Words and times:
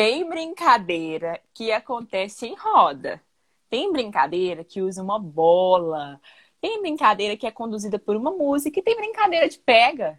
Tem 0.00 0.26
brincadeira 0.26 1.38
que 1.52 1.70
acontece 1.70 2.46
em 2.46 2.54
roda. 2.54 3.20
Tem 3.68 3.92
brincadeira 3.92 4.64
que 4.64 4.80
usa 4.80 5.02
uma 5.02 5.18
bola. 5.18 6.18
Tem 6.58 6.80
brincadeira 6.80 7.36
que 7.36 7.46
é 7.46 7.50
conduzida 7.50 7.98
por 7.98 8.16
uma 8.16 8.30
música. 8.30 8.80
E 8.80 8.82
tem 8.82 8.96
brincadeira 8.96 9.46
de 9.46 9.58
pega. 9.58 10.18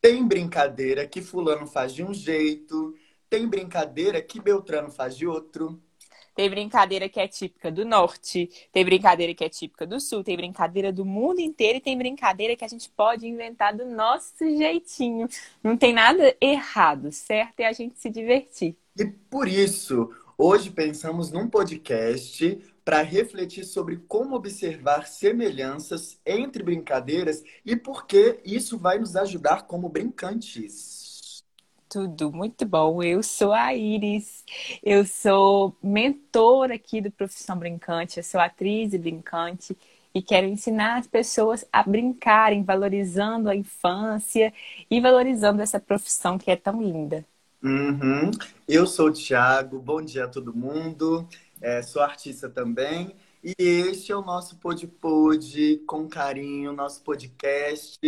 Tem 0.00 0.26
brincadeira 0.26 1.06
que 1.06 1.20
fulano 1.20 1.66
faz 1.66 1.92
de 1.92 2.02
um 2.02 2.14
jeito. 2.14 2.96
Tem 3.28 3.46
brincadeira 3.46 4.22
que 4.22 4.40
Beltrano 4.40 4.90
faz 4.90 5.14
de 5.14 5.26
outro. 5.26 5.78
Tem 6.34 6.48
brincadeira 6.48 7.06
que 7.06 7.20
é 7.20 7.28
típica 7.28 7.70
do 7.70 7.84
norte, 7.84 8.48
tem 8.72 8.84
brincadeira 8.84 9.34
que 9.34 9.44
é 9.44 9.48
típica 9.50 9.86
do 9.86 10.00
sul, 10.00 10.24
tem 10.24 10.36
brincadeira 10.36 10.90
do 10.90 11.04
mundo 11.04 11.40
inteiro 11.40 11.76
e 11.76 11.80
tem 11.82 11.98
brincadeira 11.98 12.56
que 12.56 12.64
a 12.64 12.68
gente 12.68 12.88
pode 12.88 13.26
inventar 13.26 13.76
do 13.76 13.84
nosso 13.84 14.38
jeitinho. 14.38 15.28
Não 15.62 15.76
tem 15.76 15.92
nada 15.92 16.34
errado, 16.40 17.12
certo? 17.12 17.60
É 17.60 17.66
a 17.66 17.72
gente 17.72 17.98
se 17.98 18.08
divertir. 18.08 18.74
E 19.00 19.06
por 19.06 19.48
isso, 19.48 20.10
hoje 20.36 20.70
pensamos 20.70 21.32
num 21.32 21.48
podcast 21.48 22.60
para 22.84 23.00
refletir 23.00 23.64
sobre 23.64 23.96
como 23.96 24.36
observar 24.36 25.06
semelhanças 25.06 26.20
entre 26.26 26.62
brincadeiras 26.62 27.42
e 27.64 27.74
por 27.74 28.06
que 28.06 28.40
isso 28.44 28.76
vai 28.76 28.98
nos 28.98 29.16
ajudar 29.16 29.62
como 29.62 29.88
brincantes. 29.88 31.42
Tudo 31.88 32.30
muito 32.30 32.66
bom. 32.66 33.02
Eu 33.02 33.22
sou 33.22 33.54
a 33.54 33.74
Iris, 33.74 34.44
eu 34.82 35.06
sou 35.06 35.74
mentora 35.82 36.74
aqui 36.74 37.00
do 37.00 37.10
Profissão 37.10 37.58
Brincante, 37.58 38.18
eu 38.18 38.22
sou 38.22 38.38
atriz 38.38 38.92
e 38.92 38.98
brincante 38.98 39.74
e 40.14 40.20
quero 40.20 40.46
ensinar 40.46 40.98
as 40.98 41.06
pessoas 41.06 41.64
a 41.72 41.82
brincarem, 41.82 42.62
valorizando 42.62 43.48
a 43.48 43.56
infância 43.56 44.52
e 44.90 45.00
valorizando 45.00 45.62
essa 45.62 45.80
profissão 45.80 46.36
que 46.36 46.50
é 46.50 46.56
tão 46.56 46.82
linda. 46.82 47.24
Uhum. 47.62 48.30
Eu 48.66 48.86
sou 48.86 49.08
o 49.08 49.12
Thiago, 49.12 49.78
bom 49.78 50.00
dia 50.00 50.24
a 50.24 50.28
todo 50.28 50.54
mundo, 50.54 51.28
é, 51.60 51.82
sou 51.82 52.02
artista 52.02 52.48
também. 52.48 53.14
E 53.42 53.54
este 53.58 54.12
é 54.12 54.16
o 54.16 54.22
nosso 54.22 54.56
Pod 54.56 54.86
Pod, 54.86 55.78
com 55.86 56.08
carinho, 56.08 56.72
nosso 56.72 57.02
podcast 57.02 57.98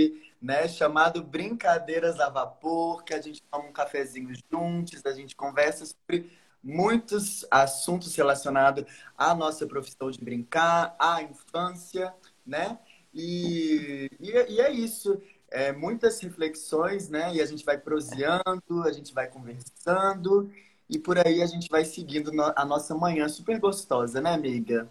né? 0.43 0.67
Chamado 0.67 1.23
Brincadeiras 1.23 2.19
a 2.19 2.29
Vapor, 2.29 3.05
que 3.05 3.15
a 3.15 3.23
gente 3.23 3.41
toma 3.45 3.67
um 3.67 3.73
cafezinho 3.73 4.35
juntos, 4.51 5.07
a 5.07 5.13
gente 5.13 5.37
conversa 5.37 5.87
sobre 5.87 6.33
muitos 6.63 7.47
assuntos 7.49 8.15
relacionados 8.17 8.85
à 9.17 9.35
nossa 9.35 9.67
profissão 9.67 10.11
de 10.11 10.23
brincar, 10.23 10.97
à 10.99 11.23
infância, 11.23 12.13
né? 12.45 12.77
E, 13.15 14.11
e, 14.19 14.31
e 14.31 14.61
é 14.61 14.71
isso. 14.73 15.23
É, 15.53 15.71
muitas 15.71 16.19
reflexões, 16.21 17.11
né? 17.11 17.35
E 17.35 17.43
a 17.43 17.47
gente 17.47 17.65
vai 17.65 17.77
proseando, 17.77 18.83
a 18.85 18.91
gente 18.91 19.13
vai 19.13 19.29
conversando 19.29 20.51
e 20.89 20.99
por 20.99 21.19
aí 21.19 21.43
a 21.43 21.47
gente 21.47 21.69
vai 21.71 21.85
seguindo 21.85 22.31
a 22.57 22.65
nossa 22.65 22.95
manhã 22.95 23.29
super 23.29 23.59
gostosa, 23.61 24.21
né, 24.21 24.33
amiga? 24.33 24.89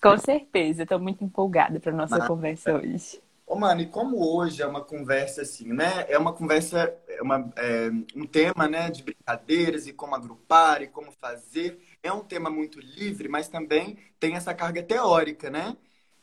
Com 0.00 0.16
certeza, 0.16 0.84
estou 0.84 0.98
muito 0.98 1.24
empolgada 1.24 1.80
para 1.80 1.92
nossa 1.92 2.18
Mas... 2.18 2.28
conversa 2.28 2.74
hoje. 2.74 3.20
Ô, 3.44 3.56
mano, 3.56 3.80
e 3.80 3.86
como 3.86 4.18
hoje 4.18 4.60
é 4.60 4.66
uma 4.66 4.82
conversa 4.82 5.42
assim, 5.42 5.72
né? 5.72 6.04
É 6.08 6.18
uma 6.18 6.34
conversa, 6.34 6.94
é, 7.08 7.22
uma, 7.22 7.50
é 7.56 7.90
um 8.14 8.26
tema, 8.26 8.68
né, 8.68 8.90
de 8.90 9.02
brincadeiras 9.02 9.86
e 9.86 9.92
como 9.92 10.14
agrupar 10.14 10.82
e 10.82 10.86
como 10.86 11.10
fazer. 11.12 11.80
É 12.02 12.12
um 12.12 12.20
tema 12.20 12.50
muito 12.50 12.78
livre, 12.78 13.26
mas 13.26 13.48
também 13.48 13.96
tem 14.20 14.36
essa 14.36 14.52
carga 14.52 14.82
teórica, 14.82 15.48
né? 15.48 15.76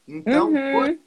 Então, 0.07 0.51
uhum. 0.51 0.77
hoje 0.77 0.99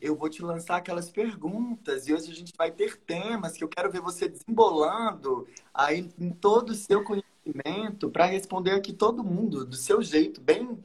eu 0.00 0.14
vou 0.16 0.28
te 0.28 0.42
lançar 0.42 0.76
aquelas 0.76 1.10
perguntas 1.10 2.06
e 2.06 2.14
hoje 2.14 2.30
a 2.30 2.34
gente 2.34 2.52
vai 2.56 2.70
ter 2.70 2.96
temas 2.98 3.56
que 3.56 3.64
eu 3.64 3.68
quero 3.68 3.90
ver 3.90 4.00
você 4.00 4.28
desembolando 4.28 5.46
aí 5.72 6.08
em 6.18 6.30
todo 6.30 6.70
o 6.70 6.74
seu 6.74 7.02
conhecimento 7.02 8.10
para 8.10 8.26
responder 8.26 8.72
aqui 8.72 8.92
todo 8.92 9.24
mundo 9.24 9.64
do 9.64 9.76
seu 9.76 10.02
jeito, 10.02 10.40
bem, 10.40 10.78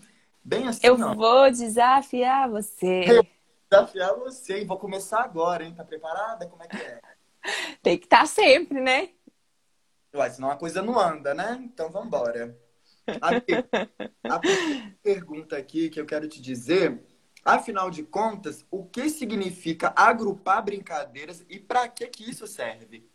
bem 0.43 0.67
assim. 0.67 0.85
Eu 0.85 0.95
ó. 0.95 1.13
vou 1.13 1.51
desafiar 1.51 2.49
você 2.49 3.23
desafiar 3.69 4.15
você. 4.15 4.61
E 4.61 4.65
vou 4.65 4.77
começar 4.77 5.21
agora, 5.21 5.63
hein? 5.63 5.73
Tá 5.73 5.83
preparada? 5.83 6.47
Como 6.47 6.63
é 6.63 6.67
que 6.67 6.77
é? 6.77 6.99
Tem 7.81 7.97
que 7.97 8.05
estar 8.05 8.21
tá 8.21 8.25
sempre, 8.25 8.81
né? 8.81 9.09
Ué, 10.13 10.29
senão 10.29 10.49
a 10.49 10.57
coisa 10.57 10.81
não 10.81 10.99
anda, 10.99 11.33
né? 11.33 11.59
Então 11.63 11.89
vamos 11.91 12.07
embora. 12.07 12.57
A, 13.21 14.35
a 14.35 14.39
pergunta 15.01 15.57
aqui 15.57 15.89
que 15.89 15.99
eu 15.99 16.05
quero 16.05 16.27
te 16.27 16.39
dizer, 16.39 17.01
afinal 17.43 17.89
de 17.89 18.03
contas, 18.03 18.65
o 18.69 18.83
que 18.83 19.09
significa 19.09 19.93
agrupar 19.95 20.63
brincadeiras 20.63 21.45
e 21.49 21.59
para 21.59 21.87
que 21.87 22.07
que 22.07 22.29
isso 22.29 22.47
serve? 22.47 23.07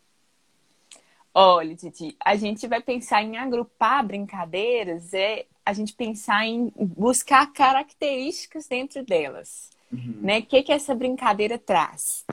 Olha, 1.33 1.75
Titi, 1.75 2.15
a 2.23 2.35
gente 2.35 2.65
vai 2.65 2.81
pensar 2.81 3.21
em 3.21 3.37
agrupar 3.37 4.05
brincadeiras, 4.05 5.13
é 5.13 5.45
a 5.65 5.73
gente 5.73 5.93
pensar 5.93 6.45
em 6.45 6.71
buscar 6.77 7.51
características 7.51 8.67
dentro 8.67 9.03
delas. 9.03 9.69
Uhum. 9.91 10.19
Né? 10.21 10.39
O 10.39 10.45
que, 10.45 10.63
que 10.63 10.71
essa 10.71 10.95
brincadeira 10.95 11.57
traz? 11.57 12.23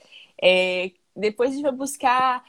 É, 0.40 0.92
depois 1.16 1.50
a 1.50 1.54
gente 1.54 1.62
vai 1.62 1.72
buscar 1.72 2.44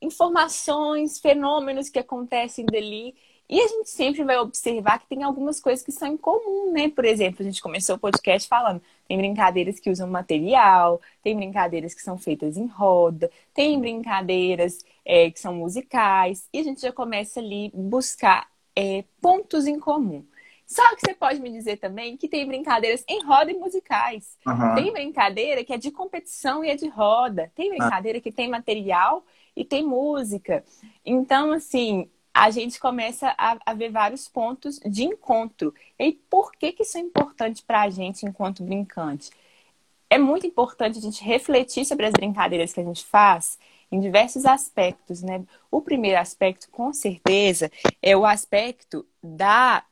informações, 0.00 1.20
fenômenos 1.20 1.88
que 1.90 1.98
acontecem 1.98 2.64
dali. 2.64 3.14
E 3.50 3.60
a 3.60 3.66
gente 3.66 3.90
sempre 3.90 4.22
vai 4.22 4.38
observar 4.38 5.00
que 5.00 5.08
tem 5.08 5.24
algumas 5.24 5.58
coisas 5.60 5.84
que 5.84 5.90
são 5.90 6.06
em 6.06 6.16
comum, 6.16 6.70
né? 6.70 6.88
Por 6.88 7.04
exemplo, 7.04 7.38
a 7.40 7.44
gente 7.44 7.60
começou 7.60 7.96
o 7.96 7.98
podcast 7.98 8.48
falando, 8.48 8.80
tem 9.08 9.18
brincadeiras 9.18 9.80
que 9.80 9.90
usam 9.90 10.08
material, 10.08 11.00
tem 11.20 11.34
brincadeiras 11.34 11.92
que 11.92 12.00
são 12.00 12.16
feitas 12.16 12.56
em 12.56 12.66
roda, 12.66 13.28
tem 13.52 13.80
brincadeiras 13.80 14.84
é, 15.04 15.32
que 15.32 15.40
são 15.40 15.52
musicais, 15.52 16.48
e 16.52 16.60
a 16.60 16.62
gente 16.62 16.80
já 16.80 16.92
começa 16.92 17.40
ali 17.40 17.72
buscar 17.74 18.48
é, 18.76 19.02
pontos 19.20 19.66
em 19.66 19.80
comum. 19.80 20.24
Só 20.64 20.94
que 20.94 21.00
você 21.00 21.14
pode 21.14 21.40
me 21.40 21.50
dizer 21.50 21.78
também 21.78 22.16
que 22.16 22.28
tem 22.28 22.46
brincadeiras 22.46 23.02
em 23.08 23.24
roda 23.24 23.50
e 23.50 23.58
musicais. 23.58 24.38
Uhum. 24.46 24.76
Tem 24.76 24.92
brincadeira 24.92 25.64
que 25.64 25.72
é 25.72 25.76
de 25.76 25.90
competição 25.90 26.64
e 26.64 26.70
é 26.70 26.76
de 26.76 26.86
roda. 26.86 27.50
Tem 27.56 27.70
brincadeira 27.70 28.20
que 28.20 28.30
tem 28.30 28.48
material 28.48 29.24
e 29.56 29.64
tem 29.64 29.84
música. 29.84 30.62
Então, 31.04 31.50
assim, 31.50 32.08
a 32.40 32.48
gente 32.48 32.80
começa 32.80 33.34
a, 33.36 33.58
a 33.66 33.74
ver 33.74 33.90
vários 33.90 34.26
pontos 34.26 34.80
de 34.86 35.04
encontro. 35.04 35.74
E 35.98 36.12
por 36.12 36.52
que, 36.52 36.72
que 36.72 36.84
isso 36.84 36.96
é 36.96 37.00
importante 37.02 37.62
para 37.62 37.82
a 37.82 37.90
gente 37.90 38.24
enquanto 38.24 38.62
brincante? 38.62 39.30
É 40.08 40.16
muito 40.16 40.46
importante 40.46 40.96
a 40.96 41.02
gente 41.02 41.22
refletir 41.22 41.84
sobre 41.84 42.06
as 42.06 42.12
brincadeiras 42.12 42.72
que 42.72 42.80
a 42.80 42.84
gente 42.84 43.04
faz 43.04 43.58
em 43.92 44.00
diversos 44.00 44.46
aspectos, 44.46 45.20
né? 45.20 45.44
O 45.70 45.82
primeiro 45.82 46.18
aspecto, 46.18 46.70
com 46.70 46.94
certeza, 46.94 47.70
é 48.00 48.16
o 48.16 48.24
aspecto 48.24 49.06
da 49.22 49.84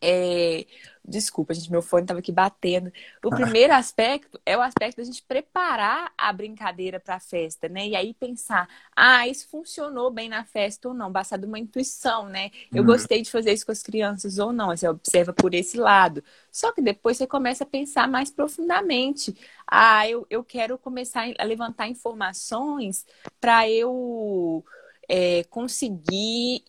é... 0.00 0.64
Desculpa, 1.04 1.52
gente, 1.52 1.70
meu 1.70 1.82
fone 1.82 2.04
estava 2.04 2.20
aqui 2.20 2.30
batendo. 2.30 2.92
O 3.24 3.30
primeiro 3.30 3.72
aspecto 3.72 4.40
é 4.46 4.56
o 4.56 4.62
aspecto 4.62 4.98
da 4.98 5.04
gente 5.04 5.20
preparar 5.22 6.12
a 6.16 6.32
brincadeira 6.32 7.00
para 7.00 7.16
a 7.16 7.20
festa, 7.20 7.68
né? 7.68 7.88
E 7.88 7.96
aí 7.96 8.14
pensar, 8.14 8.68
ah, 8.94 9.26
isso 9.26 9.48
funcionou 9.48 10.12
bem 10.12 10.28
na 10.28 10.44
festa 10.44 10.88
ou 10.88 10.94
não, 10.94 11.10
basta 11.10 11.36
de 11.36 11.44
uma 11.44 11.58
intuição, 11.58 12.28
né? 12.28 12.52
Eu 12.72 12.82
uhum. 12.82 12.86
gostei 12.86 13.20
de 13.20 13.32
fazer 13.32 13.52
isso 13.52 13.66
com 13.66 13.72
as 13.72 13.82
crianças 13.82 14.38
ou 14.38 14.52
não, 14.52 14.68
você 14.68 14.86
observa 14.86 15.32
por 15.32 15.54
esse 15.54 15.76
lado. 15.76 16.22
Só 16.52 16.70
que 16.70 16.80
depois 16.80 17.16
você 17.16 17.26
começa 17.26 17.64
a 17.64 17.66
pensar 17.66 18.06
mais 18.06 18.30
profundamente. 18.30 19.36
Ah, 19.66 20.08
eu, 20.08 20.24
eu 20.30 20.44
quero 20.44 20.78
começar 20.78 21.24
a 21.36 21.44
levantar 21.44 21.88
informações 21.88 23.04
para 23.40 23.68
eu 23.68 24.64
é, 25.08 25.42
conseguir 25.44 26.64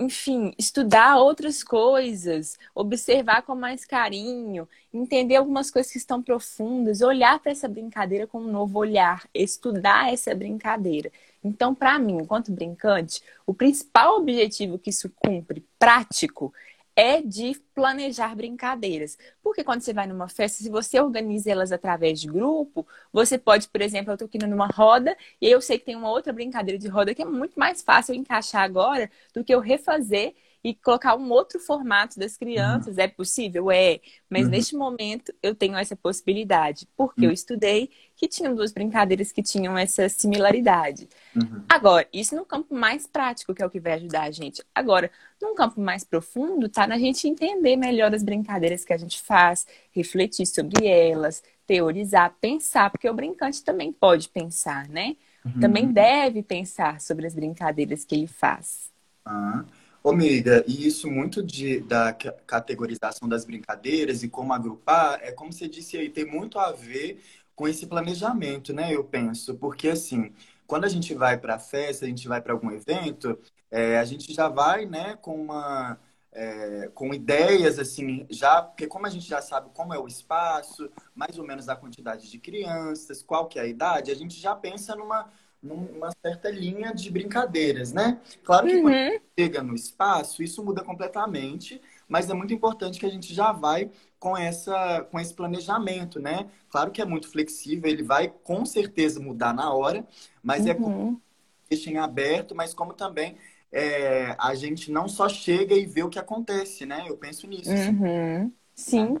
enfim, 0.00 0.54
estudar 0.58 1.18
outras 1.18 1.62
coisas, 1.62 2.58
observar 2.74 3.42
com 3.42 3.54
mais 3.54 3.84
carinho, 3.84 4.66
entender 4.92 5.36
algumas 5.36 5.70
coisas 5.70 5.92
que 5.92 5.98
estão 5.98 6.22
profundas, 6.22 7.02
olhar 7.02 7.38
para 7.38 7.52
essa 7.52 7.68
brincadeira 7.68 8.26
com 8.26 8.40
um 8.40 8.50
novo 8.50 8.78
olhar, 8.78 9.28
estudar 9.34 10.10
essa 10.10 10.34
brincadeira. 10.34 11.12
Então, 11.44 11.74
para 11.74 11.98
mim, 11.98 12.18
enquanto 12.22 12.50
brincante, 12.50 13.22
o 13.46 13.52
principal 13.52 14.16
objetivo 14.16 14.78
que 14.78 14.88
isso 14.88 15.10
cumpre, 15.16 15.64
prático, 15.78 16.52
é 17.00 17.22
de 17.22 17.54
planejar 17.74 18.36
brincadeiras. 18.36 19.16
Porque 19.42 19.64
quando 19.64 19.80
você 19.80 19.92
vai 19.92 20.06
numa 20.06 20.28
festa, 20.28 20.62
se 20.62 20.68
você 20.68 21.00
organiza 21.00 21.50
elas 21.50 21.72
através 21.72 22.20
de 22.20 22.26
grupo, 22.26 22.86
você 23.10 23.38
pode, 23.38 23.66
por 23.68 23.80
exemplo, 23.80 24.10
eu 24.10 24.14
estou 24.16 24.26
aqui 24.26 24.38
numa 24.38 24.66
roda 24.66 25.16
e 25.40 25.46
eu 25.50 25.62
sei 25.62 25.78
que 25.78 25.86
tem 25.86 25.96
uma 25.96 26.10
outra 26.10 26.30
brincadeira 26.30 26.78
de 26.78 26.88
roda 26.88 27.14
que 27.14 27.22
é 27.22 27.24
muito 27.24 27.58
mais 27.58 27.80
fácil 27.80 28.14
encaixar 28.14 28.62
agora 28.62 29.10
do 29.34 29.42
que 29.42 29.54
eu 29.54 29.60
refazer 29.60 30.34
e 30.62 30.74
colocar 30.74 31.16
um 31.16 31.30
outro 31.30 31.58
formato 31.58 32.18
das 32.18 32.36
crianças. 32.36 32.96
Uhum. 32.96 33.02
É 33.02 33.08
possível? 33.08 33.70
É. 33.70 34.00
Mas 34.28 34.44
uhum. 34.44 34.50
neste 34.50 34.76
momento 34.76 35.32
eu 35.42 35.54
tenho 35.54 35.76
essa 35.76 35.96
possibilidade, 35.96 36.86
porque 36.96 37.22
uhum. 37.22 37.28
eu 37.28 37.32
estudei 37.32 37.90
que 38.14 38.28
tinham 38.28 38.54
duas 38.54 38.70
brincadeiras 38.70 39.32
que 39.32 39.42
tinham 39.42 39.78
essa 39.78 40.08
similaridade. 40.08 41.08
Uhum. 41.34 41.62
Agora, 41.66 42.06
isso 42.12 42.36
no 42.36 42.44
campo 42.44 42.74
mais 42.74 43.06
prático, 43.06 43.54
que 43.54 43.62
é 43.62 43.66
o 43.66 43.70
que 43.70 43.80
vai 43.80 43.94
ajudar 43.94 44.24
a 44.24 44.30
gente. 44.30 44.62
Agora, 44.74 45.10
num 45.40 45.54
campo 45.54 45.80
mais 45.80 46.04
profundo, 46.04 46.68
tá 46.68 46.86
na 46.86 46.98
gente 46.98 47.26
entender 47.26 47.76
melhor 47.76 48.14
as 48.14 48.22
brincadeiras 48.22 48.84
que 48.84 48.92
a 48.92 48.98
gente 48.98 49.22
faz, 49.22 49.66
refletir 49.90 50.46
sobre 50.46 50.86
elas, 50.86 51.42
teorizar, 51.66 52.34
pensar, 52.40 52.90
porque 52.90 53.08
o 53.08 53.14
brincante 53.14 53.64
também 53.64 53.90
pode 53.90 54.28
pensar, 54.28 54.86
né? 54.88 55.16
Uhum. 55.44 55.60
Também 55.60 55.90
deve 55.90 56.42
pensar 56.42 57.00
sobre 57.00 57.26
as 57.26 57.34
brincadeiras 57.34 58.04
que 58.04 58.14
ele 58.14 58.26
faz. 58.26 58.90
Ah. 59.24 59.64
Ô, 60.02 60.12
Miga, 60.12 60.64
e 60.66 60.86
isso 60.86 61.10
muito 61.10 61.42
de, 61.42 61.80
da 61.80 62.12
categorização 62.46 63.28
das 63.28 63.44
brincadeiras 63.44 64.22
e 64.22 64.28
como 64.30 64.52
agrupar, 64.54 65.18
é 65.22 65.30
como 65.30 65.52
você 65.52 65.68
disse 65.68 65.96
aí, 65.98 66.08
tem 66.08 66.24
muito 66.24 66.58
a 66.58 66.72
ver 66.72 67.22
com 67.54 67.68
esse 67.68 67.86
planejamento, 67.86 68.72
né? 68.72 68.94
Eu 68.94 69.04
penso, 69.04 69.54
porque 69.56 69.88
assim, 69.90 70.32
quando 70.66 70.84
a 70.86 70.88
gente 70.88 71.14
vai 71.14 71.36
para 71.38 71.56
a 71.56 71.58
festa, 71.58 72.06
a 72.06 72.08
gente 72.08 72.26
vai 72.26 72.40
para 72.40 72.52
algum 72.54 72.70
evento, 72.70 73.38
é, 73.70 73.98
a 73.98 74.04
gente 74.06 74.32
já 74.32 74.48
vai, 74.48 74.86
né, 74.86 75.16
com 75.16 75.34
uma 75.40 75.98
é, 76.32 76.88
com 76.94 77.12
ideias 77.12 77.78
assim, 77.78 78.24
já 78.30 78.62
porque 78.62 78.86
como 78.86 79.04
a 79.06 79.10
gente 79.10 79.26
já 79.28 79.42
sabe 79.42 79.68
como 79.74 79.92
é 79.92 79.98
o 79.98 80.06
espaço, 80.06 80.88
mais 81.14 81.36
ou 81.38 81.44
menos 81.46 81.68
a 81.68 81.76
quantidade 81.76 82.30
de 82.30 82.38
crianças, 82.38 83.22
qual 83.22 83.48
que 83.48 83.58
é 83.58 83.62
a 83.62 83.66
idade, 83.66 84.10
a 84.10 84.14
gente 84.14 84.40
já 84.40 84.54
pensa 84.54 84.94
numa 84.96 85.28
numa 85.62 86.10
certa 86.22 86.50
linha 86.50 86.92
de 86.92 87.10
brincadeiras, 87.10 87.92
né? 87.92 88.18
Claro 88.42 88.66
que 88.66 88.76
uhum. 88.76 88.82
quando 88.82 89.22
chega 89.38 89.62
no 89.62 89.74
espaço, 89.74 90.42
isso 90.42 90.64
muda 90.64 90.82
completamente, 90.82 91.80
mas 92.08 92.30
é 92.30 92.34
muito 92.34 92.54
importante 92.54 92.98
que 92.98 93.06
a 93.06 93.10
gente 93.10 93.34
já 93.34 93.52
vai 93.52 93.90
com 94.18 94.36
essa 94.36 95.06
com 95.10 95.20
esse 95.20 95.34
planejamento, 95.34 96.18
né? 96.18 96.48
Claro 96.70 96.90
que 96.90 97.02
é 97.02 97.04
muito 97.04 97.30
flexível, 97.30 97.90
ele 97.90 98.02
vai 98.02 98.28
com 98.42 98.64
certeza 98.64 99.20
mudar 99.20 99.52
na 99.54 99.72
hora, 99.72 100.06
mas 100.42 100.66
é 100.66 100.70
uhum. 100.70 100.76
é 100.76 100.80
como 100.80 101.22
deixa 101.68 101.90
em 101.90 101.98
aberto, 101.98 102.54
mas 102.54 102.74
como 102.74 102.92
também 102.94 103.36
é, 103.72 104.34
a 104.38 104.54
gente 104.54 104.90
não 104.90 105.08
só 105.08 105.28
chega 105.28 105.74
e 105.74 105.86
vê 105.86 106.02
o 106.02 106.10
que 106.10 106.18
acontece, 106.18 106.84
né? 106.84 107.04
Eu 107.06 107.16
penso 107.16 107.46
nisso. 107.46 107.70
Uhum. 107.70 108.52
Sim. 108.74 109.18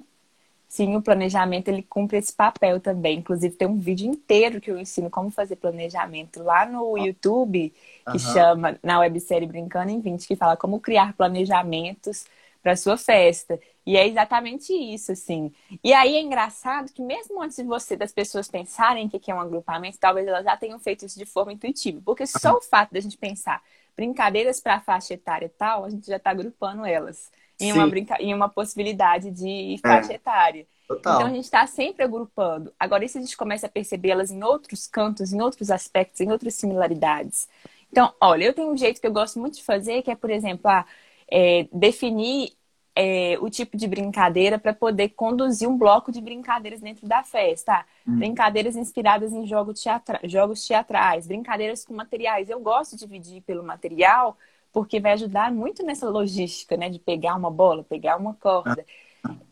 Sim, 0.70 0.94
o 0.94 1.02
planejamento 1.02 1.66
ele 1.66 1.82
cumpre 1.82 2.16
esse 2.16 2.32
papel 2.32 2.78
também. 2.78 3.18
Inclusive, 3.18 3.56
tem 3.56 3.66
um 3.66 3.76
vídeo 3.76 4.08
inteiro 4.08 4.60
que 4.60 4.70
eu 4.70 4.78
ensino 4.78 5.10
como 5.10 5.28
fazer 5.28 5.56
planejamento 5.56 6.44
lá 6.44 6.64
no 6.64 6.96
YouTube, 6.96 7.74
que 8.04 8.12
uhum. 8.12 8.18
chama, 8.20 8.78
na 8.80 9.00
websérie 9.00 9.48
Brincando 9.48 9.90
em 9.90 10.00
20, 10.00 10.28
que 10.28 10.36
fala 10.36 10.56
como 10.56 10.78
criar 10.78 11.12
planejamentos 11.14 12.24
para 12.62 12.76
sua 12.76 12.96
festa. 12.96 13.58
E 13.84 13.96
é 13.96 14.06
exatamente 14.06 14.72
isso, 14.72 15.10
assim. 15.10 15.52
E 15.82 15.92
aí 15.92 16.14
é 16.14 16.20
engraçado 16.20 16.92
que 16.92 17.02
mesmo 17.02 17.42
antes 17.42 17.56
de 17.56 17.64
você, 17.64 17.96
das 17.96 18.12
pessoas 18.12 18.46
pensarem 18.46 19.08
que 19.08 19.28
é 19.28 19.34
um 19.34 19.40
agrupamento, 19.40 19.98
talvez 19.98 20.28
elas 20.28 20.44
já 20.44 20.56
tenham 20.56 20.78
feito 20.78 21.04
isso 21.04 21.18
de 21.18 21.26
forma 21.26 21.52
intuitiva. 21.52 22.00
Porque 22.04 22.24
só 22.28 22.52
o 22.56 22.60
fato 22.60 22.92
da 22.92 23.00
gente 23.00 23.18
pensar 23.18 23.60
brincadeiras 23.96 24.60
para 24.60 24.76
a 24.76 24.80
faixa 24.80 25.14
etária 25.14 25.46
e 25.46 25.48
tal, 25.48 25.84
a 25.84 25.90
gente 25.90 26.06
já 26.06 26.16
está 26.16 26.30
agrupando 26.30 26.86
elas 26.86 27.28
em 27.60 27.72
uma, 27.72 27.86
brinca... 27.86 28.16
em 28.20 28.34
uma 28.34 28.48
possibilidade 28.48 29.30
de 29.30 29.78
faixa 29.82 30.12
é. 30.12 30.16
etária. 30.16 30.66
Total. 30.88 31.14
Então 31.14 31.26
a 31.28 31.30
gente 31.30 31.44
está 31.44 31.66
sempre 31.66 32.04
agrupando. 32.04 32.72
Agora, 32.78 33.06
se 33.06 33.16
a 33.16 33.20
gente 33.20 33.36
começa 33.36 33.66
a 33.66 33.70
percebê-las 33.70 34.30
em 34.30 34.42
outros 34.42 34.86
cantos, 34.88 35.32
em 35.32 35.40
outros 35.40 35.70
aspectos, 35.70 36.20
em 36.20 36.32
outras 36.32 36.54
similaridades? 36.54 37.48
Então, 37.92 38.12
olha, 38.20 38.44
eu 38.44 38.52
tenho 38.52 38.72
um 38.72 38.76
jeito 38.76 39.00
que 39.00 39.06
eu 39.06 39.12
gosto 39.12 39.38
muito 39.38 39.56
de 39.56 39.62
fazer, 39.62 40.02
que 40.02 40.10
é, 40.10 40.16
por 40.16 40.30
exemplo, 40.30 40.68
a, 40.68 40.84
é, 41.30 41.68
definir 41.72 42.52
é, 42.94 43.38
o 43.40 43.48
tipo 43.48 43.76
de 43.76 43.86
brincadeira 43.86 44.58
para 44.58 44.74
poder 44.74 45.10
conduzir 45.10 45.68
um 45.68 45.78
bloco 45.78 46.10
de 46.10 46.20
brincadeiras 46.20 46.80
dentro 46.80 47.06
da 47.06 47.22
festa. 47.22 47.84
Hum. 48.06 48.18
Brincadeiras 48.18 48.76
inspiradas 48.76 49.32
em 49.32 49.46
jogo 49.46 49.72
teatra... 49.72 50.20
jogos 50.24 50.66
teatrais, 50.66 51.26
brincadeiras 51.26 51.84
com 51.84 51.94
materiais. 51.94 52.50
Eu 52.50 52.60
gosto 52.60 52.96
de 52.96 53.06
dividir 53.06 53.42
pelo 53.42 53.62
material 53.62 54.36
porque 54.72 55.00
vai 55.00 55.12
ajudar 55.12 55.52
muito 55.52 55.84
nessa 55.84 56.08
logística, 56.08 56.76
né? 56.76 56.88
De 56.88 56.98
pegar 56.98 57.34
uma 57.34 57.50
bola, 57.50 57.84
pegar 57.84 58.16
uma 58.16 58.34
corda. 58.34 58.84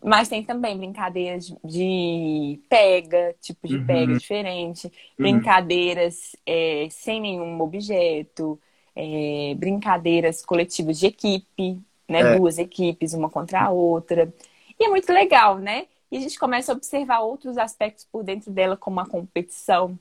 Mas 0.02 0.28
tem 0.28 0.42
também 0.42 0.76
brincadeiras 0.76 1.52
de 1.62 2.60
pega, 2.68 3.34
tipo 3.40 3.68
de 3.68 3.76
uhum. 3.76 3.86
pega 3.86 4.14
diferente, 4.14 4.86
uhum. 4.86 4.92
brincadeiras 5.18 6.34
é, 6.46 6.88
sem 6.90 7.20
nenhum 7.20 7.60
objeto, 7.60 8.58
é, 8.96 9.54
brincadeiras 9.56 10.44
coletivas 10.44 10.98
de 10.98 11.06
equipe, 11.06 11.80
né? 12.08 12.20
É. 12.20 12.36
Duas 12.38 12.58
equipes, 12.58 13.12
uma 13.12 13.28
contra 13.28 13.62
a 13.62 13.70
outra. 13.70 14.32
E 14.78 14.84
é 14.84 14.88
muito 14.88 15.12
legal, 15.12 15.58
né? 15.58 15.86
E 16.10 16.16
a 16.16 16.20
gente 16.20 16.38
começa 16.38 16.72
a 16.72 16.74
observar 16.74 17.20
outros 17.20 17.58
aspectos 17.58 18.06
por 18.10 18.24
dentro 18.24 18.50
dela, 18.50 18.76
como 18.76 19.00
a 19.00 19.06
competição, 19.06 19.98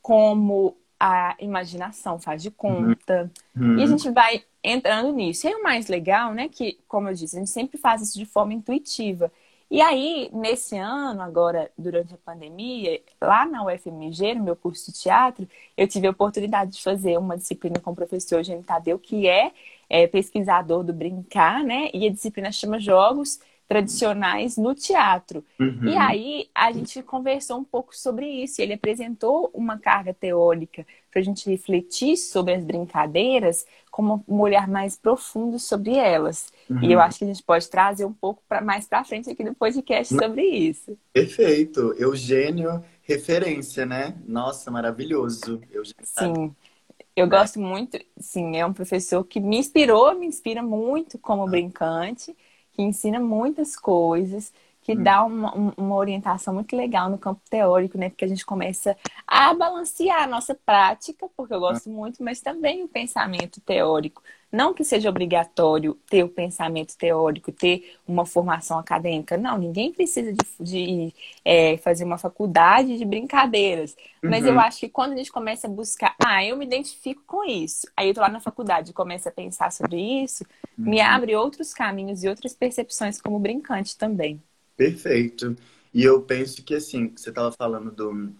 como 0.00 0.76
a 1.06 1.36
imaginação 1.38 2.18
faz 2.18 2.42
de 2.42 2.50
conta. 2.50 3.30
Uhum. 3.54 3.78
E 3.78 3.82
a 3.82 3.86
gente 3.86 4.10
vai 4.10 4.42
entrando 4.62 5.12
nisso. 5.12 5.46
E 5.46 5.48
aí, 5.50 5.54
o 5.54 5.62
mais 5.62 5.86
legal, 5.86 6.32
né, 6.32 6.48
que, 6.48 6.78
como 6.88 7.10
eu 7.10 7.14
disse, 7.14 7.36
a 7.36 7.40
gente 7.40 7.50
sempre 7.50 7.76
faz 7.76 8.00
isso 8.00 8.18
de 8.18 8.24
forma 8.24 8.54
intuitiva. 8.54 9.30
E 9.70 9.82
aí, 9.82 10.30
nesse 10.32 10.78
ano, 10.78 11.20
agora, 11.20 11.70
durante 11.76 12.14
a 12.14 12.16
pandemia, 12.16 13.02
lá 13.20 13.44
na 13.44 13.66
UFMG, 13.66 14.34
no 14.34 14.44
meu 14.44 14.56
curso 14.56 14.90
de 14.90 14.98
teatro, 14.98 15.46
eu 15.76 15.86
tive 15.86 16.06
a 16.06 16.10
oportunidade 16.10 16.70
de 16.70 16.82
fazer 16.82 17.18
uma 17.18 17.36
disciplina 17.36 17.78
com 17.78 17.90
o 17.90 17.94
professor 17.94 18.38
Eugênio 18.38 18.64
Tadeu, 18.64 18.98
que 18.98 19.28
é, 19.28 19.52
é 19.90 20.06
pesquisador 20.06 20.82
do 20.82 20.94
Brincar, 20.94 21.62
né? 21.62 21.90
E 21.92 22.06
a 22.06 22.10
disciplina 22.10 22.50
chama 22.50 22.80
Jogos 22.80 23.40
tradicionais 23.68 24.56
no 24.56 24.74
teatro. 24.74 25.44
Uhum. 25.58 25.88
E 25.88 25.96
aí 25.96 26.48
a 26.54 26.70
gente 26.70 27.02
conversou 27.02 27.58
um 27.58 27.64
pouco 27.64 27.96
sobre 27.96 28.26
isso. 28.26 28.60
Ele 28.60 28.74
apresentou 28.74 29.50
uma 29.54 29.78
carga 29.78 30.12
teórica 30.12 30.86
para 31.10 31.20
a 31.20 31.24
gente 31.24 31.48
refletir 31.48 32.16
sobre 32.16 32.54
as 32.54 32.64
brincadeiras 32.64 33.64
com 33.90 34.20
um 34.28 34.40
olhar 34.40 34.68
mais 34.68 34.96
profundo 34.96 35.58
sobre 35.58 35.96
elas. 35.96 36.52
Uhum. 36.68 36.82
E 36.82 36.92
eu 36.92 37.00
acho 37.00 37.18
que 37.18 37.24
a 37.24 37.28
gente 37.28 37.42
pode 37.42 37.68
trazer 37.68 38.04
um 38.04 38.12
pouco 38.12 38.42
para 38.48 38.60
mais 38.60 38.86
para 38.86 39.04
frente 39.04 39.30
aqui 39.30 39.44
no 39.44 39.54
podcast 39.54 40.14
sobre 40.14 40.42
isso. 40.42 40.98
Perfeito. 41.12 41.94
Eugênio, 41.96 42.84
referência, 43.02 43.86
né? 43.86 44.14
Nossa, 44.26 44.70
maravilhoso. 44.70 45.60
Eugênio, 45.70 45.94
Sim. 46.02 46.54
Eu 47.16 47.26
é. 47.26 47.28
gosto 47.28 47.60
muito, 47.60 47.96
sim, 48.18 48.56
é 48.56 48.66
um 48.66 48.72
professor 48.72 49.22
que 49.24 49.38
me 49.38 49.56
inspirou, 49.56 50.18
me 50.18 50.26
inspira 50.26 50.62
muito 50.62 51.16
como 51.16 51.46
brincante 51.46 52.34
que 52.74 52.82
ensina 52.82 53.20
muitas 53.20 53.76
coisas, 53.76 54.52
que 54.84 54.92
hum. 54.92 55.02
dá 55.02 55.24
uma, 55.24 55.72
uma, 55.78 55.96
orientação 55.96 56.52
muito 56.52 56.76
legal 56.76 57.08
no 57.08 57.16
campo 57.16 57.40
teórico, 57.48 57.96
né? 57.96 58.10
Porque 58.10 58.26
a 58.26 58.28
gente 58.28 58.44
começa 58.44 58.94
a 59.26 59.54
balancear 59.54 60.22
a 60.22 60.26
nossa 60.26 60.54
prática, 60.54 61.26
porque 61.34 61.54
eu 61.54 61.60
gosto 61.60 61.88
muito, 61.88 62.22
mas 62.22 62.42
também 62.42 62.84
o 62.84 62.88
pensamento 62.88 63.62
teórico. 63.62 64.22
Não 64.52 64.74
que 64.74 64.84
seja 64.84 65.08
obrigatório 65.08 65.98
ter 66.08 66.22
o 66.22 66.28
pensamento 66.28 66.96
teórico, 66.98 67.50
ter 67.50 67.96
uma 68.06 68.26
formação 68.26 68.78
acadêmica. 68.78 69.38
Não, 69.38 69.56
ninguém 69.56 69.90
precisa 69.90 70.32
de, 70.32 70.44
de 70.60 71.14
é, 71.42 71.78
fazer 71.78 72.04
uma 72.04 72.18
faculdade 72.18 72.98
de 72.98 73.04
brincadeiras. 73.06 73.96
Mas 74.22 74.44
uhum. 74.44 74.50
eu 74.50 74.60
acho 74.60 74.80
que 74.80 74.88
quando 74.88 75.14
a 75.14 75.16
gente 75.16 75.32
começa 75.32 75.66
a 75.66 75.70
buscar, 75.70 76.14
ah, 76.24 76.44
eu 76.44 76.56
me 76.56 76.66
identifico 76.66 77.22
com 77.26 77.42
isso. 77.42 77.88
Aí 77.96 78.08
eu 78.08 78.14
tô 78.14 78.20
lá 78.20 78.28
na 78.28 78.38
faculdade 78.38 78.90
e 78.90 78.94
começo 78.94 79.28
a 79.28 79.32
pensar 79.32 79.72
sobre 79.72 79.98
isso, 80.22 80.44
uhum. 80.78 80.90
me 80.90 81.00
abre 81.00 81.34
outros 81.34 81.72
caminhos 81.72 82.22
e 82.22 82.28
outras 82.28 82.52
percepções 82.54 83.20
como 83.20 83.40
brincante 83.40 83.96
também. 83.96 84.40
Perfeito. 84.76 85.56
E 85.92 86.02
eu 86.04 86.22
penso 86.22 86.62
que, 86.64 86.74
assim, 86.74 87.12
você 87.16 87.30
estava 87.30 87.52
falando 87.52 87.90
do, 87.90 88.32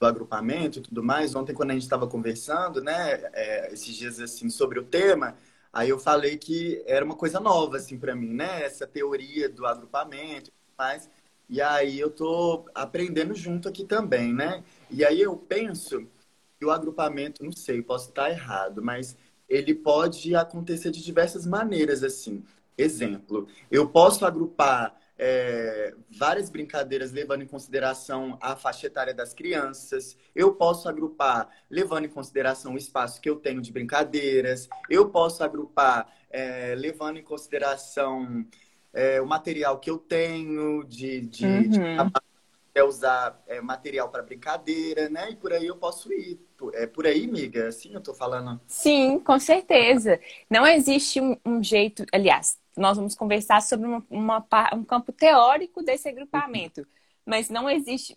do 0.00 0.06
agrupamento 0.06 0.78
e 0.78 0.82
tudo 0.82 1.02
mais. 1.02 1.34
Ontem, 1.34 1.52
quando 1.54 1.70
a 1.70 1.74
gente 1.74 1.82
estava 1.82 2.06
conversando, 2.06 2.80
né, 2.80 3.20
é, 3.34 3.72
esses 3.72 3.94
dias 3.94 4.18
assim 4.20 4.48
sobre 4.48 4.78
o 4.78 4.84
tema, 4.84 5.36
aí 5.72 5.90
eu 5.90 5.98
falei 5.98 6.38
que 6.38 6.82
era 6.86 7.04
uma 7.04 7.14
coisa 7.16 7.38
nova 7.38 7.76
assim 7.76 7.98
para 7.98 8.14
mim, 8.16 8.32
né, 8.32 8.62
essa 8.64 8.86
teoria 8.86 9.48
do 9.48 9.66
agrupamento 9.66 10.48
e 10.50 10.52
tudo 10.52 10.74
mais. 10.78 11.10
E 11.48 11.60
aí 11.60 11.98
eu 12.00 12.10
tô 12.10 12.64
aprendendo 12.74 13.34
junto 13.34 13.68
aqui 13.68 13.84
também, 13.84 14.32
né? 14.32 14.62
E 14.88 15.04
aí 15.04 15.20
eu 15.20 15.36
penso 15.36 16.06
que 16.58 16.64
o 16.64 16.70
agrupamento, 16.70 17.42
não 17.44 17.52
sei, 17.52 17.82
posso 17.82 18.10
estar 18.10 18.30
errado, 18.30 18.80
mas 18.82 19.16
ele 19.48 19.74
pode 19.74 20.34
acontecer 20.36 20.90
de 20.92 21.02
diversas 21.02 21.44
maneiras 21.46 22.04
assim. 22.04 22.44
Exemplo, 22.78 23.48
eu 23.70 23.88
posso 23.88 24.24
agrupar 24.24 24.96
é, 25.22 25.92
várias 26.18 26.48
brincadeiras 26.48 27.12
levando 27.12 27.42
em 27.42 27.46
consideração 27.46 28.38
a 28.40 28.56
faixa 28.56 28.86
etária 28.86 29.12
das 29.12 29.34
crianças. 29.34 30.16
Eu 30.34 30.54
posso 30.54 30.88
agrupar 30.88 31.46
levando 31.68 32.06
em 32.06 32.08
consideração 32.08 32.72
o 32.72 32.78
espaço 32.78 33.20
que 33.20 33.28
eu 33.28 33.36
tenho 33.36 33.60
de 33.60 33.70
brincadeiras. 33.70 34.66
Eu 34.88 35.10
posso 35.10 35.44
agrupar 35.44 36.10
é, 36.30 36.74
levando 36.74 37.18
em 37.18 37.22
consideração 37.22 38.46
é, 38.94 39.20
o 39.20 39.26
material 39.26 39.78
que 39.78 39.90
eu 39.90 39.98
tenho 39.98 40.84
de, 40.84 41.20
de, 41.20 41.44
uhum. 41.44 41.68
de 41.68 41.78
é 42.74 42.84
usar 42.84 43.42
é, 43.46 43.60
material 43.60 44.08
para 44.08 44.22
brincadeira, 44.22 45.10
né? 45.10 45.32
E 45.32 45.36
por 45.36 45.52
aí 45.52 45.66
eu 45.66 45.76
posso 45.76 46.10
ir. 46.12 46.40
É 46.74 46.86
por 46.86 47.06
aí, 47.06 47.26
miga? 47.26 47.68
Assim 47.68 47.92
eu 47.92 48.00
tô 48.00 48.14
falando? 48.14 48.60
Sim, 48.66 49.18
com 49.18 49.38
certeza. 49.38 50.18
Não 50.48 50.66
existe 50.66 51.20
um, 51.20 51.36
um 51.44 51.62
jeito, 51.62 52.06
aliás, 52.12 52.59
nós 52.76 52.96
vamos 52.96 53.14
conversar 53.14 53.62
sobre 53.62 53.86
uma, 53.86 54.06
uma, 54.10 54.46
um 54.74 54.84
campo 54.84 55.12
teórico 55.12 55.82
desse 55.82 56.08
agrupamento. 56.08 56.86
Mas 57.24 57.48
não 57.48 57.68
existe 57.68 58.16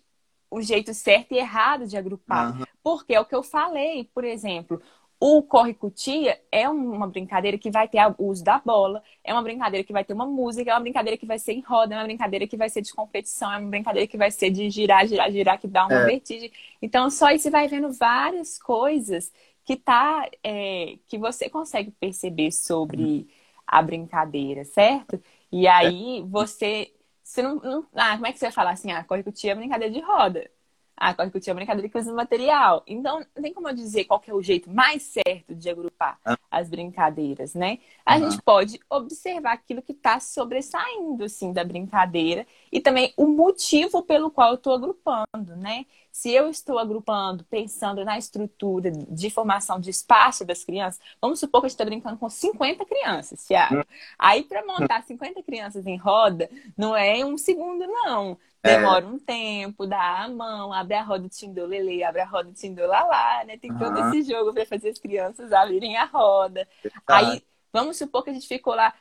o 0.50 0.60
jeito 0.60 0.94
certo 0.94 1.32
e 1.32 1.38
errado 1.38 1.86
de 1.86 1.96
agrupar. 1.96 2.58
Uhum. 2.58 2.64
Porque 2.82 3.14
é 3.14 3.20
o 3.20 3.24
que 3.24 3.34
eu 3.34 3.42
falei, 3.42 4.08
por 4.14 4.24
exemplo, 4.24 4.80
o 5.18 5.42
corre-cutia 5.42 6.40
é 6.52 6.68
uma 6.68 7.06
brincadeira 7.06 7.56
que 7.56 7.70
vai 7.70 7.88
ter 7.88 7.98
o 8.18 8.26
uso 8.26 8.44
da 8.44 8.58
bola, 8.58 9.02
é 9.22 9.32
uma 9.32 9.42
brincadeira 9.42 9.84
que 9.84 9.92
vai 9.92 10.04
ter 10.04 10.12
uma 10.12 10.26
música, 10.26 10.70
é 10.70 10.74
uma 10.74 10.80
brincadeira 10.80 11.16
que 11.16 11.26
vai 11.26 11.38
ser 11.38 11.52
em 11.52 11.60
roda, 11.60 11.94
é 11.94 11.98
uma 11.98 12.04
brincadeira 12.04 12.46
que 12.46 12.56
vai 12.56 12.68
ser 12.68 12.82
de 12.82 12.92
competição, 12.92 13.50
é 13.52 13.58
uma 13.58 13.70
brincadeira 13.70 14.06
que 14.06 14.18
vai 14.18 14.30
ser 14.30 14.50
de 14.50 14.68
girar, 14.70 15.06
girar, 15.06 15.30
girar, 15.30 15.58
que 15.58 15.66
dá 15.66 15.86
uma 15.86 16.02
é. 16.02 16.04
vertigem. 16.04 16.52
Então, 16.82 17.08
só 17.10 17.26
aí 17.26 17.38
você 17.38 17.50
vai 17.50 17.66
vendo 17.68 17.90
várias 17.92 18.58
coisas 18.58 19.32
que 19.64 19.76
tá, 19.76 20.28
é, 20.42 20.98
que 21.06 21.16
você 21.16 21.48
consegue 21.48 21.90
perceber 21.92 22.52
sobre 22.52 23.26
a 23.66 23.82
brincadeira, 23.82 24.64
certo? 24.64 25.20
E 25.50 25.66
aí 25.66 26.22
você, 26.28 26.92
você 27.22 27.42
não, 27.42 27.56
não, 27.56 27.86
ah, 27.94 28.14
como 28.14 28.26
é 28.26 28.32
que 28.32 28.38
você 28.38 28.46
vai 28.46 28.52
falar 28.52 28.72
assim, 28.72 28.92
ah, 28.92 29.04
corre 29.04 29.22
com 29.22 29.30
tia 29.30 29.52
é 29.52 29.54
brincadeira 29.54 29.92
de 29.92 30.00
roda. 30.00 30.50
Ah, 30.96 31.12
corre 31.12 31.30
com 31.30 31.40
tia 31.40 31.52
é 31.52 31.54
brincadeira 31.54 31.88
de 31.88 31.92
coisa 31.92 32.12
material. 32.12 32.82
Então, 32.86 33.24
não 33.34 33.42
tem 33.42 33.52
como 33.52 33.68
eu 33.68 33.74
dizer 33.74 34.04
qual 34.04 34.22
é 34.26 34.34
o 34.34 34.42
jeito 34.42 34.70
mais 34.70 35.02
certo 35.02 35.54
de 35.54 35.68
agrupar 35.68 36.18
ah. 36.24 36.38
as 36.50 36.68
brincadeiras, 36.68 37.54
né? 37.54 37.78
A 38.04 38.16
uhum. 38.16 38.30
gente 38.30 38.42
pode 38.42 38.80
observar 38.88 39.52
aquilo 39.52 39.82
que 39.82 39.92
está 39.92 40.20
sobressaindo, 40.20 41.24
assim, 41.24 41.52
da 41.52 41.64
brincadeira 41.64 42.46
e 42.70 42.80
também 42.80 43.12
o 43.16 43.26
motivo 43.26 44.02
pelo 44.02 44.30
qual 44.30 44.50
eu 44.50 44.54
estou 44.56 44.72
agrupando, 44.72 45.56
né? 45.56 45.86
Se 46.14 46.30
eu 46.30 46.48
estou 46.48 46.78
agrupando, 46.78 47.42
pensando 47.46 48.04
na 48.04 48.16
estrutura 48.16 48.88
de 48.92 49.30
formação 49.30 49.80
de 49.80 49.90
espaço 49.90 50.44
das 50.44 50.62
crianças, 50.62 51.00
vamos 51.20 51.40
supor 51.40 51.60
que 51.60 51.66
a 51.66 51.68
gente 51.68 51.74
está 51.74 51.84
brincando 51.84 52.16
com 52.16 52.30
50 52.30 52.84
crianças, 52.84 53.44
Thiago. 53.44 53.78
Hum. 53.78 53.82
Aí, 54.16 54.44
para 54.44 54.64
montar 54.64 55.02
50 55.02 55.42
crianças 55.42 55.88
em 55.88 55.96
roda, 55.96 56.48
não 56.78 56.94
é 56.94 57.24
um 57.24 57.36
segundo, 57.36 57.84
não. 57.88 58.38
É. 58.62 58.76
Demora 58.76 59.04
é. 59.04 59.08
um 59.08 59.18
tempo, 59.18 59.88
dá 59.88 60.22
a 60.22 60.28
mão, 60.28 60.72
abre 60.72 60.94
a 60.94 61.02
roda 61.02 61.24
do 61.24 61.28
Tindolele, 61.28 62.04
abre 62.04 62.20
a 62.20 62.26
roda 62.26 62.44
do 62.44 62.54
Tindolalá, 62.54 63.44
né? 63.44 63.58
Tem 63.58 63.76
todo 63.76 63.98
esse 63.98 64.22
jogo 64.22 64.54
para 64.54 64.64
fazer 64.66 64.90
as 64.90 64.98
crianças 65.00 65.52
abrirem 65.52 65.96
a 65.96 66.04
roda. 66.04 66.68
Aí, 67.08 67.42
vamos 67.72 67.96
supor 67.96 68.22
que 68.22 68.30
a 68.30 68.34
gente 68.34 68.46
ficou 68.46 68.72
lá 68.72 68.94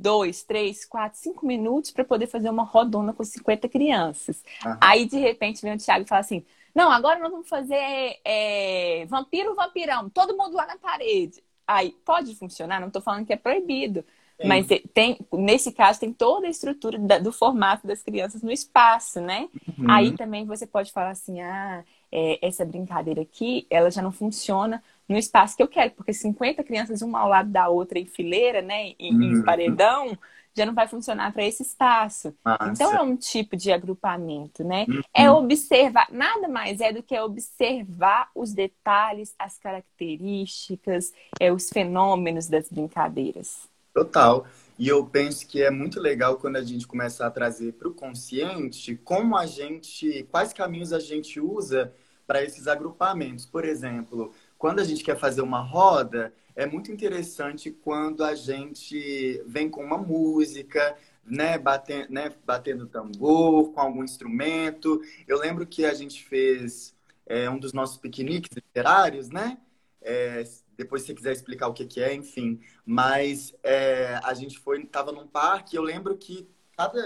dois, 0.00 0.42
três, 0.42 0.84
quatro, 0.84 1.18
cinco 1.18 1.46
minutos 1.46 1.90
para 1.90 2.04
poder 2.04 2.26
fazer 2.26 2.48
uma 2.48 2.64
rodona 2.64 3.12
com 3.12 3.22
50 3.22 3.68
crianças. 3.68 4.42
Uhum. 4.64 4.76
Aí, 4.80 5.06
de 5.06 5.18
repente, 5.18 5.62
vem 5.62 5.74
o 5.74 5.78
Thiago 5.78 6.04
e 6.04 6.08
fala 6.08 6.20
assim: 6.20 6.44
Não, 6.74 6.90
agora 6.90 7.18
nós 7.18 7.30
vamos 7.30 7.48
fazer 7.48 8.18
é, 8.24 9.06
vampiro, 9.08 9.54
vampirão, 9.54 10.08
todo 10.08 10.36
mundo 10.36 10.56
lá 10.56 10.66
na 10.66 10.78
parede. 10.78 11.42
Aí, 11.66 11.94
pode 12.04 12.34
funcionar, 12.34 12.80
não 12.80 12.88
estou 12.88 13.02
falando 13.02 13.26
que 13.26 13.32
é 13.32 13.36
proibido. 13.36 14.04
Sim. 14.40 14.48
Mas 14.48 14.66
tem, 14.94 15.18
nesse 15.34 15.70
caso, 15.70 16.00
tem 16.00 16.12
toda 16.12 16.46
a 16.46 16.50
estrutura 16.50 16.98
da, 16.98 17.18
do 17.18 17.30
formato 17.30 17.86
das 17.86 18.02
crianças 18.02 18.42
no 18.42 18.50
espaço, 18.50 19.20
né? 19.20 19.48
Uhum. 19.78 19.90
Aí 19.90 20.16
também 20.16 20.46
você 20.46 20.66
pode 20.66 20.90
falar 20.90 21.10
assim, 21.10 21.42
ah, 21.42 21.84
é, 22.10 22.38
essa 22.46 22.64
brincadeira 22.64 23.20
aqui, 23.20 23.66
ela 23.68 23.90
já 23.90 24.00
não 24.00 24.10
funciona 24.10 24.82
no 25.10 25.18
espaço 25.18 25.56
que 25.56 25.62
eu 25.62 25.66
quero, 25.66 25.90
porque 25.90 26.12
50 26.12 26.62
crianças 26.62 27.02
uma 27.02 27.18
ao 27.18 27.28
lado 27.28 27.50
da 27.50 27.68
outra 27.68 27.98
em 27.98 28.06
fileira, 28.06 28.62
né, 28.62 28.94
em, 28.96 29.12
uhum. 29.12 29.22
em 29.22 29.42
paredão, 29.42 30.16
já 30.54 30.64
não 30.64 30.72
vai 30.72 30.86
funcionar 30.86 31.32
para 31.32 31.44
esse 31.44 31.62
espaço. 31.64 32.32
Nossa. 32.44 32.70
Então 32.70 32.94
é 32.94 33.02
um 33.02 33.16
tipo 33.16 33.56
de 33.56 33.72
agrupamento, 33.72 34.62
né? 34.62 34.86
Uhum. 34.88 35.00
É 35.12 35.28
observar, 35.28 36.06
nada 36.12 36.46
mais 36.46 36.80
é 36.80 36.92
do 36.92 37.02
que 37.02 37.18
observar 37.18 38.30
os 38.34 38.52
detalhes, 38.52 39.34
as 39.36 39.58
características, 39.58 41.12
é, 41.40 41.52
os 41.52 41.68
fenômenos 41.70 42.46
das 42.46 42.68
brincadeiras. 42.68 43.68
Total. 43.92 44.46
E 44.78 44.86
eu 44.86 45.04
penso 45.04 45.46
que 45.46 45.60
é 45.60 45.70
muito 45.70 46.00
legal 46.00 46.36
quando 46.36 46.56
a 46.56 46.62
gente 46.62 46.86
começa 46.86 47.26
a 47.26 47.30
trazer 47.30 47.72
para 47.72 47.88
o 47.88 47.94
consciente 47.94 48.94
como 49.04 49.36
a 49.36 49.44
gente, 49.44 50.22
quais 50.30 50.52
caminhos 50.52 50.92
a 50.92 51.00
gente 51.00 51.40
usa 51.40 51.92
para 52.26 52.44
esses 52.44 52.68
agrupamentos. 52.68 53.44
Por 53.44 53.64
exemplo, 53.64 54.32
quando 54.60 54.80
a 54.80 54.84
gente 54.84 55.02
quer 55.02 55.16
fazer 55.16 55.40
uma 55.40 55.62
roda, 55.62 56.34
é 56.54 56.66
muito 56.66 56.92
interessante 56.92 57.70
quando 57.70 58.22
a 58.22 58.34
gente 58.34 59.42
vem 59.46 59.70
com 59.70 59.82
uma 59.82 59.96
música, 59.96 60.98
né, 61.24 61.56
batendo, 61.56 62.12
né, 62.12 62.30
batendo 62.44 62.86
tambor, 62.86 63.72
com 63.72 63.80
algum 63.80 64.04
instrumento. 64.04 65.00
Eu 65.26 65.38
lembro 65.38 65.66
que 65.66 65.86
a 65.86 65.94
gente 65.94 66.22
fez 66.22 66.94
é, 67.24 67.48
um 67.48 67.58
dos 67.58 67.72
nossos 67.72 67.96
piqueniques 67.96 68.50
literários, 68.54 69.30
né? 69.30 69.56
É, 70.02 70.44
depois, 70.76 71.00
se 71.00 71.08
você 71.08 71.14
quiser 71.14 71.32
explicar 71.32 71.68
o 71.68 71.72
que, 71.72 71.86
que 71.86 72.02
é, 72.02 72.12
enfim. 72.12 72.60
Mas 72.84 73.54
é, 73.62 74.20
a 74.22 74.34
gente 74.34 74.58
foi, 74.58 74.82
estava 74.82 75.10
num 75.10 75.26
parque. 75.26 75.74
Eu 75.74 75.82
lembro 75.82 76.14
que 76.18 76.46
cada, 76.76 77.00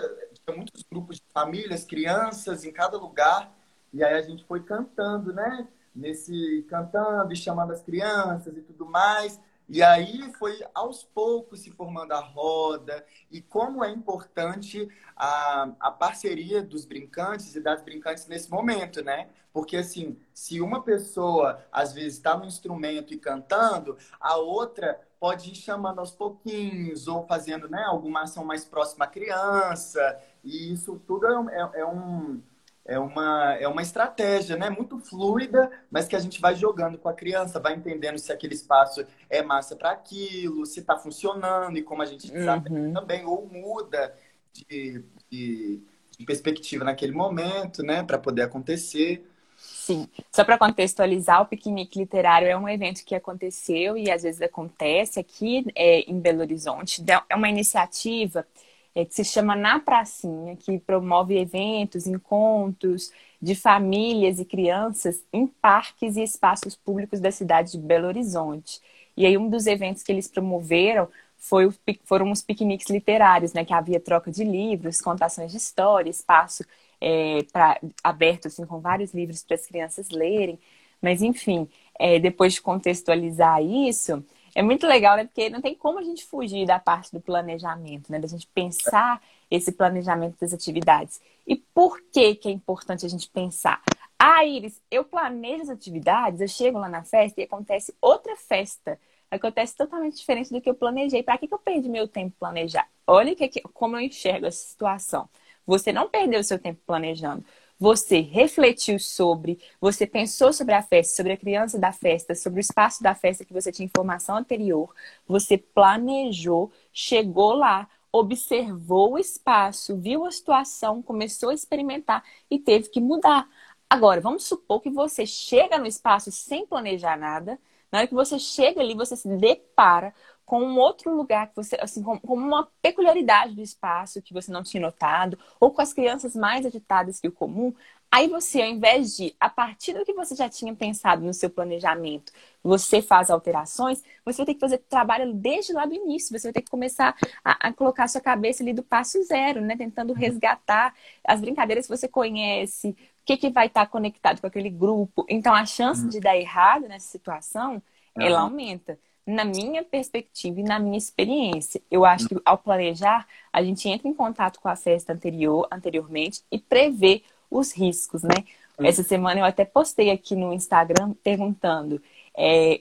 tinha 0.45 0.57
muitos 0.57 0.83
grupos 0.91 1.19
de 1.19 1.27
famílias, 1.33 1.85
crianças 1.85 2.65
em 2.65 2.73
cada 2.73 2.99
lugar. 2.99 3.57
E 3.93 4.03
aí 4.03 4.15
a 4.15 4.23
gente 4.23 4.45
foi 4.45 4.61
cantando, 4.61 5.33
né? 5.33 5.69
Nesse 5.95 6.65
cantando 6.69 7.33
e 7.33 7.37
chamando 7.37 7.73
as 7.73 7.83
crianças 7.83 8.57
e 8.57 8.63
tudo 8.63 8.87
mais. 8.87 9.41
E 9.67 9.83
aí 9.83 10.31
foi 10.35 10.63
aos 10.75 11.05
poucos 11.05 11.61
se 11.61 11.71
formando 11.71 12.13
a 12.13 12.21
roda 12.21 13.05
e 13.31 13.41
como 13.41 13.83
é 13.83 13.91
importante 13.91 14.89
a, 15.17 15.71
a 15.81 15.91
parceria 15.91 16.63
dos 16.63 16.85
brincantes 16.85 17.55
e 17.57 17.61
das 17.61 17.83
brincantes 17.83 18.27
nesse 18.27 18.51
momento, 18.51 19.03
né? 19.03 19.29
Porque 19.55 19.79
assim, 19.79 20.19
se 20.35 20.61
uma 20.61 20.83
pessoa 20.83 21.65
às 21.73 21.95
vezes 21.95 22.15
está 22.15 22.37
no 22.37 22.45
instrumento 22.45 23.15
e 23.15 23.19
cantando, 23.19 23.97
a 24.21 24.37
outra 24.37 25.01
pode 25.19 25.51
ir 25.51 25.55
chamando 25.55 26.01
aos 26.01 26.11
pouquinhos 26.11 27.09
ou 27.09 27.27
fazendo 27.27 27.67
né, 27.67 27.83
alguma 27.85 28.25
ação 28.25 28.45
mais 28.45 28.67
próxima 28.67 29.07
à 29.07 29.09
criança. 29.09 30.21
E 30.43 30.71
isso 30.71 31.01
tudo 31.07 31.27
é, 31.27 31.55
é, 31.55 31.81
é 31.81 31.87
um 31.87 32.43
é 32.87 32.99
uma, 32.99 33.55
é 33.55 33.67
uma 33.67 33.81
estratégia, 33.81 34.57
né? 34.57 34.69
Muito 34.69 34.99
fluida, 34.99 35.71
mas 35.91 36.07
que 36.07 36.15
a 36.15 36.19
gente 36.19 36.41
vai 36.41 36.55
jogando 36.55 36.99
com 36.99 37.09
a 37.09 37.15
criança, 37.15 37.59
vai 37.59 37.75
entendendo 37.75 38.19
se 38.19 38.31
aquele 38.31 38.55
espaço 38.55 39.05
é 39.31 39.43
massa 39.43 39.75
para 39.75 39.91
aquilo, 39.91 40.67
se 40.67 40.81
está 40.81 40.97
funcionando 40.97 41.79
e 41.79 41.83
como 41.83 42.03
a 42.03 42.07
gente 42.07 42.31
uhum. 42.31 42.93
também, 42.93 43.25
ou 43.25 43.49
muda 43.49 44.15
de, 44.53 45.03
de, 45.31 45.83
de, 46.19 46.25
perspectiva 46.27 46.85
naquele 46.85 47.13
momento, 47.13 47.83
né? 47.83 48.03
Para 48.03 48.19
poder 48.19 48.43
acontecer. 48.43 49.27
Sim, 49.57 50.07
só 50.31 50.45
para 50.45 50.59
contextualizar, 50.59 51.41
o 51.41 51.47
piquenique 51.47 51.99
literário 51.99 52.49
é 52.49 52.57
um 52.57 52.69
evento 52.69 53.03
que 53.03 53.15
aconteceu 53.15 53.97
e 53.97 54.11
às 54.11 54.23
vezes 54.23 54.43
acontece 54.43 55.19
aqui 55.19 55.65
é, 55.75 56.01
em 56.01 56.21
Belo 56.21 56.41
Horizonte. 56.41 57.03
É 57.31 57.35
uma 57.35 57.49
iniciativa 57.49 58.47
é, 58.95 59.05
que 59.05 59.15
se 59.15 59.25
chama 59.25 59.57
Na 59.57 59.81
Pracinha, 59.81 60.57
que 60.57 60.79
promove 60.79 61.39
eventos, 61.39 62.07
encontros 62.07 63.11
de 63.41 63.55
famílias 63.55 64.39
e 64.39 64.45
crianças 64.45 65.23
em 65.33 65.47
parques 65.47 66.17
e 66.17 66.23
espaços 66.23 66.77
públicos 66.77 67.21
da 67.21 67.31
cidade 67.31 67.73
de 67.73 67.79
Belo 67.79 68.07
Horizonte. 68.07 68.81
E 69.17 69.27
aí 69.27 69.37
um 69.37 69.49
dos 69.49 69.67
eventos 69.67 70.03
que 70.03 70.13
eles 70.13 70.29
promoveram 70.29 71.09
foi 71.37 71.67
o, 71.67 71.75
foram 72.05 72.31
os 72.31 72.43
piqueniques 72.43 72.89
literários, 72.89 73.53
né? 73.53 73.65
Que 73.65 73.75
havia 73.75 74.01
troca 74.01 74.31
de 74.31 74.45
livros, 74.45 75.01
contações 75.01 75.51
de 75.51 75.59
história, 75.59 76.09
espaço 76.11 76.65
é, 77.01 77.43
pra, 77.53 77.79
aberto 78.03 78.47
assim, 78.49 78.65
com 78.65 78.81
vários 78.81 79.13
livros 79.13 79.43
para 79.43 79.57
as 79.57 79.67
crianças 79.67 80.09
lerem. 80.09 80.59
Mas 81.03 81.21
enfim, 81.21 81.69
é, 81.99 82.19
depois 82.19 82.55
de 82.55 82.63
contextualizar 82.63 83.63
isso, 83.63 84.25
é 84.55 84.63
muito 84.63 84.87
legal, 84.87 85.17
né? 85.17 85.25
Porque 85.25 85.51
não 85.51 85.61
tem 85.61 85.75
como 85.75 85.99
a 85.99 86.03
gente 86.03 86.25
fugir 86.25 86.67
da 86.67 86.79
parte 86.79 87.13
do 87.13 87.21
planejamento, 87.21 88.11
né? 88.11 88.19
Da 88.19 88.29
gente 88.29 88.47
pensar 88.49 89.21
esse 89.51 89.73
planejamento 89.73 90.39
das 90.41 90.53
atividades. 90.53 91.21
E 91.47 91.57
por 91.57 92.01
que 92.13 92.37
que 92.37 92.49
é 92.49 92.53
importante 92.53 93.05
a 93.05 93.09
gente 93.09 93.29
pensar? 93.29 93.83
Ah, 94.19 94.45
Iris, 94.45 94.81
eu 94.91 95.05
planejo 95.05 95.63
as 95.63 95.69
atividades, 95.69 96.41
eu 96.41 96.49
chego 96.49 96.79
lá 96.79 96.89
na 96.89 97.03
festa 97.03 97.41
e 97.41 97.45
acontece 97.45 97.95
outra 98.01 98.37
festa. 98.37 98.99
Acontece 99.31 99.77
totalmente 99.77 100.17
diferente 100.17 100.53
do 100.53 100.61
que 100.61 100.71
eu 100.71 100.75
planejei. 100.75 101.23
Para 101.23 101.37
que, 101.37 101.49
que 101.49 101.55
eu 101.55 101.59
perdi 101.59 101.89
meu 101.89 102.07
tempo 102.07 102.37
planejar? 102.39 102.89
Olha 103.07 103.35
que, 103.35 103.49
como 103.73 103.97
eu 103.97 104.01
enxergo 104.01 104.47
essa 104.47 104.65
situação. 104.69 105.29
Você 105.67 105.93
não 105.93 106.09
perdeu 106.09 106.45
seu 106.45 106.59
tempo 106.59 106.81
planejando 106.87 107.45
você 107.85 108.21
refletiu 108.21 108.99
sobre, 108.99 109.61
você 109.79 110.07
pensou 110.07 110.55
sobre 110.55 110.73
a 110.73 110.81
festa, 110.81 111.17
sobre 111.17 111.33
a 111.33 111.37
criança 111.37 111.79
da 111.79 111.93
festa, 111.93 112.35
sobre 112.35 112.59
o 112.59 112.63
espaço 112.63 113.03
da 113.03 113.15
festa 113.15 113.45
que 113.45 113.53
você 113.53 113.71
tinha 113.71 113.85
informação 113.85 114.39
anterior, 114.39 114.89
você 115.29 115.59
planejou, 115.59 116.73
chegou 116.91 117.53
lá, 117.53 117.87
observou 118.11 119.13
o 119.13 119.19
espaço, 119.19 119.99
viu 119.99 120.25
a 120.25 120.31
situação, 120.31 121.03
começou 121.03 121.51
a 121.51 121.55
experimentar 121.55 122.25
e 122.51 122.59
teve 122.59 122.89
que 122.89 123.03
mudar. 123.03 123.47
Agora, 123.91 124.19
vamos 124.19 124.45
supor 124.45 124.81
que 124.81 124.89
você 124.89 125.27
chega 125.27 125.77
no 125.77 125.87
espaço 125.87 126.33
sem 126.33 126.67
planejar 126.67 127.19
nada. 127.19 127.59
Na 127.93 127.99
hora 127.99 128.09
que 128.09 128.15
você 128.15 128.39
chega 128.39 128.81
ali, 128.81 128.95
você 128.95 129.15
se 129.15 129.29
depara 129.29 130.15
com 130.45 130.63
um 130.63 130.79
outro 130.79 131.15
lugar 131.15 131.49
que 131.49 131.57
você, 131.57 131.77
assim, 131.81 132.03
com, 132.03 132.19
com, 132.19 132.35
uma 132.35 132.69
peculiaridade 132.83 133.55
do 133.55 133.63
espaço 133.63 134.21
que 134.21 134.35
você 134.35 134.53
não 134.53 134.63
tinha 134.63 134.81
notado, 134.81 135.39
ou 135.59 135.71
com 135.71 135.81
as 135.81 135.93
crianças 135.93 136.37
mais 136.37 136.67
agitadas 136.67 137.19
que 137.19 137.29
o 137.29 137.33
comum, 137.33 137.75
aí 138.11 138.29
você, 138.29 138.63
ao 138.63 138.69
invés 138.69 139.17
de, 139.17 139.35
a 139.41 139.49
partir 139.49 139.95
do 139.95 140.05
que 140.05 140.13
você 140.13 140.37
já 140.37 140.49
tinha 140.49 140.75
pensado 140.75 141.25
no 141.25 141.33
seu 141.33 141.49
planejamento, 141.49 142.33
você 142.63 143.01
faz 143.01 143.31
alterações, 143.31 144.03
você 144.25 144.39
vai 144.39 144.47
ter 144.47 144.55
que 144.55 144.61
fazer 144.61 144.79
trabalho 144.79 145.33
desde 145.33 145.73
lá 145.73 145.87
do 145.87 145.95
início, 145.95 146.39
você 146.39 146.49
vai 146.49 146.53
ter 146.53 146.63
que 146.63 146.71
começar 146.71 147.17
a, 147.43 147.69
a 147.69 147.73
colocar 147.73 148.05
a 148.05 148.09
sua 148.09 148.21
cabeça 148.21 148.63
ali 148.63 148.73
do 148.73 148.83
passo 148.83 149.23
zero, 149.25 149.61
né? 149.61 149.77
Tentando 149.77 150.13
uhum. 150.13 150.19
resgatar 150.19 150.95
as 151.27 151.41
brincadeiras 151.41 151.87
que 151.87 151.97
você 151.97 152.07
conhece, 152.07 152.91
o 152.91 152.97
que, 153.25 153.37
que 153.37 153.51
vai 153.51 153.67
estar 153.67 153.87
conectado 153.87 154.41
com 154.41 154.47
aquele 154.47 154.71
grupo. 154.71 155.25
Então, 155.29 155.55
a 155.55 155.65
chance 155.65 156.03
uhum. 156.03 156.09
de 156.09 156.21
dar 156.21 156.37
errado 156.37 156.87
nessa 156.87 157.09
situação, 157.09 157.83
ela 158.17 158.41
aumenta 158.41 158.99
na 159.27 159.45
minha 159.45 159.83
perspectiva 159.83 160.61
e 160.61 160.63
na 160.63 160.79
minha 160.79 160.99
experiência. 160.99 161.81
Eu 161.91 162.05
acho 162.05 162.29
que 162.29 162.37
ao 162.45 162.59
planejar, 162.59 163.27
a 163.53 163.63
gente 163.63 163.89
entra 163.89 164.09
em 164.09 164.15
contato 164.15 164.61
com 164.61 164.69
a 164.69 164.77
festa 164.77 165.13
anterior, 165.13 165.67
anteriormente 165.71 166.43
e 166.51 166.59
prevê 166.59 167.23
os 167.51 167.73
riscos, 167.73 168.23
né? 168.23 168.45
Essa 168.79 169.03
semana 169.03 169.41
eu 169.41 169.45
até 169.45 169.65
postei 169.65 170.11
aqui 170.11 170.35
no 170.35 170.53
Instagram 170.53 171.15
perguntando 171.23 172.03
é, 172.37 172.81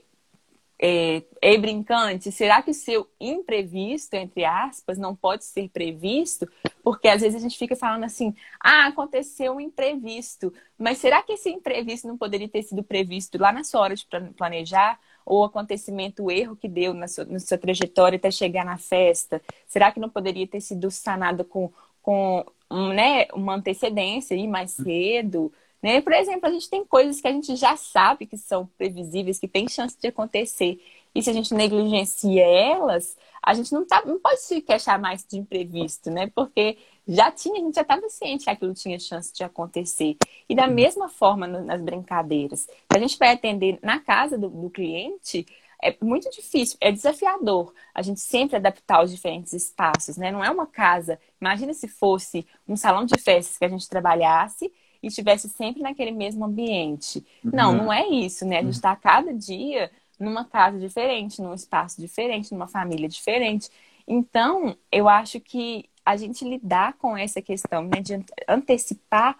é, 0.85 1.23
é 1.41 1.57
brincante, 1.57 2.31
será 2.31 2.61
que 2.61 2.71
o 2.71 2.73
seu 2.73 3.07
imprevisto, 3.19 4.15
entre 4.15 4.43
aspas, 4.43 4.97
não 4.97 5.15
pode 5.15 5.45
ser 5.45 5.69
previsto? 5.69 6.45
Porque 6.83 7.07
às 7.07 7.21
vezes 7.21 7.37
a 7.37 7.39
gente 7.39 7.57
fica 7.57 7.75
falando 7.75 8.03
assim, 8.03 8.35
ah, 8.59 8.87
aconteceu 8.87 9.53
um 9.53 9.61
imprevisto, 9.61 10.53
mas 10.77 10.97
será 10.97 11.21
que 11.21 11.33
esse 11.33 11.49
imprevisto 11.49 12.07
não 12.07 12.17
poderia 12.17 12.49
ter 12.49 12.63
sido 12.63 12.83
previsto 12.83 13.37
lá 13.37 13.53
na 13.53 13.63
sua 13.63 13.81
hora 13.81 13.95
de 13.95 14.05
planejar? 14.35 14.99
Ou 15.25 15.41
o 15.41 15.43
acontecimento, 15.45 16.23
o 16.23 16.31
erro 16.31 16.55
que 16.55 16.67
deu 16.67 16.93
na 16.93 17.07
sua, 17.07 17.25
na 17.25 17.39
sua 17.39 17.57
trajetória 17.57 18.17
até 18.17 18.31
chegar 18.31 18.65
na 18.65 18.77
festa? 18.77 19.41
Será 19.67 19.91
que 19.91 19.99
não 19.99 20.09
poderia 20.09 20.47
ter 20.47 20.61
sido 20.61 20.89
sanado 20.91 21.43
com, 21.43 21.71
com 22.01 22.45
né, 22.93 23.27
uma 23.33 23.55
antecedência 23.55 24.35
aí 24.35 24.47
mais 24.47 24.71
cedo? 24.71 25.51
Né? 25.81 26.01
Por 26.01 26.13
exemplo, 26.13 26.47
a 26.47 26.51
gente 26.51 26.69
tem 26.69 26.85
coisas 26.85 27.19
que 27.19 27.27
a 27.27 27.31
gente 27.31 27.55
já 27.57 27.75
sabe 27.75 28.25
que 28.25 28.37
são 28.37 28.65
previsíveis, 28.77 29.37
que 29.37 29.49
tem 29.49 29.67
chance 29.67 29.97
de 29.99 30.07
acontecer. 30.07 30.79
E 31.15 31.21
se 31.21 31.29
a 31.29 31.33
gente 31.33 31.53
negligencia 31.53 32.43
elas, 32.43 33.15
a 33.41 33.53
gente 33.53 33.71
não, 33.73 33.85
tá, 33.85 34.03
não 34.05 34.19
pode 34.19 34.41
se 34.41 34.61
queixar 34.61 34.99
mais 34.99 35.25
de 35.25 35.37
imprevisto, 35.37 36.09
né? 36.09 36.31
Porque 36.33 36.77
já 37.07 37.31
tinha, 37.31 37.59
a 37.59 37.63
gente 37.63 37.75
já 37.75 37.81
estava 37.81 38.09
ciente 38.09 38.45
que 38.45 38.49
aquilo 38.49 38.73
tinha 38.73 38.97
chance 38.99 39.33
de 39.33 39.43
acontecer. 39.43 40.15
E 40.47 40.55
da 40.55 40.67
mesma 40.67 41.09
forma 41.09 41.45
no, 41.45 41.63
nas 41.63 41.81
brincadeiras. 41.81 42.61
Se 42.61 42.69
a 42.95 42.99
gente 42.99 43.17
vai 43.17 43.33
atender 43.33 43.77
na 43.83 43.99
casa 43.99 44.37
do, 44.37 44.49
do 44.49 44.69
cliente, 44.69 45.45
é 45.83 45.95
muito 46.01 46.29
difícil, 46.31 46.77
é 46.79 46.91
desafiador 46.91 47.73
a 47.93 48.01
gente 48.01 48.21
sempre 48.21 48.55
adaptar 48.55 49.03
os 49.03 49.11
diferentes 49.11 49.51
espaços, 49.51 50.15
né? 50.15 50.31
Não 50.31 50.43
é 50.43 50.49
uma 50.49 50.65
casa. 50.65 51.19
Imagina 51.41 51.73
se 51.73 51.89
fosse 51.89 52.47
um 52.65 52.77
salão 52.77 53.05
de 53.05 53.19
festas 53.19 53.57
que 53.57 53.65
a 53.65 53.69
gente 53.69 53.89
trabalhasse 53.89 54.71
e 55.01 55.07
estivesse 55.07 55.49
sempre 55.49 55.81
naquele 55.81 56.11
mesmo 56.11 56.45
ambiente. 56.45 57.25
Uhum. 57.43 57.51
Não, 57.53 57.73
não 57.73 57.93
é 57.93 58.07
isso, 58.07 58.45
né? 58.45 58.59
A 58.59 58.63
gente 58.63 58.75
está 58.75 58.95
cada 58.95 59.33
dia 59.33 59.91
numa 60.19 60.45
casa 60.45 60.79
diferente, 60.79 61.41
num 61.41 61.53
espaço 61.53 61.99
diferente, 61.99 62.51
numa 62.51 62.67
família 62.67 63.09
diferente. 63.09 63.69
Então, 64.07 64.77
eu 64.91 65.07
acho 65.07 65.39
que 65.39 65.89
a 66.05 66.17
gente 66.17 66.43
lidar 66.43 66.93
com 66.93 67.15
essa 67.15 67.41
questão 67.41 67.83
né, 67.83 68.01
de 68.01 68.23
antecipar 68.47 69.37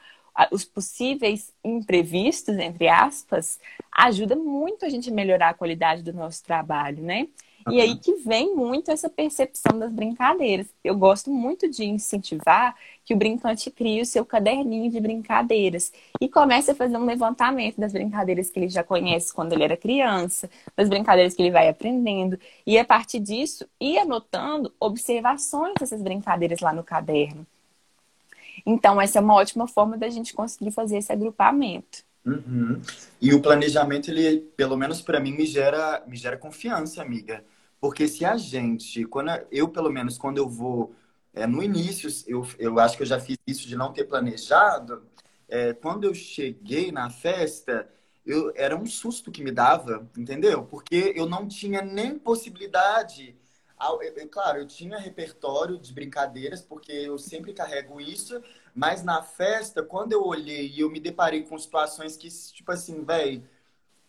os 0.51 0.65
possíveis 0.65 1.53
imprevistos, 1.63 2.57
entre 2.57 2.87
aspas, 2.87 3.59
ajuda 3.91 4.35
muito 4.35 4.85
a 4.85 4.89
gente 4.89 5.09
a 5.09 5.13
melhorar 5.13 5.49
a 5.49 5.53
qualidade 5.53 6.01
do 6.01 6.11
nosso 6.11 6.43
trabalho, 6.43 7.03
né? 7.03 7.27
E 7.69 7.79
aí 7.79 7.95
que 7.97 8.15
vem 8.15 8.55
muito 8.55 8.91
essa 8.91 9.09
percepção 9.09 9.77
das 9.79 9.91
brincadeiras. 9.91 10.67
Eu 10.83 10.97
gosto 10.97 11.31
muito 11.31 11.69
de 11.69 11.85
incentivar 11.85 12.75
que 13.05 13.13
o 13.13 13.17
brincante 13.17 13.69
crie 13.71 14.01
o 14.01 14.05
seu 14.05 14.25
caderninho 14.25 14.89
de 14.91 14.99
brincadeiras 14.99 15.91
e 16.19 16.27
comece 16.27 16.71
a 16.71 16.75
fazer 16.75 16.97
um 16.97 17.05
levantamento 17.05 17.79
das 17.79 17.93
brincadeiras 17.93 18.49
que 18.49 18.59
ele 18.59 18.69
já 18.69 18.83
conhece 18.83 19.33
quando 19.33 19.53
ele 19.53 19.63
era 19.63 19.77
criança, 19.77 20.49
das 20.75 20.89
brincadeiras 20.89 21.33
que 21.33 21.41
ele 21.41 21.51
vai 21.51 21.69
aprendendo, 21.69 22.39
e 22.65 22.77
a 22.77 22.85
partir 22.85 23.19
disso 23.19 23.67
ir 23.79 23.97
anotando 23.97 24.73
observações 24.79 25.73
dessas 25.79 26.01
brincadeiras 26.01 26.59
lá 26.59 26.73
no 26.73 26.83
caderno. 26.83 27.45
Então, 28.65 29.01
essa 29.01 29.19
é 29.19 29.21
uma 29.21 29.35
ótima 29.35 29.67
forma 29.67 29.97
da 29.97 30.09
gente 30.09 30.33
conseguir 30.33 30.71
fazer 30.71 30.97
esse 30.97 31.11
agrupamento. 31.11 32.03
Uhum. 32.25 32.81
E 33.21 33.33
o 33.33 33.41
planejamento, 33.41 34.09
ele, 34.09 34.39
pelo 34.55 34.77
menos 34.77 35.01
para 35.01 35.19
mim, 35.19 35.33
me 35.33 35.45
gera, 35.45 36.03
me 36.07 36.15
gera 36.15 36.37
confiança, 36.37 37.01
amiga. 37.01 37.43
Porque 37.79 38.07
se 38.07 38.23
a 38.23 38.37
gente, 38.37 39.05
quando 39.05 39.29
eu, 39.51 39.67
pelo 39.67 39.91
menos, 39.91 40.17
quando 40.17 40.37
eu 40.37 40.47
vou 40.47 40.95
é, 41.33 41.45
no 41.47 41.61
início, 41.61 42.09
eu, 42.27 42.47
eu 42.59 42.79
acho 42.79 42.95
que 42.95 43.03
eu 43.03 43.07
já 43.07 43.19
fiz 43.19 43.37
isso 43.47 43.67
de 43.67 43.75
não 43.75 43.91
ter 43.91 44.05
planejado. 44.05 45.03
É, 45.49 45.73
quando 45.73 46.05
eu 46.05 46.13
cheguei 46.13 46.91
na 46.91 47.09
festa, 47.09 47.89
eu, 48.25 48.53
era 48.55 48.75
um 48.75 48.85
susto 48.85 49.31
que 49.31 49.43
me 49.43 49.51
dava, 49.51 50.09
entendeu? 50.17 50.63
Porque 50.65 51.13
eu 51.15 51.27
não 51.27 51.47
tinha 51.47 51.81
nem 51.81 52.17
possibilidade. 52.17 53.35
Eu, 53.79 54.01
eu, 54.01 54.29
claro, 54.29 54.59
eu 54.59 54.67
tinha 54.67 54.97
repertório 54.97 55.77
de 55.77 55.91
brincadeiras, 55.93 56.61
porque 56.61 56.91
eu 56.91 57.17
sempre 57.17 57.53
carrego 57.53 57.99
isso, 57.99 58.41
mas 58.73 59.03
na 59.03 59.21
festa, 59.21 59.83
quando 59.83 60.13
eu 60.13 60.23
olhei 60.23 60.67
e 60.69 60.79
eu 60.79 60.89
me 60.89 60.99
deparei 60.99 61.43
com 61.43 61.57
situações 61.57 62.17
que, 62.17 62.27
tipo 62.51 62.71
assim, 62.71 63.03
velho, 63.03 63.43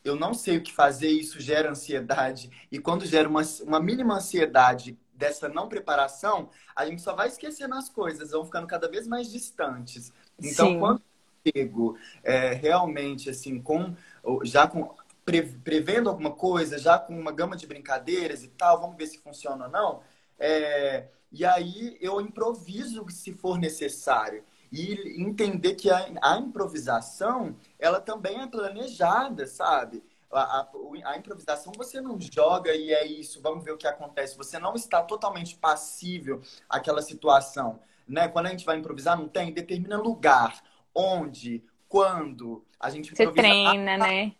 eu 0.04 0.16
não 0.16 0.34
sei 0.34 0.58
o 0.58 0.62
que 0.62 0.72
fazer, 0.72 1.08
isso 1.08 1.40
gera 1.40 1.70
ansiedade. 1.70 2.50
E 2.70 2.78
quando 2.78 3.06
gera 3.06 3.28
uma, 3.28 3.42
uma 3.62 3.80
mínima 3.80 4.16
ansiedade 4.16 4.98
dessa 5.14 5.48
não 5.48 5.68
preparação, 5.68 6.50
a 6.74 6.86
gente 6.86 7.00
só 7.02 7.14
vai 7.14 7.28
esquecendo 7.28 7.74
as 7.74 7.88
coisas, 7.88 8.30
vão 8.30 8.44
ficando 8.44 8.66
cada 8.66 8.88
vez 8.88 9.06
mais 9.06 9.30
distantes. 9.30 10.12
Então, 10.38 10.68
Sim. 10.68 10.78
quando 10.78 11.02
eu 11.44 11.52
chego 11.52 11.98
é, 12.22 12.52
realmente 12.52 13.30
assim, 13.30 13.60
com 13.60 13.94
já 14.42 14.66
com 14.66 14.94
pre, 15.24 15.42
prevendo 15.42 16.08
alguma 16.08 16.32
coisa, 16.32 16.78
já 16.78 16.98
com 16.98 17.18
uma 17.18 17.32
gama 17.32 17.56
de 17.56 17.66
brincadeiras 17.66 18.42
e 18.42 18.48
tal, 18.48 18.80
vamos 18.80 18.96
ver 18.96 19.06
se 19.06 19.18
funciona 19.18 19.66
ou 19.66 19.70
não. 19.70 20.02
É, 20.38 21.06
e 21.32 21.44
aí 21.44 21.96
eu 22.00 22.20
improviso 22.20 23.06
se 23.10 23.32
for 23.32 23.58
necessário. 23.58 24.44
E 24.74 25.22
entender 25.22 25.74
que 25.74 25.90
a, 25.90 26.10
a 26.20 26.36
improvisação, 26.38 27.56
ela 27.78 28.00
também 28.00 28.40
é 28.40 28.46
planejada, 28.46 29.46
sabe? 29.46 30.02
a, 30.34 30.60
a, 30.60 30.68
a, 31.12 31.16
improvisação 31.16 31.72
você 31.76 32.00
não 32.00 32.18
joga 32.20 32.74
e 32.74 32.92
é 32.92 33.06
isso, 33.06 33.40
vamos 33.40 33.64
ver 33.64 33.72
o 33.72 33.76
que 33.76 33.86
acontece. 33.86 34.36
Você 34.36 34.58
não 34.58 34.74
está 34.74 35.02
totalmente 35.02 35.56
passível 35.56 36.42
àquela 36.68 37.00
situação. 37.00 37.78
Né? 38.06 38.28
Quando 38.28 38.46
a 38.46 38.50
gente 38.50 38.64
vai 38.64 38.76
improvisar, 38.76 39.16
não 39.16 39.28
tem, 39.28 39.52
determina 39.52 39.96
lugar, 39.96 40.62
onde, 40.94 41.64
quando. 41.88 42.64
A 42.78 42.90
gente 42.90 43.14
você 43.14 43.30
treina, 43.30 43.96
né? 43.96 44.34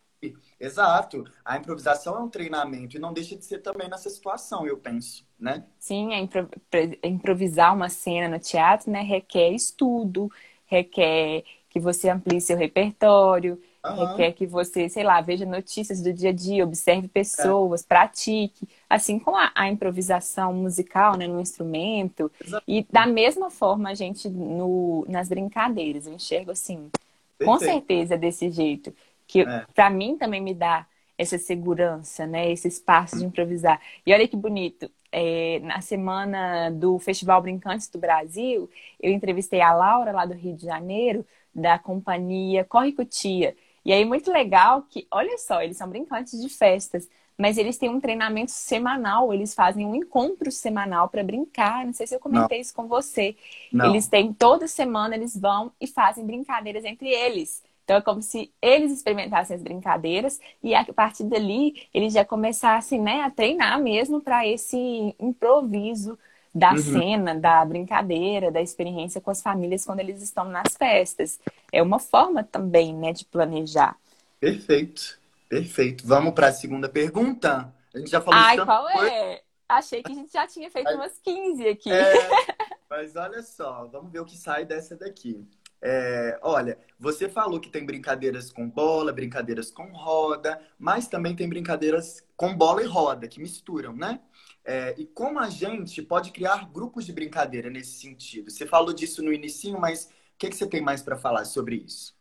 Exato. 0.58 1.24
A 1.44 1.56
improvisação 1.56 2.16
é 2.16 2.20
um 2.20 2.28
treinamento 2.28 2.96
e 2.96 3.00
não 3.00 3.12
deixa 3.12 3.36
de 3.36 3.44
ser 3.44 3.58
também 3.58 3.88
nessa 3.88 4.10
situação, 4.10 4.66
eu 4.66 4.78
penso, 4.78 5.23
né? 5.38 5.64
Sim, 5.78 6.12
é 6.12 7.08
improvisar 7.08 7.74
uma 7.74 7.88
cena 7.88 8.28
no 8.28 8.38
teatro, 8.38 8.90
né, 8.90 9.02
requer 9.02 9.50
estudo, 9.50 10.30
requer 10.66 11.44
que 11.68 11.80
você 11.80 12.08
amplie 12.08 12.40
seu 12.40 12.56
repertório, 12.56 13.60
Uhum. 13.84 14.06
Requer 14.06 14.32
que 14.32 14.46
você, 14.46 14.88
sei 14.88 15.04
lá, 15.04 15.20
veja 15.20 15.44
notícias 15.44 16.00
do 16.00 16.12
dia 16.12 16.30
a 16.30 16.32
dia, 16.32 16.64
observe 16.64 17.06
pessoas, 17.06 17.82
é. 17.82 17.86
pratique. 17.86 18.66
Assim 18.88 19.18
como 19.18 19.36
a, 19.36 19.52
a, 19.54 19.68
improvisação 19.68 20.54
musical, 20.54 21.18
né, 21.18 21.26
no 21.26 21.38
instrumento. 21.38 22.32
E 22.66 22.86
da 22.90 23.06
mesma 23.06 23.50
forma, 23.50 23.90
a 23.90 23.94
gente, 23.94 24.28
no, 24.28 25.04
nas 25.06 25.28
brincadeiras, 25.28 26.06
eu 26.06 26.14
enxergo 26.14 26.50
assim, 26.50 26.90
Perfeito. 27.36 27.44
com 27.44 27.58
certeza 27.58 28.16
desse 28.16 28.50
jeito. 28.50 28.94
Que 29.26 29.42
é. 29.42 29.66
para 29.74 29.90
mim 29.90 30.16
também 30.16 30.40
me 30.40 30.54
dá 30.54 30.86
essa 31.18 31.36
segurança, 31.36 32.26
né? 32.26 32.50
Esse 32.50 32.68
espaço 32.68 33.18
de 33.18 33.24
improvisar. 33.26 33.80
E 34.06 34.14
olha 34.14 34.26
que 34.26 34.36
bonito. 34.36 34.90
É, 35.16 35.60
na 35.60 35.80
semana 35.80 36.70
do 36.70 36.98
Festival 36.98 37.40
Brincantes 37.40 37.88
do 37.88 38.00
Brasil, 38.00 38.68
eu 39.00 39.12
entrevistei 39.12 39.60
a 39.60 39.72
Laura, 39.72 40.10
lá 40.10 40.26
do 40.26 40.34
Rio 40.34 40.56
de 40.56 40.64
Janeiro, 40.64 41.24
da 41.54 41.78
companhia 41.78 42.64
Corre 42.64 42.90
Cutia. 42.92 43.56
E 43.84 43.92
aí, 43.92 44.04
muito 44.04 44.32
legal 44.32 44.82
que, 44.82 45.06
olha 45.12 45.38
só, 45.38 45.62
eles 45.62 45.76
são 45.76 45.88
brincantes 45.88 46.40
de 46.42 46.48
festas, 46.48 47.08
mas 47.38 47.58
eles 47.58 47.78
têm 47.78 47.88
um 47.88 48.00
treinamento 48.00 48.50
semanal, 48.50 49.32
eles 49.32 49.54
fazem 49.54 49.86
um 49.86 49.94
encontro 49.94 50.50
semanal 50.50 51.08
para 51.08 51.22
brincar. 51.22 51.86
Não 51.86 51.92
sei 51.92 52.08
se 52.08 52.14
eu 52.16 52.20
comentei 52.20 52.58
Não. 52.58 52.62
isso 52.62 52.74
com 52.74 52.88
você. 52.88 53.36
Não. 53.72 53.86
Eles 53.86 54.08
têm, 54.08 54.32
toda 54.32 54.66
semana, 54.66 55.14
eles 55.14 55.36
vão 55.36 55.72
e 55.80 55.86
fazem 55.86 56.26
brincadeiras 56.26 56.84
entre 56.84 57.08
eles. 57.08 57.62
Então 57.84 57.96
é 57.96 58.00
como 58.00 58.22
se 58.22 58.50
eles 58.60 58.90
experimentassem 58.90 59.54
as 59.54 59.62
brincadeiras 59.62 60.40
e 60.62 60.74
a 60.74 60.84
partir 60.92 61.24
dali 61.24 61.86
eles 61.92 62.12
já 62.12 62.24
começassem 62.24 63.00
né, 63.00 63.20
a 63.22 63.30
treinar 63.30 63.80
mesmo 63.80 64.20
para 64.20 64.46
esse 64.46 65.14
improviso 65.20 66.18
da 66.54 66.70
uhum. 66.72 66.78
cena, 66.78 67.34
da 67.34 67.64
brincadeira, 67.64 68.50
da 68.50 68.62
experiência 68.62 69.20
com 69.20 69.30
as 69.30 69.42
famílias 69.42 69.84
quando 69.84 70.00
eles 70.00 70.22
estão 70.22 70.44
nas 70.44 70.76
festas. 70.76 71.40
É 71.72 71.82
uma 71.82 71.98
forma 71.98 72.44
também, 72.44 72.94
né, 72.94 73.12
de 73.12 73.24
planejar. 73.24 73.96
Perfeito, 74.38 75.18
perfeito. 75.48 76.06
Vamos 76.06 76.32
para 76.32 76.48
a 76.48 76.52
segunda 76.52 76.88
pergunta. 76.88 77.72
A 77.92 77.98
gente 77.98 78.10
já 78.10 78.20
falou 78.20 78.40
Ai, 78.40 78.64
qual 78.64 78.84
coisa. 78.84 79.10
é? 79.10 79.42
Achei 79.68 80.02
que 80.02 80.12
a 80.12 80.14
gente 80.14 80.32
já 80.32 80.46
tinha 80.46 80.70
feito 80.70 80.92
umas 80.92 81.18
15 81.18 81.68
aqui. 81.68 81.90
É, 81.90 82.12
mas 82.88 83.16
olha 83.16 83.42
só, 83.42 83.86
vamos 83.86 84.12
ver 84.12 84.20
o 84.20 84.24
que 84.24 84.36
sai 84.36 84.64
dessa 84.64 84.96
daqui. 84.96 85.44
É, 85.86 86.38
olha, 86.40 86.78
você 86.98 87.28
falou 87.28 87.60
que 87.60 87.68
tem 87.68 87.84
brincadeiras 87.84 88.50
com 88.50 88.66
bola, 88.66 89.12
brincadeiras 89.12 89.70
com 89.70 89.92
roda, 89.92 90.58
mas 90.78 91.06
também 91.08 91.36
tem 91.36 91.46
brincadeiras 91.46 92.26
com 92.38 92.56
bola 92.56 92.82
e 92.82 92.86
roda, 92.86 93.28
que 93.28 93.38
misturam, 93.38 93.94
né? 93.94 94.18
É, 94.64 94.94
e 94.96 95.04
como 95.04 95.38
a 95.38 95.50
gente 95.50 96.00
pode 96.00 96.30
criar 96.30 96.72
grupos 96.72 97.04
de 97.04 97.12
brincadeira 97.12 97.68
nesse 97.68 98.00
sentido? 98.00 98.50
Você 98.50 98.66
falou 98.66 98.94
disso 98.94 99.22
no 99.22 99.30
início, 99.30 99.78
mas 99.78 100.06
o 100.06 100.38
que, 100.38 100.48
que 100.48 100.56
você 100.56 100.66
tem 100.66 100.80
mais 100.80 101.02
para 101.02 101.18
falar 101.18 101.44
sobre 101.44 101.76
isso? 101.76 102.16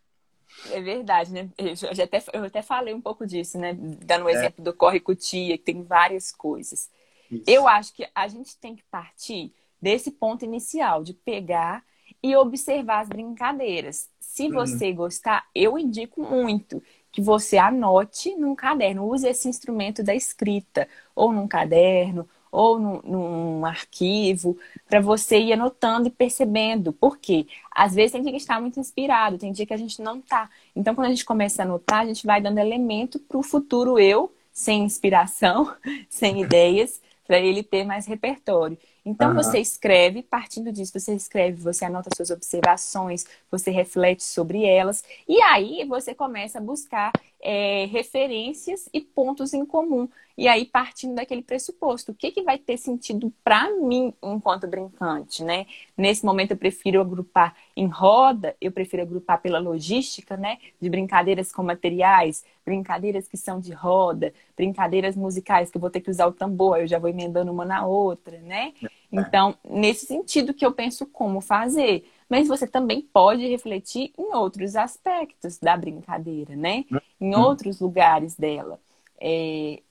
É 0.69 0.82
verdade, 0.82 1.32
né? 1.32 1.49
Eu, 1.58 1.73
já 1.73 2.04
até, 2.04 2.21
eu 2.34 2.43
até 2.43 2.62
falei 2.62 2.93
um 2.93 3.02
pouco 3.02 3.26
disso, 3.26 3.58
né? 3.58 3.73
Dando 3.73 4.23
o 4.23 4.26
um 4.26 4.30
é. 4.30 4.34
exemplo 4.34 4.62
do 4.62 4.73
Corre 4.73 4.99
Cutia, 4.99 5.58
que 5.58 5.63
tem 5.63 5.84
várias 5.84 6.34
coisas. 6.34 6.89
Isso. 7.32 7.43
Eu 7.47 7.65
acho 7.65 7.93
que 7.93 8.06
a 8.13 8.28
gente 8.28 8.58
tem 8.58 8.76
que 8.76 8.84
partir 8.91 9.54
desse 9.82 10.12
ponto 10.12 10.43
inicial, 10.43 11.02
de 11.02 11.13
pegar 11.13 11.82
e 12.23 12.36
observar 12.38 13.01
as 13.01 13.09
brincadeiras. 13.09 14.09
Se 14.19 14.49
você 14.49 14.89
uhum. 14.89 14.95
gostar, 14.95 15.45
eu 15.53 15.77
indico 15.77 16.23
muito 16.23 16.81
que 17.12 17.21
você 17.21 17.57
anote 17.57 18.36
num 18.36 18.55
caderno, 18.55 19.05
use 19.05 19.27
esse 19.27 19.47
instrumento 19.47 20.01
da 20.01 20.15
escrita, 20.15 20.88
ou 21.13 21.31
num 21.31 21.47
caderno, 21.47 22.27
ou 22.51 22.79
num, 22.79 23.01
num 23.03 23.65
arquivo, 23.65 24.57
para 24.88 24.99
você 25.01 25.39
ir 25.39 25.53
anotando 25.53 26.07
e 26.07 26.12
percebendo. 26.12 26.93
Por 26.93 27.17
quê? 27.17 27.45
Às 27.69 27.93
vezes 27.93 28.13
tem 28.13 28.21
dia 28.21 28.31
que 28.31 28.38
está 28.38 28.59
muito 28.59 28.79
inspirado, 28.79 29.38
tem 29.38 29.51
dia 29.51 29.65
que 29.65 29.73
a 29.73 29.77
gente 29.77 30.01
não 30.01 30.17
está. 30.17 30.49
Então, 30.75 30.95
quando 30.95 31.07
a 31.07 31.09
gente 31.09 31.25
começa 31.25 31.62
a 31.62 31.65
anotar, 31.65 32.01
a 32.01 32.05
gente 32.05 32.25
vai 32.25 32.41
dando 32.41 32.57
elemento 32.59 33.19
para 33.19 33.38
o 33.38 33.43
futuro 33.43 33.99
eu, 33.99 34.33
sem 34.51 34.83
inspiração, 34.83 35.71
sem 36.09 36.41
ideias, 36.41 37.01
para 37.25 37.39
ele 37.39 37.63
ter 37.63 37.83
mais 37.83 38.05
repertório. 38.05 38.77
Então 39.05 39.29
uhum. 39.29 39.35
você 39.35 39.59
escreve, 39.59 40.23
partindo 40.23 40.71
disso, 40.71 40.97
você 40.97 41.13
escreve, 41.13 41.61
você 41.61 41.85
anota 41.85 42.09
suas 42.15 42.29
observações, 42.29 43.25
você 43.51 43.69
reflete 43.69 44.23
sobre 44.23 44.63
elas, 44.65 45.03
e 45.27 45.41
aí 45.41 45.85
você 45.85 46.15
começa 46.15 46.57
a 46.57 46.61
buscar 46.61 47.11
é, 47.43 47.85
referências 47.87 48.87
e 48.93 49.01
pontos 49.01 49.53
em 49.53 49.65
comum. 49.65 50.07
E 50.35 50.47
aí, 50.47 50.65
partindo 50.65 51.13
daquele 51.13 51.43
pressuposto, 51.43 52.11
o 52.11 52.15
que, 52.15 52.31
que 52.31 52.41
vai 52.41 52.57
ter 52.57 52.77
sentido 52.77 53.31
para 53.43 53.69
mim 53.69 54.13
enquanto 54.23 54.65
brincante, 54.67 55.43
né? 55.43 55.67
Nesse 55.95 56.25
momento 56.25 56.51
eu 56.51 56.57
prefiro 56.57 57.01
agrupar 57.01 57.55
em 57.75 57.85
roda, 57.85 58.55
eu 58.59 58.71
prefiro 58.71 59.03
agrupar 59.03 59.41
pela 59.41 59.59
logística, 59.59 60.35
né? 60.35 60.57
De 60.81 60.89
brincadeiras 60.89 61.51
com 61.51 61.61
materiais, 61.61 62.43
brincadeiras 62.65 63.27
que 63.27 63.37
são 63.37 63.59
de 63.59 63.73
roda, 63.73 64.33
brincadeiras 64.55 65.15
musicais 65.15 65.69
que 65.69 65.77
eu 65.77 65.81
vou 65.81 65.89
ter 65.91 66.01
que 66.01 66.09
usar 66.09 66.25
o 66.25 66.31
tambor, 66.33 66.79
eu 66.79 66.87
já 66.87 66.97
vou 66.97 67.09
emendando 67.09 67.51
uma 67.51 67.65
na 67.65 67.85
outra, 67.85 68.39
né? 68.39 68.73
Então, 69.13 69.56
nesse 69.63 70.08
sentido 70.08 70.54
que 70.54 70.65
eu 70.65 70.71
penso 70.73 71.06
como 71.06 71.39
fazer. 71.39 72.10
Mas 72.28 72.47
você 72.47 72.65
também 72.65 73.02
pode 73.02 73.45
refletir 73.47 74.12
em 74.17 74.34
outros 74.34 74.76
aspectos 74.76 75.60
da 75.60 75.78
brincadeira, 75.78 76.56
né? 76.56 76.86
Em 77.21 77.36
hum. 77.36 77.39
outros 77.39 77.80
lugares 77.80 78.36
dela. 78.36 78.80
É, 79.21 79.82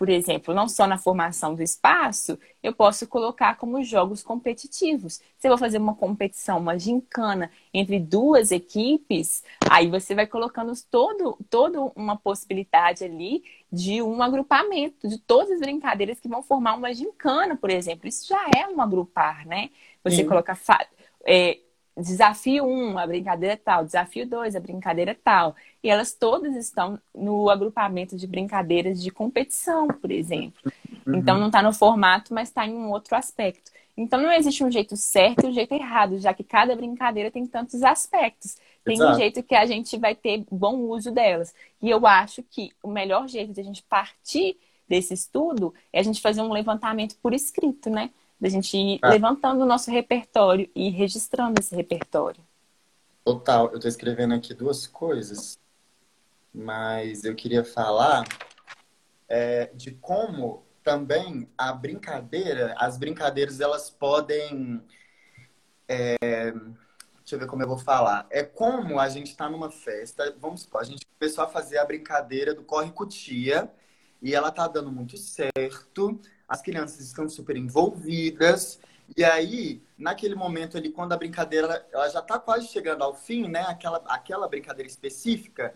por 0.00 0.08
exemplo, 0.08 0.54
não 0.54 0.66
só 0.66 0.86
na 0.86 0.96
formação 0.96 1.54
do 1.54 1.62
espaço, 1.62 2.38
eu 2.62 2.74
posso 2.74 3.06
colocar 3.06 3.58
como 3.58 3.84
jogos 3.84 4.22
competitivos. 4.22 5.20
Se 5.36 5.46
eu 5.46 5.50
vou 5.50 5.58
fazer 5.58 5.76
uma 5.76 5.94
competição, 5.94 6.56
uma 6.56 6.78
gincana 6.78 7.50
entre 7.74 8.00
duas 8.00 8.50
equipes, 8.50 9.44
aí 9.68 9.88
você 9.88 10.14
vai 10.14 10.26
colocando 10.26 10.72
todo, 10.90 11.36
toda 11.50 11.82
uma 11.94 12.16
possibilidade 12.16 13.04
ali 13.04 13.44
de 13.70 14.00
um 14.00 14.22
agrupamento, 14.22 15.06
de 15.06 15.18
todas 15.18 15.50
as 15.50 15.60
brincadeiras 15.60 16.18
que 16.18 16.28
vão 16.28 16.42
formar 16.42 16.76
uma 16.76 16.94
gincana, 16.94 17.54
por 17.54 17.68
exemplo. 17.68 18.08
Isso 18.08 18.26
já 18.26 18.42
é 18.56 18.66
um 18.68 18.80
agrupar, 18.80 19.46
né? 19.46 19.68
Você 20.02 20.22
Sim. 20.22 20.26
coloca 20.26 20.56
é, 21.26 21.58
desafio 21.96 22.64
1, 22.64 22.68
um, 22.68 22.98
a 22.98 23.06
brincadeira 23.06 23.54
é 23.54 23.56
tal, 23.56 23.84
desafio 23.84 24.26
2, 24.26 24.56
a 24.56 24.60
brincadeira 24.60 25.10
é 25.12 25.14
tal. 25.14 25.54
E 25.82 25.90
elas 25.90 26.12
todas 26.12 26.54
estão 26.56 26.98
no 27.14 27.50
agrupamento 27.50 28.16
de 28.16 28.26
brincadeiras 28.26 29.02
de 29.02 29.10
competição, 29.10 29.88
por 29.88 30.10
exemplo. 30.10 30.72
Uhum. 31.06 31.16
Então 31.16 31.38
não 31.38 31.46
está 31.46 31.62
no 31.62 31.72
formato, 31.72 32.32
mas 32.32 32.48
está 32.48 32.66
em 32.66 32.74
um 32.74 32.90
outro 32.90 33.16
aspecto. 33.16 33.70
Então 33.96 34.20
não 34.20 34.32
existe 34.32 34.64
um 34.64 34.70
jeito 34.70 34.96
certo 34.96 35.44
e 35.44 35.48
um 35.48 35.52
jeito 35.52 35.74
errado, 35.74 36.18
já 36.18 36.32
que 36.32 36.44
cada 36.44 36.74
brincadeira 36.74 37.30
tem 37.30 37.46
tantos 37.46 37.82
aspectos. 37.82 38.56
Tem 38.84 38.94
Exato. 38.94 39.12
um 39.12 39.14
jeito 39.16 39.42
que 39.42 39.54
a 39.54 39.66
gente 39.66 39.98
vai 39.98 40.14
ter 40.14 40.44
bom 40.50 40.76
uso 40.76 41.10
delas. 41.10 41.54
E 41.82 41.90
eu 41.90 42.06
acho 42.06 42.42
que 42.42 42.70
o 42.82 42.88
melhor 42.88 43.28
jeito 43.28 43.52
de 43.52 43.60
a 43.60 43.64
gente 43.64 43.82
partir 43.82 44.56
desse 44.88 45.12
estudo 45.12 45.74
é 45.92 46.00
a 46.00 46.02
gente 46.02 46.20
fazer 46.20 46.40
um 46.40 46.52
levantamento 46.52 47.16
por 47.22 47.34
escrito, 47.34 47.90
né? 47.90 48.10
Da 48.40 48.48
gente 48.48 48.76
ir 48.76 48.98
ah. 49.02 49.10
levantando 49.10 49.62
o 49.62 49.66
nosso 49.66 49.90
repertório 49.90 50.68
e 50.74 50.88
registrando 50.88 51.60
esse 51.60 51.74
repertório. 51.74 52.42
Total, 53.24 53.68
eu 53.68 53.76
estou 53.76 53.88
escrevendo 53.88 54.34
aqui 54.34 54.54
duas 54.54 54.86
coisas, 54.86 55.58
mas 56.52 57.24
eu 57.24 57.34
queria 57.34 57.62
falar 57.62 58.24
é, 59.28 59.70
de 59.74 59.92
como 59.92 60.64
também 60.82 61.48
a 61.56 61.72
brincadeira, 61.72 62.74
as 62.78 62.96
brincadeiras 62.96 63.60
elas 63.60 63.90
podem. 63.90 64.82
É, 65.86 66.52
deixa 67.18 67.36
eu 67.36 67.38
ver 67.38 67.46
como 67.46 67.62
eu 67.62 67.68
vou 67.68 67.78
falar. 67.78 68.26
É 68.30 68.42
como 68.42 68.98
a 68.98 69.08
gente 69.08 69.30
está 69.30 69.48
numa 69.48 69.70
festa, 69.70 70.34
vamos 70.40 70.62
supor, 70.62 70.80
a 70.80 70.84
gente 70.84 71.06
começou 71.18 71.44
a 71.44 71.48
fazer 71.48 71.78
a 71.78 71.84
brincadeira 71.84 72.54
do 72.54 72.64
corre-cutia 72.64 73.70
e 74.22 74.34
ela 74.34 74.50
tá 74.50 74.66
dando 74.66 74.90
muito 74.90 75.16
certo 75.16 76.20
as 76.50 76.60
crianças 76.60 76.98
estão 76.98 77.28
super 77.28 77.56
envolvidas. 77.56 78.80
E 79.16 79.22
aí, 79.22 79.80
naquele 79.96 80.34
momento 80.34 80.76
ali, 80.76 80.90
quando 80.90 81.12
a 81.12 81.16
brincadeira 81.16 81.86
ela 81.92 82.08
já 82.08 82.18
está 82.18 82.40
quase 82.40 82.66
chegando 82.66 83.04
ao 83.04 83.14
fim, 83.14 83.48
né? 83.48 83.60
Aquela, 83.68 84.02
aquela 84.06 84.48
brincadeira 84.48 84.88
específica, 84.88 85.72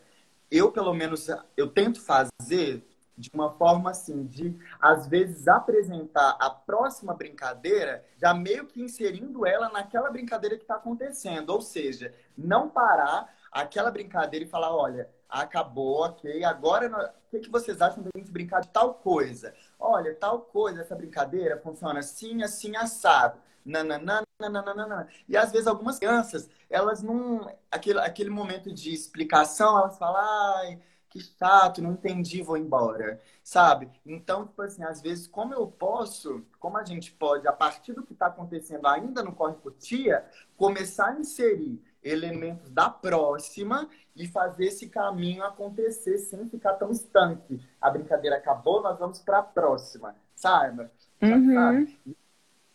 eu, 0.51 0.73
pelo 0.73 0.93
menos, 0.93 1.29
eu 1.57 1.69
tento 1.69 2.01
fazer 2.01 2.85
de 3.17 3.31
uma 3.33 3.53
forma 3.53 3.91
assim, 3.91 4.27
de 4.27 4.59
às 4.81 5.07
vezes 5.07 5.47
apresentar 5.47 6.37
a 6.41 6.51
próxima 6.51 7.15
brincadeira, 7.15 8.05
já 8.21 8.35
meio 8.35 8.67
que 8.67 8.83
inserindo 8.83 9.47
ela 9.47 9.69
naquela 9.69 10.11
brincadeira 10.11 10.57
que 10.57 10.63
está 10.63 10.75
acontecendo. 10.75 11.51
Ou 11.51 11.61
seja, 11.61 12.13
não 12.37 12.69
parar 12.69 13.33
aquela 13.53 13.93
brincadeira 13.93 14.45
e 14.45 14.49
falar, 14.49 14.75
olha, 14.75 15.09
acabou, 15.29 16.05
ok, 16.05 16.43
agora 16.43 17.15
o 17.27 17.31
que, 17.31 17.39
que 17.39 17.51
vocês 17.51 17.81
acham 17.81 18.03
da 18.03 18.11
gente 18.17 18.33
brincar 18.33 18.61
de 18.61 18.69
tal 18.69 18.95
coisa? 18.95 19.55
Olha, 19.85 20.15
tal 20.15 20.41
coisa, 20.41 20.81
essa 20.81 20.95
brincadeira 20.95 21.59
funciona 21.61 22.01
assim, 22.01 22.43
assim, 22.43 22.77
assado. 22.77 23.39
Nananana. 23.65 25.09
E 25.29 25.37
às 25.37 25.51
vezes 25.51 25.67
algumas 25.67 25.99
crianças, 25.99 26.51
elas 26.69 27.03
não. 27.03 27.51
Aquele, 27.71 27.99
aquele 28.01 28.31
momento 28.31 28.73
de 28.73 28.93
explicação, 28.93 29.79
elas 29.79 29.97
falam, 29.97 30.21
ai, 30.21 30.81
que 31.09 31.21
chato, 31.21 31.81
não 31.81 31.93
entendi, 31.93 32.43
vou 32.43 32.57
embora. 32.57 33.21
Sabe? 33.43 33.91
Então, 34.05 34.47
tipo 34.47 34.61
assim, 34.63 34.83
às 34.83 35.01
vezes, 35.01 35.27
como 35.27 35.55
eu 35.55 35.67
posso, 35.67 36.45
como 36.59 36.77
a 36.77 36.85
gente 36.85 37.13
pode, 37.13 37.47
a 37.49 37.53
partir 37.53 37.93
do 37.93 38.03
que 38.03 38.13
está 38.13 38.27
acontecendo 38.27 38.87
ainda 38.87 39.23
no 39.23 39.35
Corre 39.35 39.57
Tia, 39.79 40.27
começar 40.57 41.09
a 41.09 41.19
inserir 41.21 41.83
elementos 42.03 42.69
da 42.71 42.91
próxima 42.91 43.89
e 44.17 44.27
fazer 44.29 44.67
esse 44.67 44.89
caminho 44.89 45.43
acontecer 45.43 46.19
sem 46.19 46.49
ficar 46.49 46.75
tão 46.75 46.91
estanque. 46.91 47.61
A 47.81 47.91
brincadeira 47.91 48.37
acabou, 48.37 48.83
nós 48.83 48.99
vamos 48.99 49.19
para 49.19 49.39
a 49.39 49.43
próxima, 49.43 50.15
sabe? 50.35 50.89
Uhum. 51.21 51.55
sabe? 51.55 51.99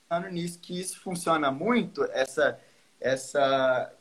Pensando 0.08 0.30
nisso, 0.32 0.60
que 0.60 0.80
isso 0.80 1.00
funciona 1.00 1.52
muito, 1.52 2.04
essa, 2.12 2.60
essa, 3.00 3.94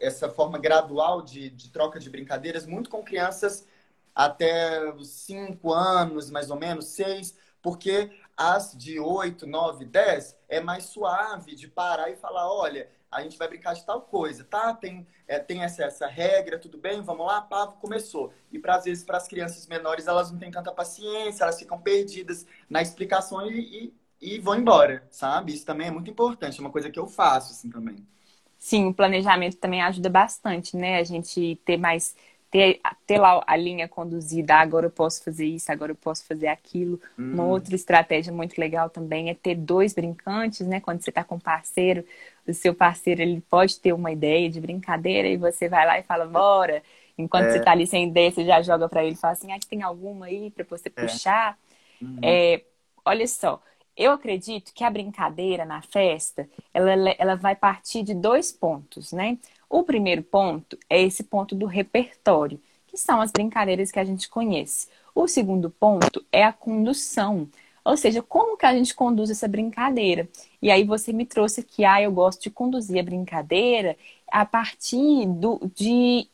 essa 0.00 0.28
forma 0.28 0.58
gradual 0.58 1.22
de, 1.22 1.50
de 1.50 1.70
troca 1.70 1.98
de 1.98 2.08
brincadeiras, 2.08 2.66
muito 2.66 2.88
com 2.90 3.02
crianças 3.02 3.66
até 4.14 4.92
os 4.92 5.08
5 5.08 5.72
anos, 5.72 6.30
mais 6.30 6.50
ou 6.50 6.58
menos, 6.58 6.86
6, 6.86 7.36
porque 7.62 8.10
as 8.36 8.76
de 8.76 9.00
8, 9.00 9.46
9, 9.46 9.84
10 9.84 10.36
é 10.48 10.60
mais 10.60 10.84
suave 10.84 11.54
de 11.54 11.66
parar 11.66 12.10
e 12.10 12.16
falar, 12.16 12.52
olha, 12.52 12.88
a 13.10 13.22
gente 13.22 13.38
vai 13.38 13.48
brincar 13.48 13.74
de 13.74 13.84
tal 13.84 14.02
coisa, 14.02 14.44
tá? 14.44 14.74
Tem, 14.74 15.06
é, 15.26 15.38
tem 15.38 15.62
essa, 15.62 15.84
essa 15.84 16.06
regra, 16.06 16.58
tudo 16.58 16.78
bem? 16.78 17.00
Vamos 17.00 17.26
lá, 17.26 17.40
pá, 17.40 17.66
começou. 17.66 18.32
E 18.52 18.58
para 18.58 18.76
às 18.76 18.84
vezes 18.84 19.04
para 19.04 19.16
as 19.16 19.26
crianças 19.26 19.66
menores 19.66 20.06
elas 20.06 20.30
não 20.30 20.38
têm 20.38 20.50
tanta 20.50 20.72
paciência, 20.72 21.42
elas 21.42 21.58
ficam 21.58 21.80
perdidas 21.80 22.46
na 22.68 22.82
explicação 22.82 23.50
e, 23.50 23.92
e, 24.20 24.34
e, 24.36 24.38
vão 24.38 24.56
embora, 24.56 25.06
sabe? 25.10 25.54
Isso 25.54 25.64
também 25.64 25.88
é 25.88 25.90
muito 25.90 26.10
importante, 26.10 26.58
é 26.58 26.60
uma 26.60 26.72
coisa 26.72 26.90
que 26.90 26.98
eu 26.98 27.06
faço 27.06 27.52
assim 27.52 27.70
também. 27.70 28.06
Sim, 28.58 28.88
o 28.88 28.94
planejamento 28.94 29.56
também 29.56 29.82
ajuda 29.82 30.10
bastante, 30.10 30.76
né? 30.76 30.98
A 30.98 31.04
gente 31.04 31.56
ter 31.64 31.76
mais 31.76 32.16
ter, 32.50 32.80
ter 33.06 33.18
lá 33.18 33.42
a 33.46 33.56
linha 33.56 33.86
conduzida, 33.86 34.54
ah, 34.54 34.60
agora 34.60 34.86
eu 34.86 34.90
posso 34.90 35.22
fazer 35.22 35.44
isso, 35.44 35.70
agora 35.70 35.92
eu 35.92 35.96
posso 35.96 36.24
fazer 36.24 36.46
aquilo. 36.46 37.00
Hum. 37.18 37.34
Uma 37.34 37.44
outra 37.44 37.74
estratégia 37.74 38.32
muito 38.32 38.58
legal 38.58 38.88
também 38.88 39.28
é 39.28 39.34
ter 39.34 39.54
dois 39.54 39.92
brincantes, 39.92 40.66
né? 40.66 40.80
Quando 40.80 41.02
você 41.02 41.10
está 41.10 41.22
com 41.22 41.34
um 41.34 41.40
parceiro, 41.40 42.04
o 42.46 42.54
seu 42.54 42.74
parceiro 42.74 43.20
ele 43.20 43.42
pode 43.50 43.78
ter 43.78 43.92
uma 43.92 44.10
ideia 44.10 44.48
de 44.48 44.60
brincadeira 44.60 45.28
e 45.28 45.36
você 45.36 45.68
vai 45.68 45.86
lá 45.86 45.98
e 45.98 46.02
fala, 46.02 46.26
bora. 46.26 46.82
Enquanto 47.18 47.46
é. 47.46 47.50
você 47.50 47.58
está 47.58 47.72
ali 47.72 47.86
sem 47.86 48.08
ideia, 48.08 48.30
você 48.30 48.44
já 48.44 48.62
joga 48.62 48.88
para 48.88 49.04
ele 49.04 49.14
e 49.14 49.18
fala 49.18 49.32
assim, 49.32 49.52
ah, 49.52 49.58
tem 49.68 49.82
alguma 49.82 50.26
aí 50.26 50.50
para 50.50 50.64
você 50.64 50.88
é. 50.88 51.02
puxar? 51.02 51.58
Uhum. 52.00 52.18
É, 52.22 52.62
olha 53.04 53.26
só, 53.26 53.60
eu 53.96 54.12
acredito 54.12 54.72
que 54.72 54.84
a 54.84 54.90
brincadeira 54.90 55.64
na 55.64 55.82
festa, 55.82 56.48
ela, 56.72 56.92
ela 57.18 57.34
vai 57.34 57.56
partir 57.56 58.04
de 58.04 58.14
dois 58.14 58.52
pontos, 58.52 59.12
né? 59.12 59.36
O 59.68 59.82
primeiro 59.82 60.22
ponto 60.22 60.78
é 60.88 61.02
esse 61.02 61.24
ponto 61.24 61.54
do 61.54 61.66
repertório, 61.66 62.60
que 62.86 62.96
são 62.96 63.20
as 63.20 63.30
brincadeiras 63.30 63.90
que 63.90 63.98
a 63.98 64.04
gente 64.04 64.28
conhece. 64.28 64.88
O 65.14 65.28
segundo 65.28 65.68
ponto 65.70 66.24
é 66.32 66.44
a 66.44 66.52
condução, 66.52 67.48
ou 67.84 67.96
seja, 67.96 68.22
como 68.22 68.56
que 68.56 68.66
a 68.66 68.74
gente 68.74 68.94
conduz 68.94 69.30
essa 69.30 69.48
brincadeira. 69.48 70.28
E 70.60 70.70
aí 70.70 70.84
você 70.84 71.12
me 71.12 71.26
trouxe 71.26 71.60
aqui, 71.60 71.84
ah, 71.84 72.00
eu 72.00 72.12
gosto 72.12 72.42
de 72.42 72.50
conduzir 72.50 72.98
a 73.00 73.02
brincadeira 73.02 73.96
a 74.30 74.44
partir 74.44 75.26
do, 75.26 75.60
de 75.74 76.28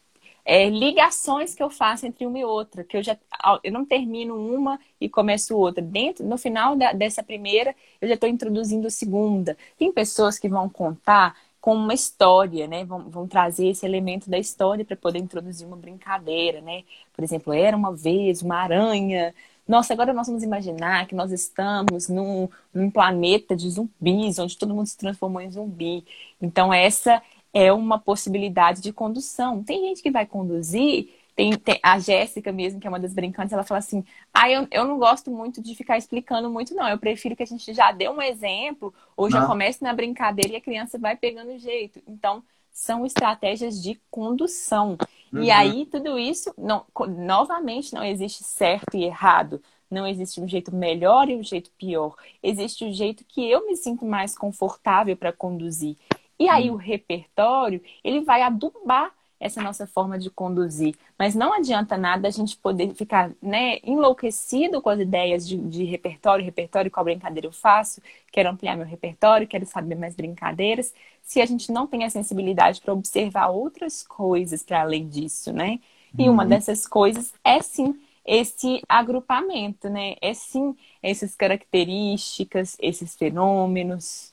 é, 0.45 0.69
ligações 0.69 1.55
que 1.55 1.63
eu 1.63 1.71
faço 1.71 2.07
entre 2.07 2.27
uma 2.27 2.39
e 2.39 2.45
outra, 2.45 2.85
que 2.85 2.97
eu 2.97 3.03
já 3.03 3.17
eu 3.63 3.73
não 3.73 3.85
termino 3.85 4.37
uma 4.37 4.79
e 5.01 5.09
começo 5.09 5.57
outra. 5.57 5.83
Dentro, 5.83 6.25
no 6.27 6.37
final 6.37 6.77
da, 6.77 6.93
dessa 6.93 7.23
primeira, 7.23 7.75
eu 8.01 8.09
já 8.09 8.15
estou 8.15 8.29
introduzindo 8.29 8.87
a 8.87 8.91
segunda. 8.91 9.57
Tem 9.79 9.93
pessoas 9.93 10.39
que 10.39 10.49
vão 10.49 10.69
contar 10.69 11.37
com 11.65 11.75
uma 11.75 11.95
história, 11.95 12.67
né? 12.67 12.85
Vão, 12.85 13.09
vão 13.09 13.27
trazer 13.27 13.69
esse 13.69 13.87
elemento 13.87 14.29
da 14.29 14.39
história 14.39 14.85
para 14.85 14.95
poder 14.99 15.19
introduzir 15.19 15.67
uma 15.67 15.79
brincadeira, 15.79 16.61
né? 16.61 16.83
Por 17.15 17.25
exemplo, 17.25 17.55
era 17.55 17.75
uma 17.75 17.91
vez 17.91 18.43
uma 18.43 18.57
aranha. 18.57 19.35
Nossa, 19.67 19.95
agora 19.95 20.13
nós 20.13 20.27
vamos 20.27 20.43
imaginar 20.43 21.07
que 21.07 21.15
nós 21.15 21.33
estamos 21.33 22.07
num, 22.11 22.51
num 22.73 22.91
planeta 22.91 23.57
de 23.57 23.71
zumbis, 23.71 24.39
onde 24.39 24.59
todo 24.59 24.75
mundo 24.75 24.87
se 24.89 24.99
transformou 24.99 25.41
em 25.41 25.51
zumbi. 25.51 26.05
Então, 26.39 26.71
essa 26.71 27.23
é 27.51 27.73
uma 27.73 27.99
possibilidade 27.99 28.83
de 28.83 28.93
condução. 28.93 29.65
Tem 29.65 29.89
gente 29.89 30.03
que 30.03 30.11
vai 30.11 30.27
conduzir 30.27 31.09
tem, 31.35 31.53
tem, 31.57 31.81
a 31.83 31.99
Jéssica 31.99 32.53
mesmo, 32.53 32.81
que 32.81 32.87
é 32.87 32.91
uma 32.91 33.01
das 33.01 33.13
brincantes, 33.13 33.53
ela 33.53 33.65
fala 33.65 33.79
assim: 33.79 34.05
ah, 34.33 34.49
eu, 34.49 34.67
eu 34.71 34.85
não 34.85 34.99
gosto 34.99 35.31
muito 35.31 35.61
de 35.61 35.75
ficar 35.75 35.99
explicando 35.99 36.49
muito, 36.49 36.75
não. 36.75 36.89
Eu 36.89 36.99
prefiro 36.99 37.35
que 37.35 37.43
a 37.43 37.47
gente 37.47 37.73
já 37.75 37.91
dê 37.91 38.09
um 38.09 38.23
exemplo 38.23 38.95
ou 39.17 39.31
já 39.31 39.45
comece 39.47 39.83
na 39.83 39.93
brincadeira 39.93 40.53
e 40.53 40.57
a 40.57 40.61
criança 40.61 40.99
vai 40.99 41.17
pegando 41.17 41.53
o 41.53 41.59
jeito. 41.59 42.01
Então, 42.07 42.43
são 42.71 43.05
estratégias 43.05 43.83
de 43.83 44.01
condução. 44.11 44.97
Uhum. 45.33 45.43
E 45.43 45.51
aí, 45.51 45.87
tudo 45.87 46.19
isso, 46.19 46.55
não, 46.57 46.85
novamente, 47.09 47.95
não 47.95 48.05
existe 48.05 48.45
certo 48.45 48.97
e 48.97 49.05
errado. 49.05 49.61
Não 49.91 50.07
existe 50.07 50.41
um 50.41 50.49
jeito 50.49 50.75
melhor 50.75 51.29
e 51.29 51.37
um 51.37 51.43
jeito 51.43 51.71
pior. 51.79 52.17
Existe 52.43 52.85
o 52.85 52.89
um 52.89 52.93
jeito 52.93 53.25
que 53.25 53.49
eu 53.49 53.67
me 53.67 53.77
sinto 53.77 54.05
mais 54.05 54.37
confortável 54.37 55.17
para 55.17 55.33
conduzir. 55.33 55.97
E 56.39 56.49
aí, 56.49 56.69
uhum. 56.69 56.75
o 56.75 56.79
repertório, 56.79 57.81
ele 58.03 58.21
vai 58.21 58.43
adubar 58.43 59.13
essa 59.39 59.61
nossa 59.61 59.87
forma 59.87 60.19
de 60.19 60.31
conduzir. 60.31 60.95
Mas 61.19 61.35
não 61.35 61.53
adianta 61.53 61.97
nada 61.97 62.29
a 62.29 62.31
gente 62.31 62.57
poder 62.57 62.95
ficar 62.95 63.31
né, 63.43 63.79
enlouquecido 63.83 64.81
com 64.81 64.91
as 64.91 65.01
ideias 65.01 65.47
de, 65.47 65.57
de 65.57 65.85
repertório, 65.85 66.45
repertório, 66.45 66.91
qual 66.91 67.05
brincadeira 67.05 67.47
eu 67.47 67.53
faço, 67.53 68.01
quero 68.33 68.49
ampliar 68.49 68.77
meu 68.77 68.87
repertório, 68.87 69.47
quero 69.47 69.67
saber 69.67 69.97
mais 69.97 70.15
brincadeiras, 70.15 70.95
se 71.23 71.41
a 71.41 71.47
gente 71.47 71.73
não 71.73 71.87
tem 71.87 72.05
a 72.05 72.11
sensibilidade 72.11 72.81
para 72.81 72.93
observar 72.93 73.49
outras 73.49 74.03
coisas 74.03 74.63
para 74.63 74.83
além 74.83 75.09
disso, 75.09 75.53
né? 75.53 75.81
E 76.19 76.29
uma 76.29 76.45
uhum. 76.45 76.49
dessas 76.49 76.87
coisas 76.87 77.33
é 77.43 77.61
sim 77.61 77.99
esse 78.25 78.83
agrupamento, 78.89 79.89
né? 79.89 80.15
É 80.21 80.33
sim 80.33 80.77
essas 81.03 81.35
características, 81.35 82.77
esses 82.81 83.15
fenômenos. 83.15 84.33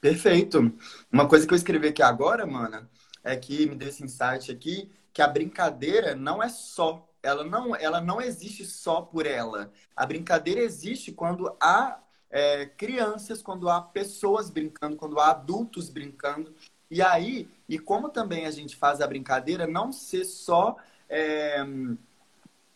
Perfeito. 0.00 0.72
Uma 1.10 1.26
coisa 1.26 1.46
que 1.46 1.54
eu 1.54 1.56
escrevi 1.56 1.88
aqui 1.88 2.02
agora, 2.02 2.46
mana, 2.46 2.88
é 3.24 3.36
que 3.36 3.66
me 3.66 3.74
deu 3.74 3.88
esse 3.88 4.02
insight 4.02 4.50
aqui, 4.50 4.90
que 5.12 5.22
a 5.22 5.28
brincadeira 5.28 6.14
não 6.14 6.42
é 6.42 6.48
só, 6.48 7.08
ela 7.22 7.44
não, 7.44 7.76
ela 7.76 8.00
não 8.00 8.20
existe 8.20 8.64
só 8.64 9.02
por 9.02 9.26
ela. 9.26 9.72
A 9.94 10.04
brincadeira 10.06 10.60
existe 10.60 11.12
quando 11.12 11.54
há 11.60 12.00
é, 12.30 12.66
crianças, 12.66 13.42
quando 13.42 13.68
há 13.68 13.80
pessoas 13.80 14.50
brincando, 14.50 14.96
quando 14.96 15.20
há 15.20 15.30
adultos 15.30 15.88
brincando. 15.90 16.54
E 16.90 17.00
aí, 17.02 17.48
e 17.68 17.78
como 17.78 18.08
também 18.08 18.46
a 18.46 18.50
gente 18.50 18.74
faz 18.74 19.00
a 19.00 19.06
brincadeira 19.06 19.66
não 19.66 19.92
ser 19.92 20.24
só 20.24 20.76
é, 21.08 21.62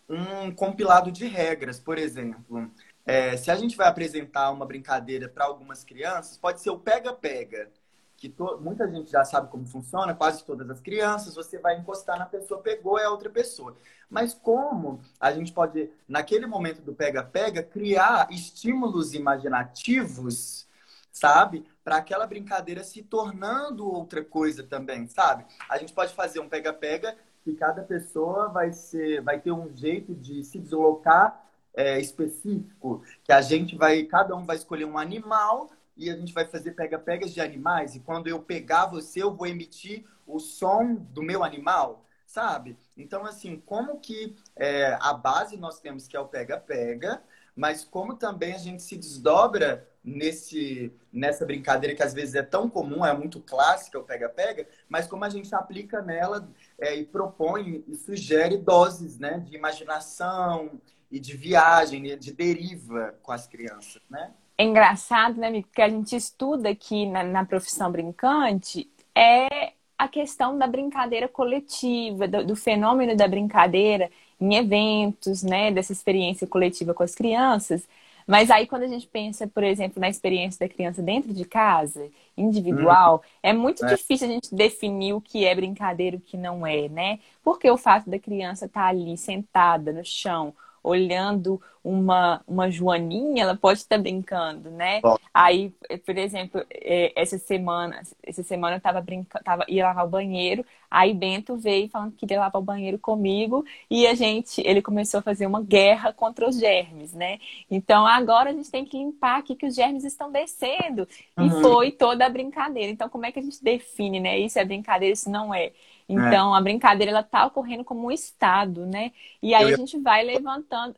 um 0.07 0.51
compilado 0.55 1.11
de 1.11 1.25
regras, 1.27 1.79
por 1.79 1.97
exemplo. 1.97 2.71
É, 3.05 3.35
se 3.37 3.49
a 3.49 3.55
gente 3.55 3.75
vai 3.75 3.87
apresentar 3.87 4.51
uma 4.51 4.65
brincadeira 4.65 5.27
para 5.27 5.45
algumas 5.45 5.83
crianças, 5.83 6.37
pode 6.37 6.61
ser 6.61 6.69
o 6.69 6.79
pega-pega 6.79 7.69
que 8.17 8.27
to... 8.27 8.59
muita 8.59 8.89
gente 8.91 9.11
já 9.11 9.23
sabe 9.23 9.49
como 9.49 9.65
funciona, 9.65 10.13
quase 10.15 10.43
todas 10.43 10.69
as 10.69 10.81
crianças, 10.81 11.35
você 11.35 11.59
vai 11.59 11.77
encostar 11.79 12.17
na 12.17 12.25
pessoa, 12.25 12.59
pegou, 12.59 12.99
é 12.99 13.05
a 13.05 13.11
outra 13.11 13.29
pessoa. 13.29 13.77
Mas 14.09 14.33
como 14.33 14.99
a 15.19 15.31
gente 15.31 15.53
pode, 15.53 15.89
naquele 16.07 16.47
momento 16.47 16.81
do 16.81 16.93
pega-pega, 16.93 17.61
criar 17.61 18.27
estímulos 18.31 19.13
imaginativos, 19.13 20.67
sabe? 21.11 21.65
Para 21.83 21.97
aquela 21.97 22.25
brincadeira 22.25 22.83
se 22.83 23.03
tornando 23.03 23.87
outra 23.87 24.23
coisa 24.23 24.63
também, 24.63 25.07
sabe? 25.07 25.45
A 25.69 25.77
gente 25.77 25.93
pode 25.93 26.13
fazer 26.13 26.39
um 26.39 26.49
pega-pega 26.49 27.15
que 27.43 27.53
cada 27.53 27.83
pessoa 27.83 28.49
vai, 28.49 28.73
ser, 28.73 29.21
vai 29.21 29.39
ter 29.39 29.51
um 29.51 29.73
jeito 29.75 30.13
de 30.13 30.43
se 30.43 30.59
deslocar 30.59 31.45
é, 31.73 31.99
específico, 31.99 33.03
que 33.23 33.31
a 33.31 33.41
gente 33.41 33.77
vai, 33.77 34.03
cada 34.03 34.35
um 34.35 34.45
vai 34.45 34.55
escolher 34.55 34.85
um 34.85 34.97
animal 34.97 35.69
e 35.97 36.09
a 36.09 36.15
gente 36.15 36.33
vai 36.33 36.45
fazer 36.45 36.71
pega-pegas 36.71 37.33
de 37.33 37.41
animais 37.41 37.95
e 37.95 37.99
quando 37.99 38.27
eu 38.27 38.39
pegar 38.39 38.85
você, 38.85 39.23
eu 39.23 39.33
vou 39.33 39.47
emitir 39.47 40.05
o 40.25 40.39
som 40.39 40.93
do 40.93 41.23
meu 41.23 41.43
animal, 41.43 42.05
sabe? 42.25 42.77
Então, 42.95 43.25
assim, 43.25 43.61
como 43.65 43.99
que 43.99 44.35
é, 44.55 44.97
a 45.01 45.13
base 45.13 45.57
nós 45.57 45.79
temos 45.79 46.07
que 46.07 46.15
é 46.15 46.19
o 46.19 46.27
pega-pega, 46.27 47.23
mas 47.55 47.83
como 47.83 48.15
também 48.15 48.53
a 48.53 48.57
gente 48.59 48.83
se 48.83 48.95
desdobra 48.95 49.87
nesse 50.03 50.93
nessa 51.11 51.45
brincadeira 51.45 51.95
que 51.95 52.03
às 52.03 52.13
vezes 52.13 52.35
é 52.35 52.43
tão 52.43 52.69
comum, 52.69 53.03
é 53.05 53.11
muito 53.17 53.41
clássica 53.41 53.99
o 53.99 54.03
pega-pega, 54.03 54.67
mas 54.87 55.07
como 55.07 55.25
a 55.25 55.29
gente 55.29 55.53
aplica 55.55 56.01
nela 56.01 56.47
é, 56.79 56.95
e 56.95 57.03
propõe 57.03 57.83
e 57.87 57.95
sugere 57.95 58.57
doses 58.57 59.17
né, 59.17 59.39
de 59.39 59.55
imaginação 59.55 60.79
e 61.09 61.19
de 61.19 61.35
viagem, 61.35 62.17
de 62.17 62.31
deriva 62.31 63.17
com 63.23 63.31
as 63.31 63.47
crianças, 63.47 64.01
né? 64.09 64.33
É 64.57 64.63
engraçado, 64.63 65.39
né, 65.39 65.47
amigo? 65.47 65.67
Porque 65.67 65.81
a 65.81 65.89
gente 65.89 66.15
estuda 66.15 66.69
aqui 66.69 67.05
na, 67.05 67.23
na 67.23 67.45
profissão 67.45 67.91
brincante 67.91 68.89
é 69.15 69.73
a 69.97 70.07
questão 70.07 70.57
da 70.57 70.67
brincadeira 70.67 71.27
coletiva, 71.27 72.27
do, 72.27 72.45
do, 72.45 72.55
fenômeno 72.55 73.15
da 73.15 73.27
brincadeira 73.27 74.11
em 74.39 74.55
eventos, 74.55 75.41
né, 75.43 75.71
dessa 75.71 75.91
experiência 75.91 76.45
coletiva 76.47 76.93
com 76.93 77.03
as 77.03 77.15
crianças. 77.15 77.87
Mas 78.27 78.51
aí 78.51 78.67
quando 78.67 78.83
a 78.83 78.87
gente 78.87 79.07
pensa, 79.07 79.47
por 79.47 79.63
exemplo, 79.63 79.99
na 79.99 80.09
experiência 80.09 80.67
da 80.67 80.73
criança 80.73 81.01
dentro 81.01 81.33
de 81.33 81.45
casa, 81.45 82.09
individual, 82.35 83.23
hum. 83.23 83.29
é 83.41 83.53
muito 83.53 83.85
é. 83.85 83.95
difícil 83.95 84.27
a 84.27 84.31
gente 84.31 84.53
definir 84.53 85.13
o 85.13 85.21
que 85.21 85.45
é 85.45 85.55
brincadeira 85.55 86.15
e 86.15 86.19
o 86.19 86.21
que 86.21 86.37
não 86.37 86.65
é, 86.65 86.89
né? 86.89 87.19
Porque 87.43 87.69
o 87.69 87.77
fato 87.77 88.09
da 88.09 88.19
criança 88.19 88.65
estar 88.65 88.81
tá 88.81 88.87
ali 88.87 89.17
sentada 89.17 89.91
no 89.93 90.03
chão, 90.03 90.53
olhando 90.87 91.61
uma, 91.83 92.41
uma 92.47 92.69
joaninha, 92.69 93.43
ela 93.43 93.55
pode 93.55 93.79
estar 93.79 93.97
brincando, 93.97 94.69
né? 94.69 94.99
Bom. 95.01 95.17
Aí, 95.33 95.73
por 96.05 96.17
exemplo, 96.17 96.61
é, 96.69 97.13
essa 97.15 97.37
semana, 97.37 98.01
essa 98.23 98.43
semana 98.43 98.75
eu 98.75 98.81
tava 98.81 98.99
brincando, 98.99 99.43
tava, 99.43 99.65
ia 99.69 99.85
lavar 99.85 100.05
o 100.05 100.09
banheiro, 100.09 100.65
aí 100.91 101.13
Bento 101.13 101.55
veio 101.55 101.87
falando 101.87 102.11
que 102.11 102.17
queria 102.17 102.39
lavar 102.39 102.61
o 102.61 102.65
banheiro 102.65 102.99
comigo, 102.99 103.65
e 103.89 104.05
a 104.05 104.13
gente, 104.13 104.61
ele 104.65 104.81
começou 104.81 105.19
a 105.19 105.23
fazer 105.23 105.45
uma 105.45 105.61
guerra 105.61 106.11
contra 106.11 106.47
os 106.47 106.59
germes, 106.59 107.13
né? 107.13 107.39
Então 107.71 108.05
agora 108.05 108.49
a 108.49 108.53
gente 108.53 108.69
tem 108.69 108.83
que 108.83 108.97
limpar 108.97 109.39
aqui 109.39 109.55
que 109.55 109.65
os 109.65 109.75
germes 109.75 110.03
estão 110.03 110.31
descendo. 110.31 111.07
Uhum. 111.37 111.45
E 111.45 111.61
foi 111.61 111.91
toda 111.91 112.25
a 112.25 112.29
brincadeira. 112.29 112.91
Então, 112.91 113.07
como 113.07 113.25
é 113.25 113.31
que 113.31 113.39
a 113.39 113.41
gente 113.41 113.63
define, 113.63 114.19
né? 114.19 114.37
Isso 114.37 114.59
é 114.59 114.65
brincadeira, 114.65 115.13
isso 115.13 115.29
não 115.29 115.53
é. 115.53 115.71
Então, 116.07 116.55
é. 116.55 116.57
a 116.57 116.61
brincadeira 116.61 117.11
ela 117.11 117.23
tá 117.23 117.45
ocorrendo 117.45 117.83
como 117.83 118.07
um 118.07 118.11
estado, 118.11 118.85
né? 118.85 119.11
E 119.41 119.53
aí 119.53 119.67
ia... 119.67 119.73
a 119.73 119.77
gente 119.77 119.99
vai 119.99 120.23
levantando. 120.23 120.95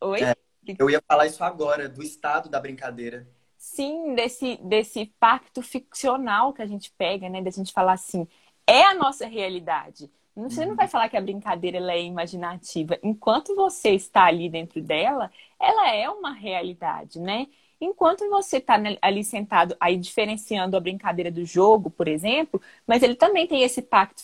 Oi? 0.00 0.22
É, 0.22 0.36
eu 0.78 0.88
ia 0.88 1.02
falar 1.06 1.26
isso 1.26 1.42
agora, 1.42 1.88
do 1.88 2.02
estado 2.02 2.48
da 2.48 2.60
brincadeira. 2.60 3.26
Sim, 3.58 4.14
desse, 4.14 4.56
desse 4.62 5.06
pacto 5.18 5.60
ficcional 5.62 6.52
que 6.52 6.62
a 6.62 6.66
gente 6.66 6.92
pega, 6.96 7.28
né? 7.28 7.42
Da 7.42 7.50
gente 7.50 7.72
falar 7.72 7.92
assim, 7.92 8.26
é 8.66 8.84
a 8.84 8.94
nossa 8.94 9.26
realidade. 9.26 10.10
Você 10.36 10.64
não 10.64 10.76
vai 10.76 10.86
uhum. 10.86 10.90
falar 10.90 11.08
que 11.08 11.16
a 11.16 11.20
brincadeira 11.20 11.76
ela 11.76 11.92
é 11.92 12.02
imaginativa. 12.02 12.98
Enquanto 13.02 13.54
você 13.54 13.90
está 13.90 14.24
ali 14.24 14.48
dentro 14.48 14.80
dela, 14.80 15.30
ela 15.58 15.94
é 15.94 16.08
uma 16.08 16.32
realidade, 16.32 17.18
né? 17.18 17.48
Enquanto 17.80 18.28
você 18.28 18.58
está 18.58 18.78
ali 19.00 19.24
sentado, 19.24 19.74
aí 19.80 19.96
diferenciando 19.96 20.76
a 20.76 20.80
brincadeira 20.80 21.30
do 21.30 21.44
jogo, 21.46 21.88
por 21.88 22.06
exemplo, 22.08 22.60
mas 22.86 23.02
ele 23.02 23.14
também 23.14 23.46
tem 23.46 23.62
esse 23.62 23.80
pacto 23.80 24.22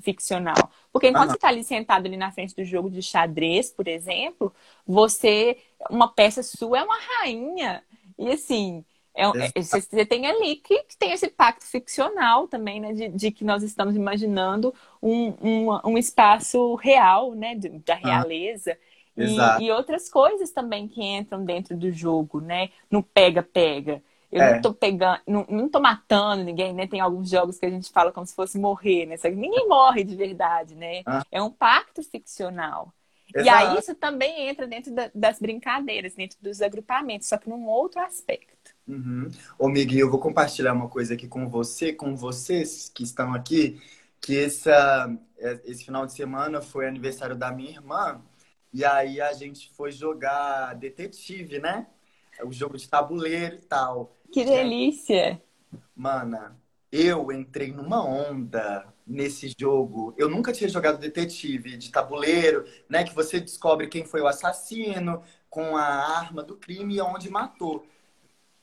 ficcional. 0.00 0.70
Porque 0.92 1.08
enquanto 1.08 1.30
você 1.30 1.36
está 1.36 1.48
ali 1.48 1.62
sentado 1.62 2.06
ali 2.06 2.16
na 2.16 2.32
frente 2.32 2.56
do 2.56 2.64
jogo 2.64 2.90
de 2.90 3.00
xadrez, 3.02 3.70
por 3.70 3.86
exemplo, 3.86 4.52
você, 4.84 5.58
uma 5.88 6.08
peça 6.08 6.42
sua 6.42 6.80
é 6.80 6.82
uma 6.82 6.98
rainha. 7.20 7.84
E 8.18 8.28
assim, 8.30 8.84
é, 9.16 9.24
é, 9.24 9.62
você 9.62 10.04
tem 10.04 10.26
ali 10.26 10.56
que, 10.56 10.82
que, 10.82 10.96
tem 10.98 11.12
esse 11.12 11.28
pacto 11.28 11.64
ficcional 11.64 12.46
também, 12.46 12.80
né? 12.80 12.92
De, 12.92 13.08
de 13.08 13.30
que 13.30 13.44
nós 13.44 13.62
estamos 13.62 13.96
imaginando 13.96 14.74
um, 15.02 15.28
um, 15.40 15.90
um 15.92 15.98
espaço 15.98 16.74
real, 16.74 17.34
né? 17.34 17.54
De, 17.54 17.68
da 17.68 17.94
realeza. 17.94 18.76
E, 19.16 19.64
e, 19.64 19.70
outras 19.70 20.08
coisas 20.08 20.50
também 20.50 20.86
que 20.86 21.02
entram 21.02 21.44
dentro 21.44 21.76
do 21.76 21.90
jogo, 21.90 22.40
né? 22.40 22.70
No 22.90 23.02
pega-pega. 23.02 24.02
Eu 24.30 24.42
é. 24.42 24.54
não 24.54 24.60
tô 24.60 24.74
pegando, 24.74 25.20
não, 25.26 25.46
não 25.48 25.68
tô 25.68 25.80
matando 25.80 26.44
ninguém, 26.44 26.74
né? 26.74 26.86
Tem 26.86 27.00
alguns 27.00 27.30
jogos 27.30 27.58
que 27.58 27.64
a 27.64 27.70
gente 27.70 27.90
fala 27.90 28.12
como 28.12 28.26
se 28.26 28.34
fosse 28.34 28.58
morrer, 28.58 29.06
né? 29.06 29.16
Ninguém 29.30 29.68
morre 29.68 30.04
de 30.04 30.14
verdade, 30.16 30.74
né? 30.74 31.02
Ah. 31.06 31.24
É 31.30 31.40
um 31.40 31.50
pacto 31.50 32.02
ficcional. 32.02 32.92
Exato. 33.34 33.46
E 33.46 33.48
aí 33.48 33.78
isso 33.78 33.94
também 33.94 34.48
entra 34.48 34.66
dentro 34.66 34.92
da, 34.94 35.10
das 35.14 35.38
brincadeiras, 35.38 36.14
dentro 36.14 36.38
dos 36.40 36.62
agrupamentos, 36.62 37.28
só 37.28 37.36
que 37.36 37.48
num 37.48 37.66
outro 37.66 38.00
aspecto. 38.00 38.74
Uhum. 38.86 39.30
Ô, 39.58 39.68
Miguel, 39.68 40.00
eu 40.00 40.10
vou 40.10 40.20
compartilhar 40.20 40.72
uma 40.72 40.88
coisa 40.88 41.14
aqui 41.14 41.26
com 41.26 41.48
você, 41.48 41.92
com 41.92 42.14
vocês 42.14 42.90
que 42.94 43.02
estão 43.02 43.34
aqui, 43.34 43.80
que 44.20 44.38
essa, 44.38 45.12
é, 45.38 45.60
esse 45.64 45.84
final 45.84 46.06
de 46.06 46.12
semana 46.12 46.60
foi 46.60 46.86
aniversário 46.86 47.36
da 47.36 47.50
minha 47.50 47.70
irmã. 47.70 48.20
E 48.76 48.84
aí 48.84 49.22
a 49.22 49.32
gente 49.32 49.70
foi 49.70 49.90
jogar 49.90 50.74
detetive, 50.74 51.58
né? 51.58 51.86
O 52.44 52.52
jogo 52.52 52.76
de 52.76 52.86
tabuleiro 52.86 53.54
e 53.56 53.62
tal. 53.62 54.14
Que 54.30 54.44
delícia! 54.44 55.40
Mana, 55.94 56.54
eu 56.92 57.32
entrei 57.32 57.72
numa 57.72 58.04
onda 58.04 58.86
nesse 59.06 59.50
jogo. 59.58 60.12
Eu 60.18 60.28
nunca 60.28 60.52
tinha 60.52 60.68
jogado 60.68 60.98
detetive 60.98 61.78
de 61.78 61.90
tabuleiro, 61.90 62.66
né? 62.86 63.02
Que 63.02 63.14
você 63.14 63.40
descobre 63.40 63.86
quem 63.86 64.04
foi 64.04 64.20
o 64.20 64.26
assassino 64.26 65.22
com 65.48 65.74
a 65.74 65.86
arma 66.18 66.42
do 66.42 66.54
crime 66.54 66.96
e 66.96 67.00
onde 67.00 67.30
matou. 67.30 67.86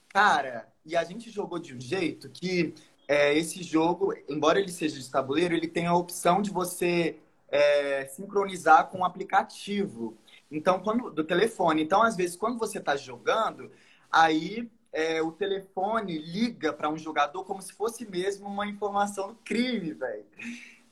Cara, 0.09 0.71
e 0.85 0.95
a 0.95 1.03
gente 1.03 1.31
jogou 1.31 1.57
de 1.57 1.73
um 1.73 1.81
jeito 1.81 2.29
que 2.29 2.75
é, 3.07 3.35
esse 3.35 3.63
jogo, 3.63 4.13
embora 4.29 4.59
ele 4.59 4.71
seja 4.71 4.99
de 4.99 5.09
tabuleiro, 5.09 5.55
ele 5.55 5.67
tem 5.67 5.87
a 5.87 5.95
opção 5.95 6.39
de 6.39 6.51
você 6.51 7.17
é, 7.53 8.07
sincronizar 8.07 8.87
com 8.87 9.01
o 9.01 9.05
aplicativo. 9.05 10.17
Então, 10.49 10.79
quando 10.79 11.11
do 11.11 11.23
telefone. 11.23 11.83
Então, 11.83 12.01
às 12.01 12.15
vezes, 12.15 12.35
quando 12.35 12.57
você 12.57 12.79
está 12.79 12.95
jogando, 12.95 13.71
aí 14.11 14.67
é, 14.91 15.21
o 15.21 15.31
telefone 15.31 16.17
liga 16.17 16.73
para 16.73 16.89
um 16.89 16.97
jogador 16.97 17.43
como 17.45 17.61
se 17.61 17.71
fosse 17.73 18.09
mesmo 18.09 18.47
uma 18.47 18.65
informação 18.65 19.27
do 19.27 19.35
crime, 19.35 19.93
velho. 19.93 20.25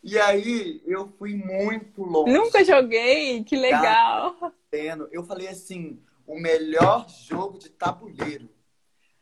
E 0.04 0.19
aí 0.19 0.82
eu 0.86 1.08
fui 1.17 1.36
muito 1.36 2.04
longe. 2.04 2.32
Nunca 2.32 2.63
joguei, 2.63 3.43
que 3.43 3.56
legal. 3.56 4.36
Eu 5.12 5.24
falei 5.24 5.47
assim, 5.47 6.00
o 6.28 6.39
melhor 6.39 7.08
jogo 7.10 7.58
de 7.58 7.69
tabuleiro. 7.69 8.50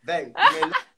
Velho, 0.04 0.34
o 0.36 0.54
melhor 0.54 0.89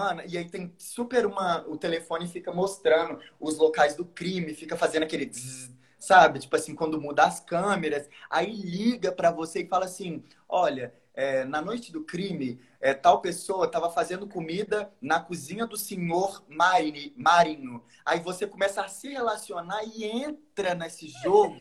Mano, 0.00 0.22
e 0.26 0.38
aí 0.38 0.48
tem 0.48 0.74
super 0.78 1.26
uma. 1.26 1.62
O 1.68 1.76
telefone 1.76 2.26
fica 2.26 2.50
mostrando 2.50 3.20
os 3.38 3.58
locais 3.58 3.94
do 3.94 4.06
crime, 4.06 4.54
fica 4.54 4.74
fazendo 4.74 5.02
aquele. 5.02 5.26
Zzz, 5.26 5.76
sabe? 5.98 6.38
Tipo 6.38 6.56
assim, 6.56 6.74
quando 6.74 6.98
muda 6.98 7.24
as 7.24 7.38
câmeras, 7.38 8.08
aí 8.30 8.50
liga 8.50 9.12
para 9.12 9.30
você 9.30 9.60
e 9.60 9.68
fala 9.68 9.84
assim: 9.84 10.24
olha, 10.48 10.94
é, 11.12 11.44
na 11.44 11.60
noite 11.60 11.92
do 11.92 12.02
crime, 12.02 12.58
é, 12.80 12.94
tal 12.94 13.20
pessoa 13.20 13.66
estava 13.66 13.90
fazendo 13.90 14.26
comida 14.26 14.90
na 15.02 15.20
cozinha 15.20 15.66
do 15.66 15.76
senhor 15.76 16.42
Marini, 16.48 17.12
Marinho. 17.14 17.84
Aí 18.02 18.20
você 18.20 18.46
começa 18.46 18.80
a 18.82 18.88
se 18.88 19.10
relacionar 19.10 19.84
e 19.84 20.02
entra 20.02 20.74
nesse 20.74 21.08
jogo. 21.08 21.60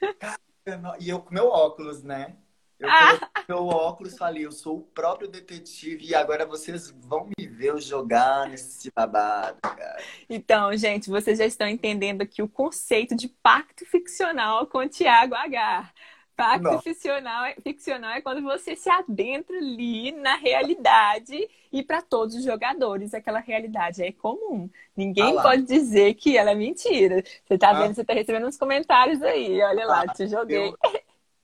e 1.00 1.08
eu 1.08 1.18
com 1.18 1.32
meu 1.32 1.48
óculos, 1.48 2.02
né? 2.02 2.36
Eu 2.78 2.88
ah. 2.90 3.30
meu 3.48 3.66
óculos 3.66 4.16
falei, 4.16 4.44
eu 4.44 4.52
sou 4.52 4.78
o 4.78 4.82
próprio 4.82 5.28
detetive 5.28 6.06
e 6.06 6.14
agora 6.14 6.44
vocês 6.44 6.90
vão 6.90 7.28
me 7.38 7.46
ver 7.46 7.68
eu 7.68 7.80
jogar 7.80 8.48
nesse 8.48 8.90
babado, 8.94 9.58
cara. 9.60 10.02
Então, 10.28 10.76
gente, 10.76 11.08
vocês 11.08 11.38
já 11.38 11.46
estão 11.46 11.68
entendendo 11.68 12.22
aqui 12.22 12.42
o 12.42 12.48
conceito 12.48 13.14
de 13.14 13.28
pacto 13.28 13.86
ficcional 13.86 14.66
com 14.66 14.78
o 14.78 14.88
Tiago 14.88 15.34
H. 15.34 15.90
Pacto 16.36 16.80
ficcional, 16.80 17.44
é, 17.44 17.54
ficcional 17.62 18.10
é 18.10 18.20
quando 18.20 18.42
você 18.42 18.74
se 18.74 18.90
adentra 18.90 19.56
ali 19.56 20.10
na 20.10 20.34
realidade 20.34 21.48
e 21.72 21.80
para 21.80 22.02
todos 22.02 22.34
os 22.34 22.42
jogadores 22.42 23.14
aquela 23.14 23.38
realidade 23.38 24.02
é 24.02 24.10
comum. 24.10 24.68
Ninguém 24.96 25.38
ah 25.38 25.42
pode 25.42 25.62
dizer 25.62 26.14
que 26.14 26.36
ela 26.36 26.50
é 26.50 26.54
mentira. 26.56 27.22
Você 27.44 27.56
tá 27.56 27.70
ah. 27.70 27.74
vendo, 27.74 27.94
você 27.94 28.04
tá 28.04 28.14
recebendo 28.14 28.48
uns 28.48 28.56
comentários 28.56 29.22
aí. 29.22 29.62
Olha 29.62 29.86
lá, 29.86 30.02
ah, 30.08 30.12
te 30.12 30.26
joguei. 30.26 30.58
Meu, 30.58 30.78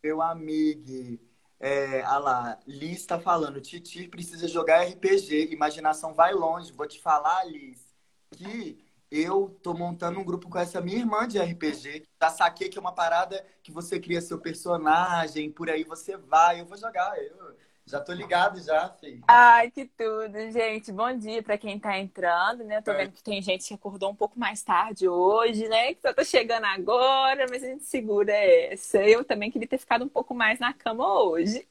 meu 0.03 0.23
amigo, 0.23 1.19
é, 1.59 2.03
ah 2.03 2.19
lá, 2.19 2.59
Liz 2.67 2.99
está 3.01 3.21
falando, 3.21 3.61
Titi 3.61 4.09
precisa 4.09 4.49
jogar 4.49 4.85
RPG, 4.85 5.53
imaginação 5.53 6.15
vai 6.15 6.33
longe. 6.33 6.73
Vou 6.73 6.87
te 6.87 7.01
falar, 7.01 7.45
Liz, 7.45 7.95
que 8.31 8.79
eu 9.11 9.59
tô 9.63 9.75
montando 9.75 10.21
um 10.21 10.25
grupo 10.25 10.49
com 10.49 10.59
essa 10.59 10.81
minha 10.81 10.99
irmã 10.99 11.27
de 11.29 11.39
RPG. 11.39 12.05
Já 12.23 12.31
saquei 12.31 12.69
que 12.69 12.79
é 12.79 12.81
uma 12.81 12.95
parada 12.95 13.45
que 13.63 13.73
você 13.73 14.01
cria 14.01 14.21
seu 14.21 14.39
personagem, 14.39 15.51
por 15.51 15.69
aí 15.69 15.85
você 15.85 16.17
vai. 16.17 16.61
Eu 16.61 16.67
vou 16.67 16.79
jogar. 16.79 17.19
Eu 17.23 17.57
já 17.91 18.01
tô 18.01 18.13
ligado 18.13 18.63
já, 18.63 18.89
filho. 18.89 19.25
Ai, 19.27 19.71
que 19.71 19.85
tudo, 19.85 20.39
gente. 20.53 20.93
Bom 20.93 21.13
dia 21.17 21.43
para 21.43 21.59
quem 21.59 21.79
tá 21.79 21.99
entrando, 21.99 22.63
né? 22.63 22.77
Eu 22.79 22.83
tô 22.83 22.93
é. 22.93 22.99
vendo 22.99 23.13
que 23.13 23.23
tem 23.23 23.43
gente 23.43 23.67
que 23.67 23.75
acordou 23.75 24.11
um 24.11 24.15
pouco 24.15 24.39
mais 24.39 24.63
tarde 24.63 25.09
hoje, 25.09 25.69
né? 25.69 25.93
Que 25.95 26.01
só 26.01 26.13
tá 26.13 26.23
chegando 26.23 26.65
agora, 26.67 27.47
mas 27.51 27.65
a 27.65 27.67
gente 27.67 27.85
segura 27.85 28.33
essa. 28.33 28.99
Eu 28.99 29.25
também 29.25 29.51
queria 29.51 29.67
ter 29.67 29.79
ficado 29.79 30.05
um 30.05 30.09
pouco 30.09 30.33
mais 30.33 30.61
na 30.61 30.73
cama 30.73 31.21
hoje. 31.21 31.67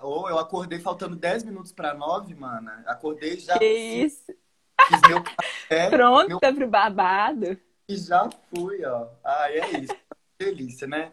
Ou 0.00 0.28
eu 0.30 0.38
acordei 0.38 0.78
faltando 0.78 1.14
10 1.14 1.44
minutos 1.44 1.72
para 1.72 1.92
9, 1.92 2.34
mana. 2.34 2.82
Acordei 2.86 3.38
já. 3.38 3.58
Que 3.58 3.66
isso? 3.66 4.32
Fiz 4.86 5.00
meu 5.08 5.22
café. 5.22 5.90
Pronta 5.90 6.46
meu... 6.50 6.54
pro 6.54 6.68
babado. 6.68 7.58
E 7.86 7.96
já 7.96 8.30
fui, 8.48 8.82
ó. 8.84 9.08
Ah, 9.22 9.50
é 9.50 9.78
isso. 9.78 9.96
Delícia, 10.38 10.86
né? 10.86 11.12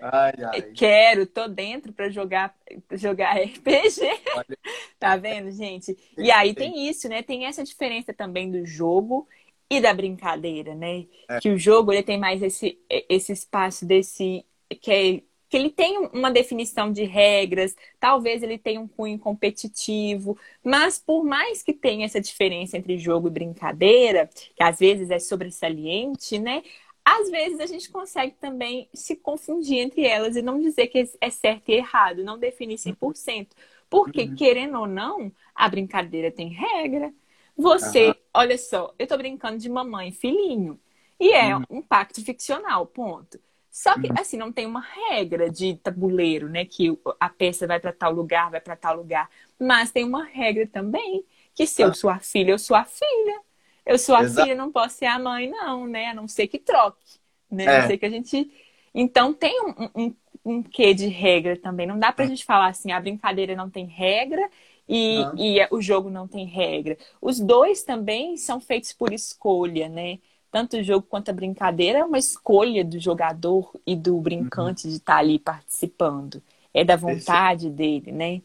Ai, 0.00 0.32
ai. 0.52 0.62
Quero, 0.72 1.26
tô 1.26 1.48
dentro 1.48 1.92
para 1.92 2.08
jogar, 2.08 2.54
jogar 2.92 3.36
RPG. 3.40 4.00
Olha. 4.36 4.58
tá 4.98 5.16
vendo, 5.16 5.50
gente? 5.50 5.96
E 6.16 6.30
aí 6.30 6.54
tem 6.54 6.88
isso, 6.88 7.08
né? 7.08 7.22
Tem 7.22 7.46
essa 7.46 7.64
diferença 7.64 8.12
também 8.12 8.50
do 8.50 8.64
jogo 8.64 9.28
e 9.70 9.80
da 9.80 9.92
brincadeira, 9.92 10.74
né? 10.74 11.06
É. 11.28 11.40
Que 11.40 11.50
o 11.50 11.58
jogo 11.58 11.92
ele 11.92 12.02
tem 12.02 12.18
mais 12.18 12.42
esse, 12.42 12.78
esse 12.88 13.32
espaço 13.32 13.84
desse 13.84 14.44
que 14.80 14.90
é 14.90 15.22
que 15.48 15.56
ele 15.56 15.70
tem 15.70 15.98
uma 16.12 16.30
definição 16.30 16.92
de 16.92 17.04
regras, 17.04 17.74
talvez 17.98 18.42
ele 18.42 18.58
tenha 18.58 18.80
um 18.80 18.86
cunho 18.86 19.18
competitivo, 19.18 20.38
mas 20.62 20.98
por 20.98 21.24
mais 21.24 21.62
que 21.62 21.72
tenha 21.72 22.04
essa 22.04 22.20
diferença 22.20 22.76
entre 22.76 22.98
jogo 22.98 23.28
e 23.28 23.30
brincadeira, 23.30 24.28
que 24.54 24.62
às 24.62 24.78
vezes 24.78 25.10
é 25.10 25.18
sobressaliente, 25.18 26.38
né? 26.38 26.62
Às 27.10 27.30
vezes 27.30 27.58
a 27.58 27.64
gente 27.64 27.88
consegue 27.90 28.34
também 28.34 28.86
se 28.92 29.16
confundir 29.16 29.78
entre 29.78 30.04
elas 30.04 30.36
e 30.36 30.42
não 30.42 30.60
dizer 30.60 30.88
que 30.88 31.10
é 31.18 31.30
certo 31.30 31.70
e 31.70 31.72
errado, 31.72 32.22
não 32.22 32.38
definir 32.38 32.76
100%. 32.76 33.48
Porque, 33.88 34.24
uhum. 34.24 34.34
querendo 34.34 34.78
ou 34.78 34.86
não, 34.86 35.32
a 35.54 35.66
brincadeira 35.70 36.30
tem 36.30 36.50
regra. 36.50 37.10
Você, 37.56 38.08
uhum. 38.08 38.14
olha 38.34 38.58
só, 38.58 38.94
eu 38.98 39.06
tô 39.06 39.16
brincando 39.16 39.56
de 39.56 39.70
mamãe 39.70 40.10
e 40.10 40.12
filhinho. 40.12 40.78
E 41.18 41.32
é 41.32 41.56
uhum. 41.56 41.62
um 41.70 41.82
pacto 41.82 42.22
ficcional, 42.22 42.84
ponto. 42.84 43.40
Só 43.70 43.94
que, 43.98 44.08
uhum. 44.08 44.14
assim, 44.18 44.36
não 44.36 44.52
tem 44.52 44.66
uma 44.66 44.82
regra 45.08 45.48
de 45.48 45.76
tabuleiro, 45.76 46.46
né? 46.50 46.66
Que 46.66 46.94
a 47.18 47.30
peça 47.30 47.66
vai 47.66 47.80
para 47.80 47.92
tal 47.92 48.12
lugar, 48.12 48.50
vai 48.50 48.60
para 48.60 48.76
tal 48.76 48.94
lugar. 48.94 49.30
Mas 49.58 49.90
tem 49.90 50.04
uma 50.04 50.24
regra 50.24 50.66
também, 50.66 51.24
que 51.54 51.66
se 51.66 51.80
eu 51.80 51.88
ah. 51.88 51.94
sou 51.94 52.10
a 52.10 52.18
filha, 52.18 52.50
eu 52.50 52.58
sou 52.58 52.76
a 52.76 52.84
filha. 52.84 53.40
Eu 53.88 53.98
sou 53.98 54.14
a 54.14 54.22
Exato. 54.22 54.46
filha, 54.46 54.54
não 54.54 54.70
posso 54.70 54.96
ser 54.96 55.06
a 55.06 55.18
mãe, 55.18 55.48
não, 55.48 55.86
né? 55.86 56.08
A 56.08 56.14
não 56.14 56.28
ser 56.28 56.46
que 56.46 56.58
troque. 56.58 57.18
Né? 57.50 57.64
É. 57.64 57.68
A 57.68 57.80
não 57.80 57.88
ser 57.88 57.96
que 57.96 58.04
a 58.04 58.10
gente. 58.10 58.52
Então 58.94 59.32
tem 59.32 59.58
um, 59.62 59.90
um, 59.94 60.14
um 60.44 60.62
quê 60.62 60.92
de 60.92 61.06
regra 61.06 61.56
também. 61.56 61.86
Não 61.86 61.98
dá 61.98 62.12
pra 62.12 62.26
é. 62.26 62.28
gente 62.28 62.44
falar 62.44 62.68
assim, 62.68 62.92
a 62.92 63.00
brincadeira 63.00 63.56
não 63.56 63.70
tem 63.70 63.86
regra 63.86 64.46
e, 64.86 65.22
e 65.36 65.66
o 65.70 65.80
jogo 65.80 66.10
não 66.10 66.28
tem 66.28 66.44
regra. 66.44 66.98
Os 67.18 67.40
dois 67.40 67.82
também 67.82 68.36
são 68.36 68.60
feitos 68.60 68.92
por 68.92 69.10
escolha, 69.10 69.88
né? 69.88 70.18
tanto 70.50 70.78
o 70.78 70.82
jogo 70.82 71.06
quanto 71.08 71.30
a 71.30 71.34
brincadeira 71.34 72.00
é 72.00 72.04
uma 72.04 72.18
escolha 72.18 72.84
do 72.84 72.98
jogador 72.98 73.70
e 73.86 73.94
do 73.94 74.18
brincante 74.18 74.86
uhum. 74.86 74.90
de 74.90 74.96
estar 74.96 75.18
ali 75.18 75.38
participando. 75.38 76.42
É 76.72 76.84
da 76.84 76.96
vontade 76.96 77.70
dele, 77.70 78.12
né? 78.12 78.42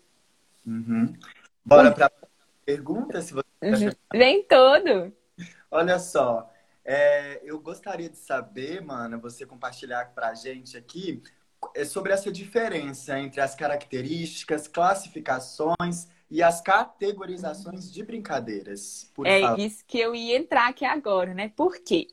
Uhum. 0.66 1.14
Bora 1.66 1.92
para 1.92 2.12
pergunta, 2.66 3.22
se 3.22 3.34
você 3.34 3.46
uhum. 3.62 3.92
Vem 4.14 4.44
todo. 4.44 5.14
Olha 5.76 5.98
só, 5.98 6.48
é, 6.86 7.42
eu 7.44 7.60
gostaria 7.60 8.08
de 8.08 8.18
saber, 8.18 8.80
mano, 8.80 9.20
você 9.20 9.44
compartilhar 9.44 10.14
para 10.14 10.28
a 10.28 10.36
gente 10.36 10.78
aqui 10.78 11.20
é 11.76 11.84
sobre 11.84 12.14
essa 12.14 12.32
diferença 12.32 13.18
entre 13.18 13.42
as 13.42 13.56
características, 13.56 14.68
classificações 14.68 16.08
e 16.30 16.44
as 16.44 16.62
categorizações 16.62 17.92
de 17.92 18.04
brincadeiras. 18.04 19.12
é 19.26 19.42
favor. 19.42 19.60
isso 19.60 19.84
que 19.88 19.98
eu 19.98 20.14
ia 20.14 20.38
entrar 20.38 20.70
aqui 20.70 20.86
agora, 20.86 21.34
né? 21.34 21.52
Por 21.56 21.80
quê? 21.80 22.08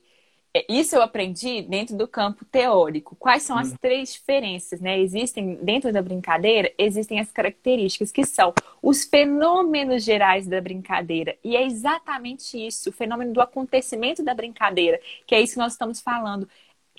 Isso 0.69 0.97
eu 0.97 1.03
aprendi 1.03 1.63
dentro 1.63 1.97
do 1.97 2.09
campo 2.09 2.45
teórico. 2.45 3.15
Quais 3.17 3.45
são 3.45 3.57
as 3.57 3.73
hum. 3.73 3.77
três 3.81 4.13
diferenças, 4.15 4.81
né? 4.81 4.99
Existem, 4.99 5.55
dentro 5.57 5.93
da 5.93 6.03
brincadeira, 6.03 6.73
existem 6.77 7.21
as 7.21 7.31
características 7.31 8.11
que 8.11 8.25
são 8.25 8.53
os 8.83 9.05
fenômenos 9.05 10.03
gerais 10.03 10.49
da 10.49 10.61
brincadeira. 10.61 11.39
E 11.45 11.57
é 11.57 11.65
exatamente 11.65 12.57
isso, 12.67 12.91
o 12.91 12.93
fenômeno 12.93 13.33
do 13.33 13.41
acontecimento 13.41 14.25
da 14.25 14.35
brincadeira, 14.35 15.01
que 15.27 15.35
é 15.35 15.41
isso 15.41 15.55
que 15.55 15.61
nós 15.61 15.73
estamos 15.73 16.01
falando. 16.01 16.49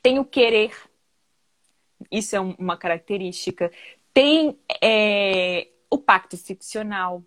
Tem 0.02 0.18
o 0.18 0.26
querer, 0.26 0.72
isso 2.10 2.36
é 2.36 2.40
uma 2.40 2.78
característica. 2.78 3.69
Tem 4.13 4.58
é, 4.82 5.67
o 5.90 5.98
pacto 5.98 6.38
ficcional. 6.38 7.23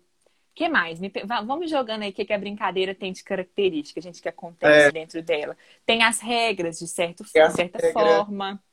O 0.55 0.57
que 0.57 0.69
mais? 0.69 1.01
Me, 1.01 1.11
vamos 1.45 1.69
jogando 1.69 2.03
aí 2.03 2.11
o 2.11 2.13
que, 2.13 2.23
que 2.23 2.31
a 2.31 2.39
brincadeira 2.39 2.95
tem 2.95 3.11
de 3.11 3.21
característica, 3.21 3.99
gente, 3.99 4.21
que 4.21 4.29
acontece 4.29 4.87
é. 4.87 4.91
dentro 4.93 5.21
dela. 5.21 5.57
Tem 5.85 6.01
as 6.01 6.21
regras, 6.21 6.79
de 6.79 6.87
certo, 6.87 7.25
certa 7.25 7.77
regra. 7.77 7.91
forma. 7.91 8.63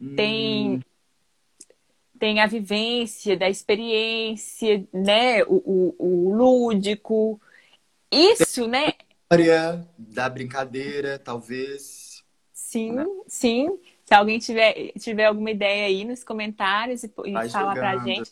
Hum. 0.00 0.14
Tem 0.14 0.80
tem 2.16 2.40
a 2.40 2.46
vivência 2.46 3.36
da 3.36 3.50
experiência, 3.50 4.86
né? 4.92 5.42
O, 5.42 5.56
o, 5.56 5.96
o 5.98 6.36
lúdico. 6.36 7.40
Isso, 8.08 8.68
né? 8.68 8.92
História 9.24 9.84
da 9.98 10.28
brincadeira, 10.28 11.18
talvez. 11.18 12.22
Sim, 12.52 12.92
né? 12.92 13.04
sim. 13.26 13.80
Se 14.04 14.14
alguém 14.14 14.38
tiver, 14.38 14.92
tiver 14.96 15.24
alguma 15.24 15.50
ideia 15.50 15.86
aí 15.86 16.04
nos 16.04 16.22
comentários 16.22 17.02
e, 17.02 17.12
e 17.26 17.48
falar 17.50 17.74
pra 17.74 17.98
gente. 17.98 18.30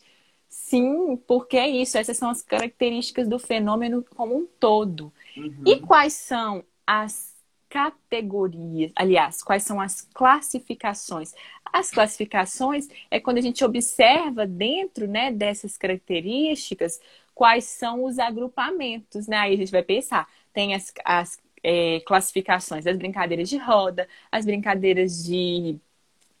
Sim, 0.53 1.17
porque 1.27 1.57
é 1.57 1.67
isso. 1.67 1.97
Essas 1.97 2.15
são 2.15 2.29
as 2.29 2.43
características 2.43 3.27
do 3.27 3.39
fenômeno 3.39 4.05
como 4.15 4.37
um 4.37 4.45
todo. 4.45 5.11
Uhum. 5.35 5.63
E 5.65 5.79
quais 5.79 6.13
são 6.13 6.63
as 6.85 7.33
categorias, 7.67 8.91
aliás, 8.95 9.41
quais 9.41 9.63
são 9.63 9.81
as 9.81 10.01
classificações? 10.13 11.33
As 11.65 11.89
classificações 11.89 12.87
é 13.09 13.19
quando 13.19 13.39
a 13.39 13.41
gente 13.41 13.65
observa 13.65 14.45
dentro 14.45 15.07
né, 15.07 15.31
dessas 15.31 15.75
características 15.75 17.01
quais 17.33 17.63
são 17.63 18.03
os 18.03 18.19
agrupamentos, 18.19 19.27
né? 19.27 19.37
Aí 19.37 19.55
a 19.55 19.57
gente 19.57 19.71
vai 19.71 19.81
pensar, 19.81 20.29
tem 20.53 20.75
as, 20.75 20.93
as 21.03 21.39
é, 21.63 21.99
classificações 22.01 22.85
das 22.85 22.95
brincadeiras 22.95 23.49
de 23.49 23.57
roda, 23.57 24.07
as 24.31 24.45
brincadeiras 24.45 25.23
de 25.23 25.79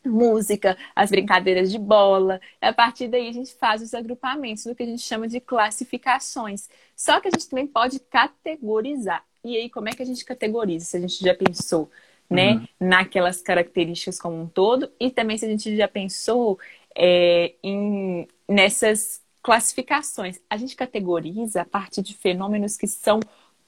música, 0.05 0.77
as 0.95 1.09
brincadeiras 1.09 1.71
de 1.71 1.79
bola. 1.79 2.39
A 2.61 2.73
partir 2.73 3.07
daí 3.07 3.27
a 3.27 3.33
gente 3.33 3.53
faz 3.53 3.81
os 3.81 3.93
agrupamentos 3.93 4.63
do 4.65 4.75
que 4.75 4.83
a 4.83 4.85
gente 4.85 5.01
chama 5.01 5.27
de 5.27 5.39
classificações. 5.39 6.69
Só 6.95 7.19
que 7.19 7.27
a 7.27 7.31
gente 7.31 7.49
também 7.49 7.67
pode 7.67 7.99
categorizar. 7.99 9.23
E 9.43 9.57
aí, 9.57 9.69
como 9.69 9.89
é 9.89 9.91
que 9.91 10.01
a 10.01 10.05
gente 10.05 10.23
categoriza? 10.23 10.85
Se 10.85 10.97
a 10.97 10.99
gente 10.99 11.19
já 11.19 11.35
pensou, 11.35 11.89
né, 12.29 12.53
uhum. 12.53 12.67
naquelas 12.79 13.41
características 13.41 14.19
como 14.19 14.41
um 14.41 14.47
todo, 14.47 14.91
e 14.99 15.11
também 15.11 15.37
se 15.37 15.45
a 15.45 15.49
gente 15.49 15.75
já 15.75 15.87
pensou 15.87 16.57
é, 16.95 17.53
em, 17.61 18.27
nessas 18.47 19.21
classificações. 19.41 20.39
A 20.49 20.55
gente 20.55 20.75
categoriza 20.75 21.61
a 21.61 21.65
partir 21.65 22.01
de 22.01 22.15
fenômenos 22.15 22.77
que 22.77 22.87
são 22.87 23.19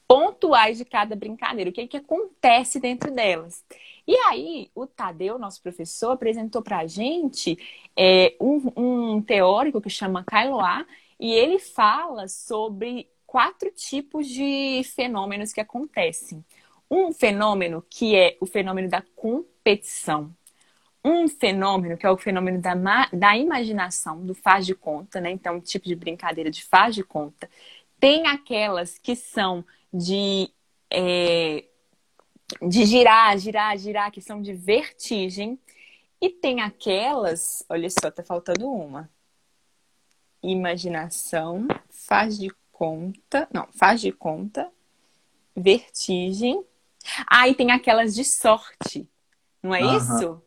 pontuais 0.08 0.78
de 0.78 0.84
cada 0.84 1.16
brincadeira, 1.16 1.70
o 1.70 1.72
que, 1.72 1.80
é 1.80 1.86
que 1.86 1.96
acontece 1.96 2.78
dentro 2.78 3.10
delas. 3.12 3.64
E 4.06 4.14
aí, 4.28 4.70
o 4.74 4.86
Tadeu, 4.86 5.38
nosso 5.38 5.60
professor, 5.60 6.12
apresentou 6.12 6.62
para 6.62 6.78
a 6.78 6.86
gente 6.86 7.58
é, 7.96 8.36
um, 8.40 8.72
um, 8.76 9.22
teórico 9.22 9.80
que 9.80 9.90
chama 9.90 10.24
Kailoa, 10.24 10.86
e 11.18 11.32
ele 11.32 11.58
fala 11.58 12.28
sobre 12.28 13.08
quatro 13.26 13.70
tipos 13.70 14.28
de 14.28 14.82
fenômenos 14.94 15.52
que 15.52 15.60
acontecem. 15.60 16.44
Um 16.88 17.12
fenômeno 17.12 17.84
que 17.90 18.14
é 18.14 18.36
o 18.40 18.46
fenômeno 18.46 18.88
da 18.88 19.02
competição. 19.16 20.32
Um 21.04 21.28
fenômeno 21.28 21.96
que 21.96 22.06
é 22.06 22.10
o 22.10 22.16
fenômeno 22.16 22.60
da, 22.60 22.74
da 23.12 23.36
imaginação, 23.36 24.24
do 24.24 24.34
faz 24.34 24.66
de 24.66 24.74
conta, 24.74 25.20
né? 25.20 25.30
Então, 25.30 25.56
um 25.56 25.60
tipo 25.60 25.86
de 25.86 25.96
brincadeira 25.96 26.50
de 26.50 26.64
faz 26.64 26.94
de 26.94 27.02
conta. 27.02 27.48
Tem 27.98 28.26
aquelas 28.26 28.98
que 28.98 29.16
são 29.16 29.64
de 29.92 30.50
é, 30.90 31.64
de 32.62 32.84
girar, 32.84 33.36
girar, 33.38 33.76
girar, 33.76 34.10
que 34.10 34.20
são 34.20 34.40
de 34.40 34.52
vertigem. 34.52 35.58
E 36.20 36.30
tem 36.30 36.60
aquelas, 36.60 37.64
olha 37.68 37.88
só, 37.90 38.10
tá 38.10 38.22
faltando 38.22 38.70
uma. 38.70 39.10
Imaginação, 40.42 41.66
faz 41.90 42.38
de 42.38 42.50
conta, 42.70 43.48
não, 43.52 43.66
faz 43.72 44.00
de 44.00 44.12
conta, 44.12 44.70
vertigem. 45.54 46.64
Ah, 47.26 47.48
e 47.48 47.54
tem 47.54 47.70
aquelas 47.70 48.14
de 48.14 48.24
sorte, 48.24 49.08
não 49.62 49.74
é 49.74 49.82
uhum. 49.82 49.96
isso? 49.96 50.42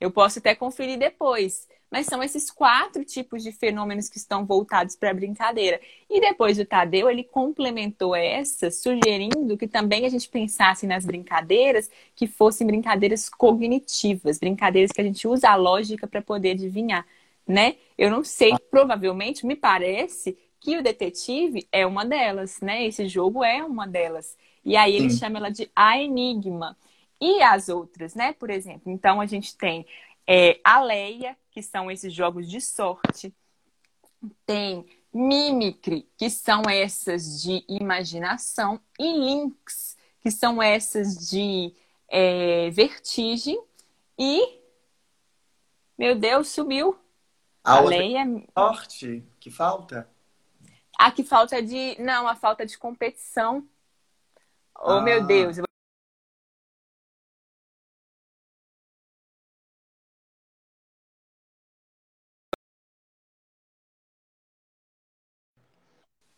Eu 0.00 0.10
posso 0.10 0.38
até 0.38 0.54
conferir 0.54 0.98
depois. 0.98 1.68
Mas 1.90 2.06
são 2.06 2.22
esses 2.22 2.50
quatro 2.50 3.04
tipos 3.04 3.42
de 3.42 3.50
fenômenos 3.50 4.08
que 4.08 4.16
estão 4.16 4.46
voltados 4.46 4.94
para 4.94 5.10
a 5.10 5.14
brincadeira. 5.14 5.80
E 6.08 6.20
depois 6.20 6.58
o 6.58 6.64
Tadeu, 6.64 7.10
ele 7.10 7.24
complementou 7.24 8.14
essa, 8.14 8.70
sugerindo 8.70 9.56
que 9.56 9.66
também 9.66 10.06
a 10.06 10.08
gente 10.08 10.28
pensasse 10.28 10.86
nas 10.86 11.04
brincadeiras 11.04 11.90
que 12.14 12.26
fossem 12.28 12.66
brincadeiras 12.66 13.28
cognitivas, 13.28 14.38
brincadeiras 14.38 14.92
que 14.92 15.00
a 15.00 15.04
gente 15.04 15.26
usa 15.26 15.50
a 15.50 15.56
lógica 15.56 16.06
para 16.06 16.22
poder 16.22 16.52
adivinhar, 16.52 17.04
né? 17.46 17.76
Eu 17.98 18.10
não 18.10 18.22
sei, 18.22 18.54
provavelmente, 18.70 19.44
me 19.44 19.56
parece 19.56 20.38
que 20.60 20.76
o 20.76 20.82
detetive 20.82 21.66
é 21.72 21.84
uma 21.86 22.04
delas, 22.04 22.60
né? 22.60 22.86
Esse 22.86 23.08
jogo 23.08 23.42
é 23.42 23.64
uma 23.64 23.86
delas. 23.86 24.36
E 24.64 24.76
aí 24.76 24.94
ele 24.94 25.10
Sim. 25.10 25.18
chama 25.18 25.38
ela 25.38 25.50
de 25.50 25.70
a 25.74 25.98
enigma. 25.98 26.76
E 27.20 27.42
as 27.42 27.68
outras, 27.68 28.14
né? 28.14 28.32
Por 28.32 28.48
exemplo, 28.50 28.90
então 28.90 29.20
a 29.20 29.26
gente 29.26 29.56
tem 29.56 29.86
é, 30.26 30.58
a 30.64 30.82
Leia, 30.82 31.36
que 31.50 31.62
são 31.62 31.90
esses 31.90 32.12
jogos 32.12 32.48
de 32.48 32.60
sorte. 32.60 33.34
Tem 34.46 34.86
Mimicry, 35.12 36.08
que 36.16 36.30
são 36.30 36.62
essas 36.68 37.42
de 37.42 37.64
imaginação. 37.68 38.80
E 38.98 39.12
Lynx, 39.12 39.96
que 40.20 40.30
são 40.30 40.62
essas 40.62 41.28
de 41.28 41.74
é, 42.08 42.70
vertigem. 42.70 43.60
E. 44.18 44.60
Meu 45.98 46.14
Deus, 46.14 46.48
sumiu. 46.48 46.98
A, 47.64 47.76
a 47.76 47.80
Leia. 47.80 48.24
Sorte, 48.56 49.24
que 49.38 49.50
falta? 49.50 50.08
A 50.98 51.10
que 51.10 51.24
falta 51.24 51.56
é 51.56 51.62
de. 51.62 51.96
Não, 52.00 52.28
a 52.28 52.36
falta 52.36 52.64
de 52.64 52.78
competição. 52.78 53.66
Oh, 54.78 54.92
ah. 54.92 55.00
meu 55.00 55.24
Deus. 55.26 55.56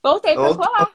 Voltei 0.03 0.35
para 0.35 0.55
colar. 0.55 0.91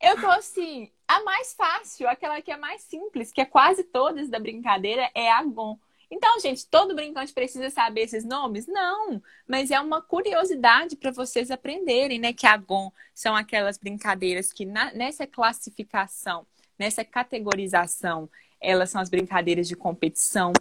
Eu 0.00 0.20
tô 0.20 0.26
assim, 0.28 0.90
a 1.08 1.22
mais 1.24 1.54
fácil, 1.54 2.08
aquela 2.08 2.40
que 2.40 2.50
é 2.50 2.56
mais 2.56 2.82
simples, 2.82 3.32
que 3.32 3.40
é 3.40 3.44
quase 3.44 3.82
todas 3.82 4.28
da 4.28 4.38
brincadeira, 4.38 5.10
é 5.14 5.30
a 5.30 5.42
Gon. 5.42 5.78
Então, 6.10 6.38
gente, 6.38 6.66
todo 6.66 6.94
brincante 6.94 7.32
precisa 7.32 7.68
saber 7.70 8.02
esses 8.02 8.24
nomes? 8.24 8.66
Não, 8.66 9.20
mas 9.46 9.70
é 9.70 9.80
uma 9.80 10.00
curiosidade 10.00 10.94
para 10.94 11.10
vocês 11.10 11.50
aprenderem, 11.50 12.18
né? 12.18 12.32
Que 12.32 12.46
a 12.46 12.56
Gon 12.56 12.92
são 13.12 13.34
aquelas 13.34 13.76
brincadeiras 13.76 14.52
que 14.52 14.64
na, 14.64 14.92
nessa 14.92 15.26
classificação, 15.26 16.46
nessa 16.78 17.04
categorização, 17.04 18.28
elas 18.60 18.90
são 18.90 19.00
as 19.00 19.08
brincadeiras 19.08 19.66
de 19.66 19.74
competição. 19.74 20.52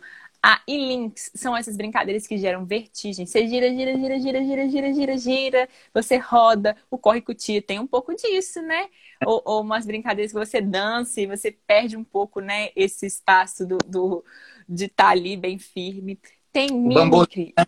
Ah, 0.48 0.62
e 0.68 0.78
links 0.78 1.32
são 1.34 1.58
essas 1.58 1.76
brincadeiras 1.76 2.28
que 2.28 2.38
geram 2.38 2.68
vertigem. 2.68 3.26
Você 3.26 3.48
gira, 3.48 3.68
gira, 3.74 3.98
gira, 3.98 4.20
gira, 4.20 4.44
gira, 4.44 4.70
gira, 4.70 4.94
gira, 4.94 5.18
gira. 5.18 5.70
Você 5.92 6.18
roda, 6.18 6.78
o 6.92 7.00
corre 7.00 7.20
cutia 7.20 7.64
tem 7.64 7.80
um 7.80 7.88
pouco 7.88 8.14
disso, 8.14 8.62
né? 8.62 8.88
Ou, 9.26 9.42
ou 9.44 9.62
umas 9.62 9.88
brincadeiras 9.88 10.32
que 10.32 10.38
você 10.38 10.62
dança 10.62 11.20
e 11.20 11.26
você 11.26 11.52
perde 11.52 11.98
um 11.98 12.04
pouco, 12.04 12.42
né? 12.42 12.70
Esse 12.76 13.08
espaço 13.08 13.66
do, 13.66 13.80
do 13.88 14.24
de 14.70 14.86
estar 14.86 15.06
tá 15.06 15.10
ali 15.10 15.36
bem 15.36 15.58
firme. 15.58 16.20
Tem 16.52 16.70
mimicry, 16.70 17.52
né? 17.58 17.66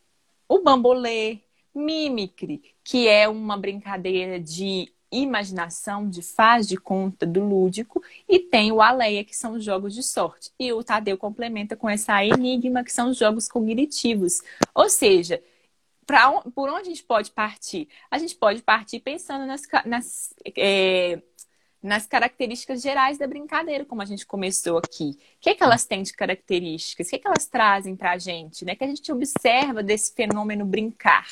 o 0.48 0.62
bambolê, 0.62 1.40
mimicry, 1.74 2.62
que 2.84 3.08
é 3.08 3.28
uma 3.28 3.58
brincadeira 3.58 4.40
de 4.40 4.94
imaginação, 5.12 6.10
de 6.10 6.22
faz 6.22 6.68
de 6.68 6.78
conta 6.78 7.26
do 7.26 7.44
lúdico, 7.44 8.04
e 8.28 8.40
tem 8.40 8.72
o 8.72 8.82
Aleia, 8.82 9.24
que 9.24 9.36
são 9.36 9.54
os 9.54 9.64
jogos 9.64 9.94
de 9.94 10.04
sorte. 10.04 10.52
E 10.60 10.72
o 10.74 10.84
Tadeu 10.84 11.18
complementa 11.18 11.76
com 11.76 11.90
essa 11.90 12.24
enigma, 12.24 12.84
que 12.84 12.92
são 12.92 13.10
os 13.10 13.18
jogos 13.18 13.48
cognitivos. 13.48 14.42
Ou 14.74 14.90
seja, 14.90 15.42
pra, 16.06 16.32
por 16.54 16.70
onde 16.70 16.82
a 16.82 16.92
gente 16.92 17.04
pode 17.04 17.32
partir? 17.32 17.88
A 18.12 18.18
gente 18.18 18.36
pode 18.36 18.62
partir 18.62 19.00
pensando 19.00 19.46
nas, 19.46 19.62
nas, 19.86 20.34
é, 20.58 21.22
nas 21.82 22.06
características 22.06 22.82
gerais 22.82 23.18
da 23.18 23.28
brincadeira, 23.28 23.86
como 23.86 24.02
a 24.02 24.06
gente 24.06 24.26
começou 24.26 24.78
aqui. 24.78 25.12
O 25.12 25.40
que, 25.40 25.50
é 25.52 25.56
que 25.56 25.64
elas 25.64 25.86
têm 25.86 26.04
de 26.04 26.14
características? 26.14 27.08
O 27.08 27.10
que, 27.10 27.16
é 27.16 27.20
que 27.20 27.28
elas 27.28 27.46
trazem 27.48 27.96
para 27.96 28.12
a 28.12 28.18
gente? 28.18 28.66
Né? 28.66 28.76
Que 28.76 28.84
a 28.84 28.88
gente 28.88 29.12
observa 29.12 29.82
desse 29.82 30.14
fenômeno 30.14 30.66
brincar 30.66 31.28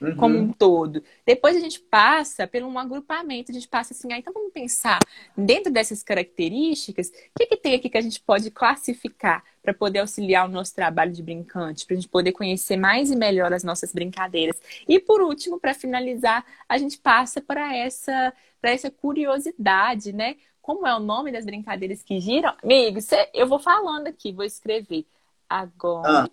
uhum. 0.00 0.16
como 0.16 0.38
um 0.38 0.52
todo. 0.52 1.02
Depois 1.24 1.56
a 1.56 1.60
gente 1.60 1.80
passa 1.80 2.46
por 2.46 2.62
um 2.62 2.78
agrupamento, 2.78 3.50
a 3.50 3.54
gente 3.54 3.68
passa 3.68 3.92
assim, 3.92 4.12
ah, 4.12 4.18
então 4.18 4.32
vamos 4.32 4.52
pensar 4.52 4.98
dentro 5.36 5.72
dessas 5.72 6.02
características, 6.02 7.08
o 7.08 7.38
que, 7.38 7.46
que 7.46 7.56
tem 7.56 7.74
aqui 7.74 7.88
que 7.88 7.98
a 7.98 8.02
gente 8.02 8.20
pode 8.20 8.50
classificar 8.50 9.42
para 9.62 9.72
poder 9.72 10.00
auxiliar 10.00 10.46
o 10.46 10.52
nosso 10.52 10.74
trabalho 10.74 11.12
de 11.12 11.22
brincante, 11.22 11.86
para 11.86 11.94
a 11.94 11.96
gente 11.96 12.08
poder 12.08 12.32
conhecer 12.32 12.76
mais 12.76 13.10
e 13.10 13.16
melhor 13.16 13.52
as 13.52 13.64
nossas 13.64 13.92
brincadeiras. 13.92 14.60
E 14.86 15.00
por 15.00 15.22
último, 15.22 15.58
para 15.58 15.72
finalizar, 15.72 16.44
a 16.68 16.76
gente 16.76 16.98
passa 16.98 17.40
para 17.40 17.74
essa, 17.74 18.32
essa 18.62 18.90
curiosidade, 18.90 20.12
né? 20.12 20.36
Como 20.60 20.86
é 20.86 20.94
o 20.94 21.00
nome 21.00 21.32
das 21.32 21.44
brincadeiras 21.44 22.02
que 22.02 22.20
giram? 22.20 22.54
Amigo, 22.62 23.00
cê, 23.00 23.28
eu 23.34 23.46
vou 23.46 23.58
falando 23.58 24.06
aqui, 24.06 24.32
vou 24.32 24.44
escrever. 24.44 25.06
Agora. 25.48 26.30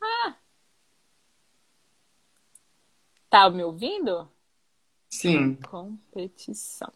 Ah, 0.00 0.26
ah 0.28 0.39
Tá 3.30 3.48
me 3.48 3.62
ouvindo? 3.62 4.28
Sim. 5.08 5.54
Competição. 5.54 6.92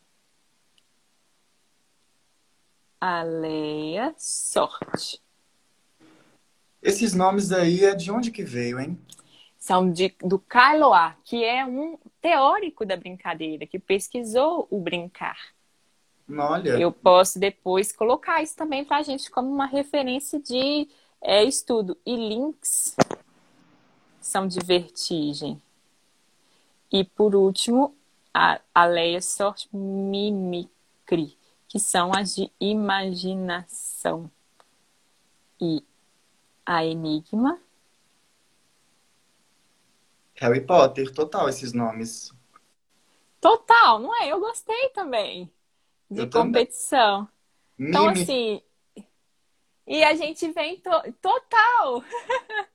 Aleia 3.01 4.13
Sorte. 4.19 5.23
Esses 6.83 7.15
nomes 7.15 7.53
aí 7.53 7.85
é 7.85 7.95
de 7.95 8.11
onde 8.11 8.33
que 8.33 8.43
veio, 8.43 8.81
hein? 8.81 8.99
São 9.57 9.91
de, 9.91 10.15
do 10.23 10.39
Kailoa, 10.39 11.17
que 11.25 11.45
é 11.45 11.65
um 11.65 11.97
teórico 12.21 12.85
da 12.85 12.97
brincadeira, 12.97 13.67
que 13.67 13.79
pesquisou 13.79 14.67
o 14.71 14.81
brincar. 14.81 15.39
Olha. 16.29 16.71
Eu 16.71 16.91
posso 16.91 17.39
depois 17.39 17.93
colocar 17.93 18.43
isso 18.43 18.57
também 18.57 18.85
para 18.85 18.97
a 18.97 19.03
gente 19.03 19.31
como 19.31 19.49
uma 19.49 19.67
referência 19.67 20.41
de 20.41 20.89
é, 21.23 21.45
estudo. 21.45 21.97
E 22.05 22.17
links 22.17 22.97
são 24.21 24.49
de 24.49 24.59
vertigem. 24.59 25.63
E 26.91 27.05
por 27.05 27.35
último, 27.35 27.97
a, 28.33 28.61
a 28.75 28.85
Leia 28.85 29.21
Sort 29.21 29.69
Mimicry, 29.73 31.39
que 31.69 31.79
são 31.79 32.13
as 32.13 32.35
de 32.35 32.51
imaginação 32.61 34.31
e 35.61 35.85
a 36.67 36.85
enigma. 36.85 37.61
Harry 40.37 40.61
Potter, 40.61 41.13
total 41.13 41.49
esses 41.49 41.73
nomes. 41.73 42.33
Total, 43.41 43.99
não 44.01 44.15
é? 44.23 44.29
Eu 44.29 44.41
gostei 44.41 44.89
também 44.91 45.53
de 46.11 46.23
Eu 46.23 46.31
competição. 46.31 47.29
Também. 47.77 47.91
Então, 47.91 48.09
assim. 48.09 48.63
E 49.87 50.03
a 50.03 50.15
gente 50.15 50.51
vem 50.53 50.81
to... 50.81 50.91
total. 51.21 52.03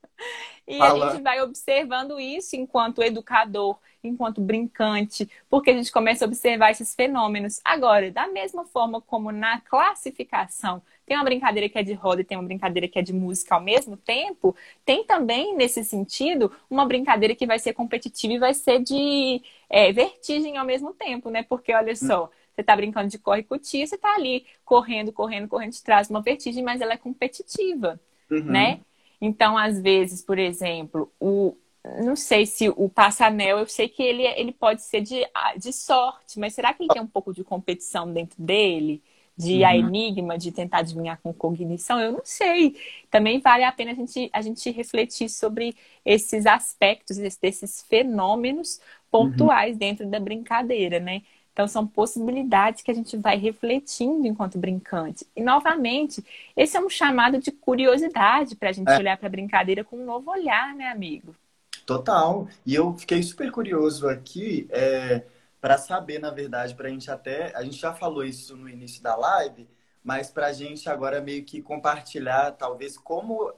e 0.66 0.78
Fala. 0.78 1.06
a 1.06 1.10
gente 1.10 1.22
vai 1.22 1.40
observando 1.40 2.20
isso 2.20 2.54
enquanto 2.56 3.02
educador, 3.02 3.78
enquanto 4.02 4.40
brincante, 4.40 5.28
porque 5.48 5.70
a 5.70 5.74
gente 5.74 5.90
começa 5.90 6.24
a 6.24 6.28
observar 6.28 6.70
esses 6.70 6.94
fenômenos. 6.94 7.60
Agora, 7.64 8.10
da 8.10 8.28
mesma 8.28 8.64
forma 8.64 9.00
como 9.00 9.32
na 9.32 9.60
classificação 9.60 10.82
tem 11.10 11.16
uma 11.16 11.24
brincadeira 11.24 11.68
que 11.68 11.76
é 11.76 11.82
de 11.82 11.92
roda 11.92 12.20
e 12.20 12.24
tem 12.24 12.38
uma 12.38 12.46
brincadeira 12.46 12.86
que 12.86 12.96
é 12.96 13.02
de 13.02 13.12
música 13.12 13.56
ao 13.56 13.60
mesmo 13.60 13.96
tempo, 13.96 14.54
tem 14.84 15.04
também, 15.04 15.56
nesse 15.56 15.82
sentido, 15.82 16.52
uma 16.70 16.86
brincadeira 16.86 17.34
que 17.34 17.46
vai 17.46 17.58
ser 17.58 17.72
competitiva 17.72 18.32
e 18.34 18.38
vai 18.38 18.54
ser 18.54 18.78
de 18.80 19.42
é, 19.68 19.92
vertigem 19.92 20.56
ao 20.56 20.64
mesmo 20.64 20.94
tempo, 20.94 21.28
né? 21.28 21.42
Porque, 21.42 21.74
olha 21.74 21.96
só, 21.96 22.30
você 22.54 22.60
está 22.60 22.76
brincando 22.76 23.08
de 23.08 23.18
corre 23.18 23.42
cutia, 23.42 23.84
você 23.84 23.96
está 23.96 24.14
ali 24.14 24.46
correndo, 24.64 25.12
correndo, 25.12 25.48
correndo, 25.48 25.72
te 25.72 25.82
traz 25.82 26.08
uma 26.08 26.22
vertigem, 26.22 26.62
mas 26.62 26.80
ela 26.80 26.92
é 26.92 26.96
competitiva, 26.96 28.00
uhum. 28.30 28.44
né? 28.44 28.80
Então, 29.20 29.56
às 29.56 29.80
vezes, 29.80 30.22
por 30.22 30.38
exemplo, 30.38 31.12
o, 31.20 31.56
não 32.02 32.16
sei 32.16 32.46
se 32.46 32.68
o 32.68 32.88
passanel, 32.88 33.58
eu 33.58 33.66
sei 33.66 33.88
que 33.88 34.02
ele, 34.02 34.22
ele 34.22 34.52
pode 34.52 34.82
ser 34.82 35.00
de, 35.00 35.26
de 35.58 35.72
sorte, 35.72 36.38
mas 36.38 36.54
será 36.54 36.72
que 36.72 36.82
ele 36.82 36.92
tem 36.92 37.02
um 37.02 37.06
pouco 37.06 37.32
de 37.32 37.44
competição 37.44 38.12
dentro 38.12 38.42
dele? 38.42 39.02
de 39.40 39.60
uhum. 39.60 39.66
a 39.66 39.76
enigma, 39.76 40.38
de 40.38 40.52
tentar 40.52 40.78
adivinhar 40.78 41.18
com 41.22 41.32
cognição, 41.32 41.98
eu 41.98 42.12
não 42.12 42.20
sei. 42.24 42.76
Também 43.10 43.40
vale 43.40 43.64
a 43.64 43.72
pena 43.72 43.92
a 43.92 43.94
gente, 43.94 44.28
a 44.32 44.42
gente 44.42 44.70
refletir 44.70 45.30
sobre 45.30 45.74
esses 46.04 46.44
aspectos, 46.44 47.16
desses 47.16 47.82
fenômenos 47.88 48.80
pontuais 49.10 49.72
uhum. 49.72 49.78
dentro 49.78 50.06
da 50.06 50.20
brincadeira, 50.20 51.00
né? 51.00 51.22
Então, 51.60 51.68
são 51.68 51.86
possibilidades 51.86 52.82
que 52.82 52.90
a 52.90 52.94
gente 52.94 53.18
vai 53.18 53.36
refletindo 53.36 54.26
enquanto 54.26 54.56
brincante. 54.56 55.26
E, 55.36 55.42
novamente, 55.42 56.24
esse 56.56 56.74
é 56.74 56.80
um 56.80 56.88
chamado 56.88 57.38
de 57.38 57.50
curiosidade 57.50 58.56
para 58.56 58.70
a 58.70 58.72
gente 58.72 58.88
é. 58.88 58.96
olhar 58.96 59.18
para 59.18 59.26
a 59.26 59.30
brincadeira 59.30 59.84
com 59.84 59.98
um 59.98 60.06
novo 60.06 60.30
olhar, 60.30 60.74
né, 60.74 60.88
amigo? 60.88 61.36
Total. 61.84 62.48
E 62.64 62.74
eu 62.74 62.94
fiquei 62.96 63.22
super 63.22 63.52
curioso 63.52 64.08
aqui. 64.08 64.66
É 64.70 65.22
para 65.60 65.76
saber, 65.76 66.18
na 66.18 66.30
verdade, 66.30 66.74
para 66.74 66.88
a 66.88 66.90
gente 66.90 67.10
até. 67.10 67.54
A 67.54 67.62
gente 67.62 67.76
já 67.76 67.92
falou 67.92 68.24
isso 68.24 68.56
no 68.56 68.66
início 68.68 69.02
da 69.02 69.14
live, 69.14 69.68
mas 70.02 70.30
para 70.30 70.46
a 70.46 70.52
gente 70.54 70.88
agora 70.88 71.20
meio 71.20 71.44
que 71.44 71.60
compartilhar, 71.60 72.52
talvez, 72.52 72.96
como 72.96 73.52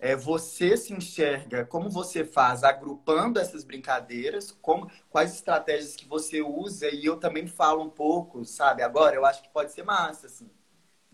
é, 0.00 0.16
você 0.16 0.76
se 0.76 0.94
enxerga, 0.94 1.64
como 1.64 1.90
você 1.90 2.24
faz 2.24 2.64
agrupando 2.64 3.38
essas 3.38 3.62
brincadeiras, 3.62 4.50
como, 4.50 4.90
quais 5.10 5.34
estratégias 5.34 5.94
que 5.94 6.08
você 6.08 6.40
usa, 6.40 6.88
e 6.88 7.04
eu 7.04 7.18
também 7.18 7.46
falo 7.46 7.84
um 7.84 7.90
pouco, 7.90 8.44
sabe? 8.44 8.82
Agora, 8.82 9.14
eu 9.14 9.26
acho 9.26 9.42
que 9.42 9.50
pode 9.50 9.72
ser 9.72 9.84
massa, 9.84 10.26
assim. 10.26 10.50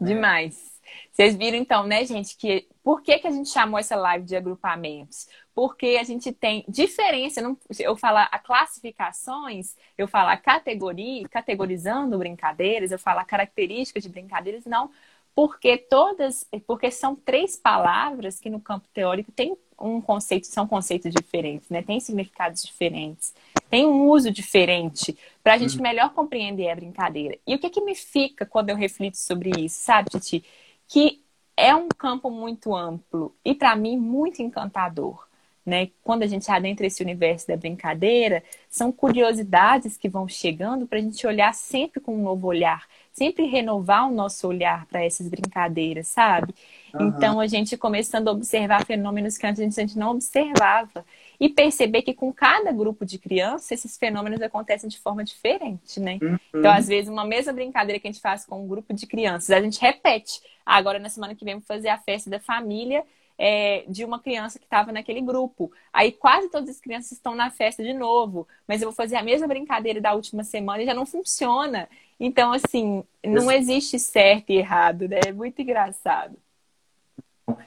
Demais. 0.01 0.77
Vocês 1.11 1.35
viram 1.35 1.57
então, 1.57 1.85
né, 1.85 2.05
gente, 2.05 2.37
que 2.37 2.69
por 2.83 3.03
que, 3.03 3.19
que 3.19 3.27
a 3.27 3.31
gente 3.31 3.49
chamou 3.49 3.79
essa 3.79 3.97
live 3.97 4.25
de 4.25 4.37
agrupamentos? 4.37 5.27
Porque 5.53 5.97
a 5.99 6.05
gente 6.05 6.31
tem 6.31 6.65
diferença, 6.69 7.41
não, 7.41 7.59
eu 7.81 7.97
falar 7.97 8.29
a 8.31 8.39
classificações, 8.39 9.75
eu 9.99 10.07
falar 10.07 10.37
categoria, 10.37 11.27
categorizando 11.29 12.19
brincadeiras, 12.19 12.93
eu 12.93 12.99
falar 12.99 13.25
características 13.25 14.03
de 14.05 14.09
brincadeiras, 14.11 14.65
não, 14.67 14.91
porque 15.37 15.77
todas, 15.77 16.49
porque 16.67 16.91
são 16.91 17.15
três 17.15 17.57
palavras 17.57 18.41
que 18.41 18.51
no 18.51 18.59
campo 18.59 18.89
teórico 18.93 19.31
tem 19.31 19.57
um 19.79 20.01
conceito, 20.01 20.47
são 20.47 20.67
conceitos 20.67 21.13
diferentes, 21.13 21.69
né? 21.69 21.83
Tem 21.83 22.01
significados 22.01 22.63
diferentes, 22.63 23.35
tem 23.69 23.87
um 23.87 24.09
uso 24.09 24.31
diferente 24.31 25.17
para 25.45 25.53
a 25.53 25.59
gente 25.59 25.77
uhum. 25.77 25.83
melhor 25.83 26.15
compreender 26.15 26.71
a 26.71 26.75
brincadeira. 26.75 27.39
E 27.47 27.55
o 27.55 27.59
que 27.59 27.69
que 27.69 27.83
me 27.83 27.95
fica 27.95 28.47
quando 28.47 28.71
eu 28.71 28.77
reflito 28.77 29.19
sobre 29.19 29.51
isso, 29.61 29.79
sabe, 29.81 30.09
Titi? 30.09 30.43
que 30.89 31.23
é 31.57 31.75
um 31.75 31.89
campo 31.89 32.31
muito 32.31 32.75
amplo 32.75 33.35
e 33.45 33.55
para 33.55 33.75
mim 33.77 33.97
muito 33.97 34.41
encantador. 34.41 35.27
Né? 35.65 35.91
Quando 36.05 36.23
a 36.23 36.27
gente 36.27 36.49
adentra 36.51 36.87
esse 36.87 37.03
universo 37.03 37.49
da 37.49 37.57
brincadeira, 37.57 38.43
são 38.71 38.93
curiosidades 38.93 39.97
que 39.97 40.09
vão 40.09 40.29
chegando 40.29 40.87
para 40.87 40.99
a 40.99 41.03
gente 41.03 41.27
olhar 41.27 41.53
sempre 41.53 42.01
com 42.01 42.15
um 42.15 42.23
novo 42.23 42.47
olhar, 42.47 42.87
sempre 43.17 43.47
renovar 43.47 44.09
o 44.09 44.15
nosso 44.15 44.47
olhar 44.47 44.87
para 44.87 45.05
essas 45.05 45.29
brincadeiras, 45.29 46.09
sabe? 46.09 46.55
Uhum. 46.95 47.09
Então 47.09 47.41
a 47.41 47.47
gente 47.47 47.77
começando 47.77 48.29
a 48.29 48.33
observar 48.33 48.85
fenômenos 48.85 49.39
que 49.39 49.47
antes 49.47 49.61
a 49.61 49.81
gente 49.81 49.99
não 49.99 50.11
observava 50.11 51.05
e 51.39 51.49
perceber 51.49 52.03
que 52.03 52.15
com 52.15 52.33
cada 52.33 52.73
grupo 52.73 53.05
de 53.05 53.19
crianças 53.19 53.73
esses 53.73 53.97
fenômenos 53.97 54.41
acontecem 54.41 54.89
de 54.89 54.99
forma 54.99 55.25
diferente, 55.25 55.99
né? 55.99 56.19
Uhum. 56.21 56.39
Então 56.55 56.71
às 56.71 56.89
vezes 56.89 57.11
uma 57.11 57.25
mesma 57.25 57.53
brincadeira 57.53 57.99
que 57.99 58.07
a 58.07 58.13
gente 58.13 58.21
faz 58.21 58.45
com 58.45 58.63
um 58.63 58.69
grupo 58.69 58.93
de 58.93 59.07
crianças, 59.07 59.51
a 59.51 59.61
gente 59.61 59.81
repete 59.81 60.41
Agora, 60.67 60.99
na 60.99 61.09
semana 61.09 61.37
que 61.37 61.45
vem, 61.45 61.55
vou 61.55 61.63
fazer 61.63 61.89
a 61.89 61.97
festa 61.97 62.29
da 62.29 62.41
família 62.41 63.05
é, 63.39 63.85
de 63.89 64.05
uma 64.05 64.19
criança 64.19 64.59
que 64.59 64.65
estava 64.65 64.91
naquele 64.91 65.21
grupo. 65.21 65.71
Aí 65.93 66.11
quase 66.11 66.51
todas 66.51 66.69
as 66.69 66.81
crianças 66.81 67.13
estão 67.13 67.37
na 67.37 67.51
festa 67.51 67.85
de 67.85 67.95
novo, 67.95 68.49
mas 68.67 68.83
eu 68.83 68.89
vou 68.89 68.95
fazer 68.95 69.15
a 69.15 69.23
mesma 69.23 69.47
brincadeira 69.47 70.01
da 70.01 70.13
última 70.13 70.43
semana 70.43 70.83
e 70.83 70.87
já 70.87 70.93
não 70.93 71.07
funciona. 71.07 71.89
Então, 72.19 72.53
assim, 72.53 73.05
não 73.25 73.51
existe 73.51 73.99
certo 73.99 74.51
e 74.51 74.57
errado, 74.57 75.09
né? 75.09 75.21
É 75.27 75.33
muito 75.33 75.61
engraçado. 75.61 76.37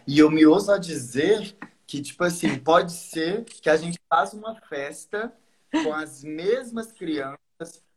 E 0.08 0.20
eu 0.20 0.30
me 0.32 0.46
ouso 0.46 0.72
a 0.72 0.78
dizer 0.78 1.56
que, 1.86 2.02
tipo 2.02 2.24
assim, 2.24 2.58
pode 2.60 2.92
ser 2.92 3.46
que 3.46 3.70
a 3.70 3.78
gente 3.78 4.00
faça 4.10 4.36
uma 4.36 4.56
festa 4.56 5.34
com 5.72 5.94
as 5.94 6.24
mesmas 6.24 6.92
crianças 6.92 7.40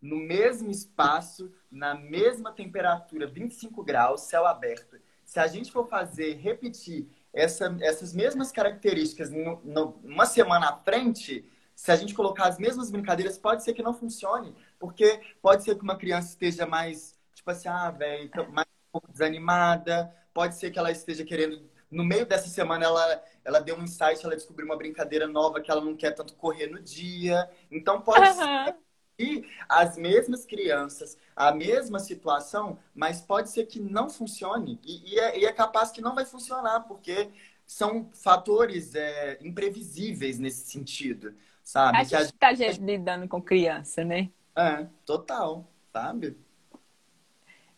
no 0.01 0.17
mesmo 0.17 0.71
espaço, 0.71 1.53
na 1.71 1.95
mesma 1.95 2.51
temperatura, 2.53 3.27
25 3.27 3.83
graus, 3.85 4.23
céu 4.23 4.47
aberto. 4.47 4.97
Se 5.25 5.39
a 5.39 5.47
gente 5.47 5.71
for 5.71 5.89
fazer, 5.89 6.35
repetir 6.35 7.09
essa, 7.33 7.75
essas 7.81 8.13
mesmas 8.13 8.51
características 8.51 9.31
no, 9.31 9.61
no, 9.65 9.97
uma 10.03 10.27
semana 10.27 10.69
à 10.69 10.77
frente, 10.77 11.45
se 11.75 11.91
a 11.91 11.97
gente 11.97 12.15
colocar 12.15 12.47
as 12.49 12.59
mesmas 12.59 12.91
brincadeiras, 12.91 13.39
pode 13.39 13.63
ser 13.63 13.73
que 13.73 13.83
não 13.83 13.95
funcione. 13.95 14.55
Porque 14.83 15.21
pode 15.41 15.63
ser 15.63 15.77
que 15.77 15.85
uma 15.85 15.97
criança 15.97 16.31
esteja 16.31 16.67
mais, 16.67 17.17
tipo 17.33 17.49
assim, 17.49 17.69
ah, 17.69 17.89
velho, 17.89 18.29
mais 18.51 18.67
um 18.67 18.91
pouco 18.91 19.13
desanimada. 19.13 20.13
Pode 20.35 20.57
ser 20.57 20.73
que 20.73 20.79
ela 20.79 20.91
esteja 20.91 21.25
querendo 21.25 21.71
no 21.89 22.03
meio 22.03 22.27
dessa 22.27 22.49
semana 22.49 22.87
ela, 22.87 23.25
ela 23.45 23.61
deu 23.61 23.77
um 23.77 23.85
insight, 23.85 24.25
ela 24.25 24.35
descobriu 24.35 24.67
uma 24.67 24.77
brincadeira 24.77 25.29
nova 25.29 25.61
que 25.61 25.71
ela 25.71 25.81
não 25.81 25.95
quer 25.95 26.11
tanto 26.11 26.35
correr 26.35 26.67
no 26.67 26.81
dia. 26.81 27.49
Então 27.71 28.01
pode 28.01 28.27
uhum. 28.27 28.65
ser 28.65 28.75
e 29.19 29.47
as 29.69 29.97
mesmas 29.97 30.45
crianças, 30.45 31.17
a 31.37 31.53
mesma 31.53 32.01
situação, 32.01 32.79
mas 32.93 33.21
pode 33.21 33.51
ser 33.51 33.67
que 33.67 33.79
não 33.79 34.11
funcione. 34.11 34.81
E, 34.83 35.15
e, 35.15 35.21
é, 35.21 35.39
e 35.39 35.45
é, 35.45 35.53
capaz 35.53 35.93
que 35.93 36.01
não 36.01 36.15
vai 36.15 36.25
funcionar, 36.25 36.81
porque 36.81 37.31
são 37.65 38.11
fatores 38.15 38.97
é, 38.97 39.39
imprevisíveis 39.41 40.41
nesse 40.41 40.69
sentido, 40.69 41.37
sabe? 41.63 41.99
A 41.99 42.03
gente 42.03 42.33
está 42.33 42.51
lidando 42.51 43.29
com 43.29 43.41
criança, 43.41 44.03
né? 44.03 44.31
É, 44.57 44.87
total, 45.07 45.67
sabe? 45.93 46.37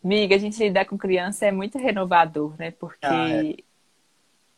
Miga, 0.03 0.35
a 0.35 0.39
gente 0.39 0.59
lidar 0.59 0.85
com 0.85 0.99
criança 0.99 1.47
é 1.47 1.53
muito 1.53 1.79
renovador, 1.79 2.55
né? 2.59 2.71
Porque 2.73 3.07
ah, 3.07 3.45
é. 3.47 3.57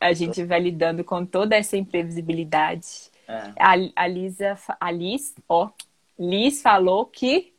a 0.01 0.13
gente 0.13 0.43
vai 0.45 0.59
lidando 0.59 1.05
com 1.05 1.25
toda 1.25 1.55
essa 1.55 1.77
imprevisibilidade. 1.77 3.11
É. 3.29 3.53
A, 3.59 3.75
a 3.95 4.07
Lisa, 4.09 4.59
a 4.81 4.91
Liz, 4.91 5.35
ó, 5.49 5.71
Liz 6.19 6.63
falou 6.63 7.07
que 7.07 7.55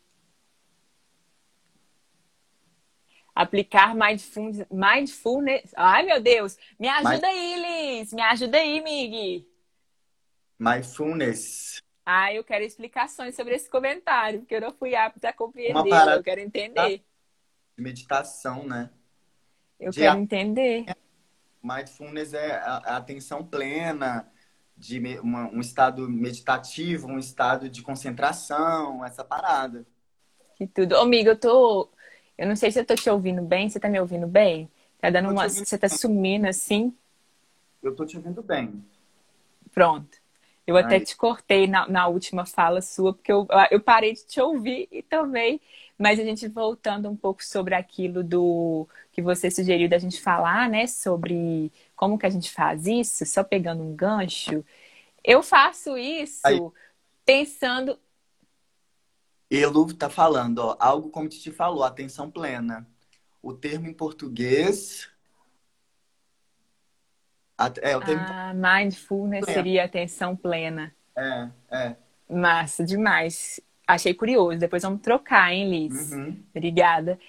aplicar 3.34 3.96
mindfulness, 3.96 4.66
mindfulness. 4.72 5.74
Ai, 5.78 6.04
meu 6.04 6.20
Deus! 6.20 6.58
Me 6.80 6.90
ajuda 6.90 7.28
aí, 7.28 8.00
Liz! 8.00 8.12
Me 8.12 8.22
ajuda 8.22 8.58
aí, 8.58 8.82
Mig! 8.82 9.48
Mindfulness. 10.60 11.82
Ah, 12.10 12.34
eu 12.34 12.42
quero 12.42 12.64
explicações 12.64 13.36
sobre 13.36 13.54
esse 13.54 13.70
comentário, 13.70 14.40
porque 14.40 14.56
eu 14.56 14.62
não 14.62 14.72
fui 14.72 14.96
apta 14.96 15.28
a 15.28 15.34
compreender. 15.34 15.92
Eu 16.16 16.24
quero 16.24 16.40
entender. 16.40 17.04
De 17.76 17.84
meditação, 17.84 18.66
né? 18.66 18.90
Eu 19.78 19.92
de 19.92 20.00
quero 20.00 20.16
a... 20.16 20.18
entender. 20.22 20.86
Mindfulness 21.62 22.34
é 22.34 22.56
a 22.64 22.96
atenção 22.96 23.44
plena, 23.44 24.26
de 24.78 25.20
uma, 25.20 25.50
um 25.50 25.60
estado 25.60 26.08
meditativo, 26.08 27.10
um 27.10 27.20
estado 27.20 27.68
de 27.68 27.82
concentração, 27.82 29.04
essa 29.04 29.26
parada. 29.26 29.86
Que 30.56 30.66
tudo. 30.66 30.96
Ô, 30.96 31.02
amiga, 31.02 31.32
eu 31.32 31.38
tô. 31.38 31.90
Eu 32.38 32.48
não 32.48 32.56
sei 32.56 32.72
se 32.72 32.80
eu 32.80 32.86
tô 32.86 32.96
te 32.96 33.10
ouvindo 33.10 33.42
bem. 33.42 33.70
Você 33.70 33.82
tá 33.82 33.90
me 33.90 34.00
ouvindo 34.00 34.28
bem? 34.28 34.72
Tá 35.02 35.10
dando 35.10 35.30
uma. 35.30 35.50
Você 35.50 35.78
tá 35.78 35.90
sumindo 35.90 36.48
assim? 36.48 36.96
Eu 37.84 37.94
tô 37.94 38.06
te 38.06 38.16
ouvindo 38.16 38.42
bem. 38.42 38.82
Pronto. 39.74 40.17
Eu 40.68 40.76
Ai. 40.76 40.84
até 40.84 41.00
te 41.00 41.16
cortei 41.16 41.66
na, 41.66 41.88
na, 41.88 42.08
última 42.08 42.46
fala 42.46 42.82
sua, 42.82 43.14
porque 43.14 43.32
eu, 43.32 43.48
eu 43.72 43.80
parei 43.80 44.14
de 44.14 44.26
te 44.26 44.42
ouvir 44.42 44.90
e 44.92 45.02
também. 45.02 45.62
Mas 45.98 46.20
a 46.20 46.24
gente 46.24 46.46
voltando 46.50 47.10
um 47.10 47.16
pouco 47.16 47.44
sobre 47.44 47.74
aquilo 47.74 48.22
do 48.22 48.86
que 49.14 49.22
você 49.22 49.50
sugeriu 49.50 49.88
da 49.88 49.98
gente 49.98 50.22
falar, 50.22 50.70
né? 50.70 50.86
Sobre 50.86 51.72
como 51.96 52.20
que 52.20 52.26
a 52.26 52.30
gente 52.30 52.52
faz 52.52 52.86
isso, 52.86 53.26
só 53.26 53.46
pegando 53.46 53.82
um 53.82 53.96
gancho. 53.96 54.64
Eu 55.24 55.42
faço 55.42 55.98
isso 55.98 56.46
Aí. 56.46 56.60
pensando. 57.26 57.98
Elu 59.50 59.94
tá 59.94 60.10
falando, 60.10 60.60
ó, 60.60 60.76
algo 60.80 61.10
como 61.10 61.30
te 61.30 61.50
falou, 61.50 61.86
atenção 61.86 62.30
plena. 62.30 62.86
O 63.42 63.54
termo 63.54 63.88
em 63.88 63.94
português 63.94 65.10
é, 67.82 67.98
o 67.98 68.02
termo... 68.02 68.24
Ah, 68.28 68.54
mindfulness 68.54 69.46
plena. 69.46 69.54
seria 69.54 69.86
atenção 69.86 70.36
plena. 70.36 70.94
É, 71.16 71.50
é. 71.72 71.96
Massa, 72.30 72.84
demais. 72.84 73.60
Achei 73.88 74.14
curioso. 74.14 74.60
Depois 74.60 74.84
vamos 74.84 75.02
trocar, 75.02 75.52
hein, 75.52 75.70
Liz? 75.70 76.12
Uhum. 76.12 76.44
Obrigada. 76.54 77.20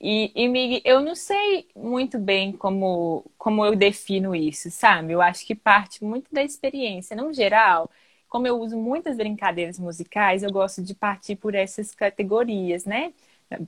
E, 0.00 0.32
e 0.34 0.48
Mig, 0.48 0.82
eu 0.84 1.00
não 1.00 1.14
sei 1.14 1.66
muito 1.74 2.18
bem 2.18 2.52
como, 2.52 3.24
como 3.38 3.64
eu 3.64 3.74
defino 3.74 4.34
isso, 4.34 4.70
sabe? 4.70 5.12
Eu 5.12 5.22
acho 5.22 5.46
que 5.46 5.54
parte 5.54 6.04
muito 6.04 6.32
da 6.32 6.42
experiência. 6.42 7.16
No 7.16 7.32
geral, 7.32 7.90
como 8.28 8.46
eu 8.46 8.58
uso 8.60 8.76
muitas 8.76 9.16
brincadeiras 9.16 9.78
musicais, 9.78 10.42
eu 10.42 10.52
gosto 10.52 10.82
de 10.82 10.94
partir 10.94 11.36
por 11.36 11.54
essas 11.54 11.94
categorias, 11.94 12.84
né? 12.84 13.12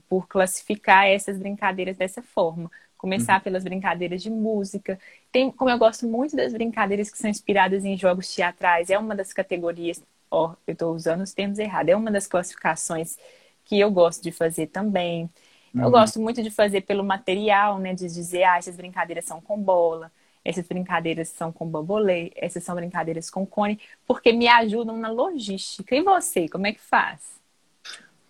Por 0.09 0.27
classificar 0.27 1.07
essas 1.07 1.37
brincadeiras 1.37 1.97
dessa 1.97 2.21
forma. 2.21 2.69
Começar 2.97 3.35
uhum. 3.35 3.41
pelas 3.41 3.63
brincadeiras 3.63 4.21
de 4.23 4.29
música. 4.29 4.99
Tem, 5.31 5.51
como 5.51 5.69
eu 5.69 5.77
gosto 5.77 6.07
muito 6.07 6.35
das 6.35 6.51
brincadeiras 6.51 7.09
que 7.11 7.17
são 7.17 7.29
inspiradas 7.29 7.85
em 7.85 7.95
jogos 7.95 8.33
teatrais, 8.33 8.89
é 8.89 8.97
uma 8.97 9.15
das 9.15 9.31
categorias. 9.31 10.01
Ó, 10.31 10.55
eu 10.65 10.73
estou 10.73 10.93
usando 10.93 11.21
os 11.21 11.33
termos 11.33 11.59
errados. 11.59 11.91
É 11.91 11.95
uma 11.95 12.11
das 12.11 12.27
classificações 12.27 13.17
que 13.63 13.79
eu 13.79 13.91
gosto 13.91 14.23
de 14.23 14.31
fazer 14.31 14.67
também. 14.67 15.29
Uhum. 15.73 15.83
Eu 15.83 15.91
gosto 15.91 16.19
muito 16.19 16.41
de 16.41 16.49
fazer 16.49 16.81
pelo 16.81 17.03
material, 17.03 17.77
né? 17.79 17.93
De 17.93 18.07
dizer, 18.07 18.43
ah, 18.43 18.57
essas 18.57 18.75
brincadeiras 18.75 19.25
são 19.25 19.39
com 19.39 19.61
bola, 19.61 20.11
essas 20.43 20.65
brincadeiras 20.65 21.29
são 21.29 21.51
com 21.51 21.67
bambolê, 21.67 22.31
essas 22.35 22.63
são 22.63 22.73
brincadeiras 22.75 23.29
com 23.29 23.45
cone, 23.45 23.79
porque 24.05 24.31
me 24.31 24.47
ajudam 24.47 24.97
na 24.97 25.11
logística. 25.11 25.95
E 25.95 26.01
você, 26.01 26.47
como 26.47 26.65
é 26.65 26.73
que 26.73 26.81
faz? 26.81 27.19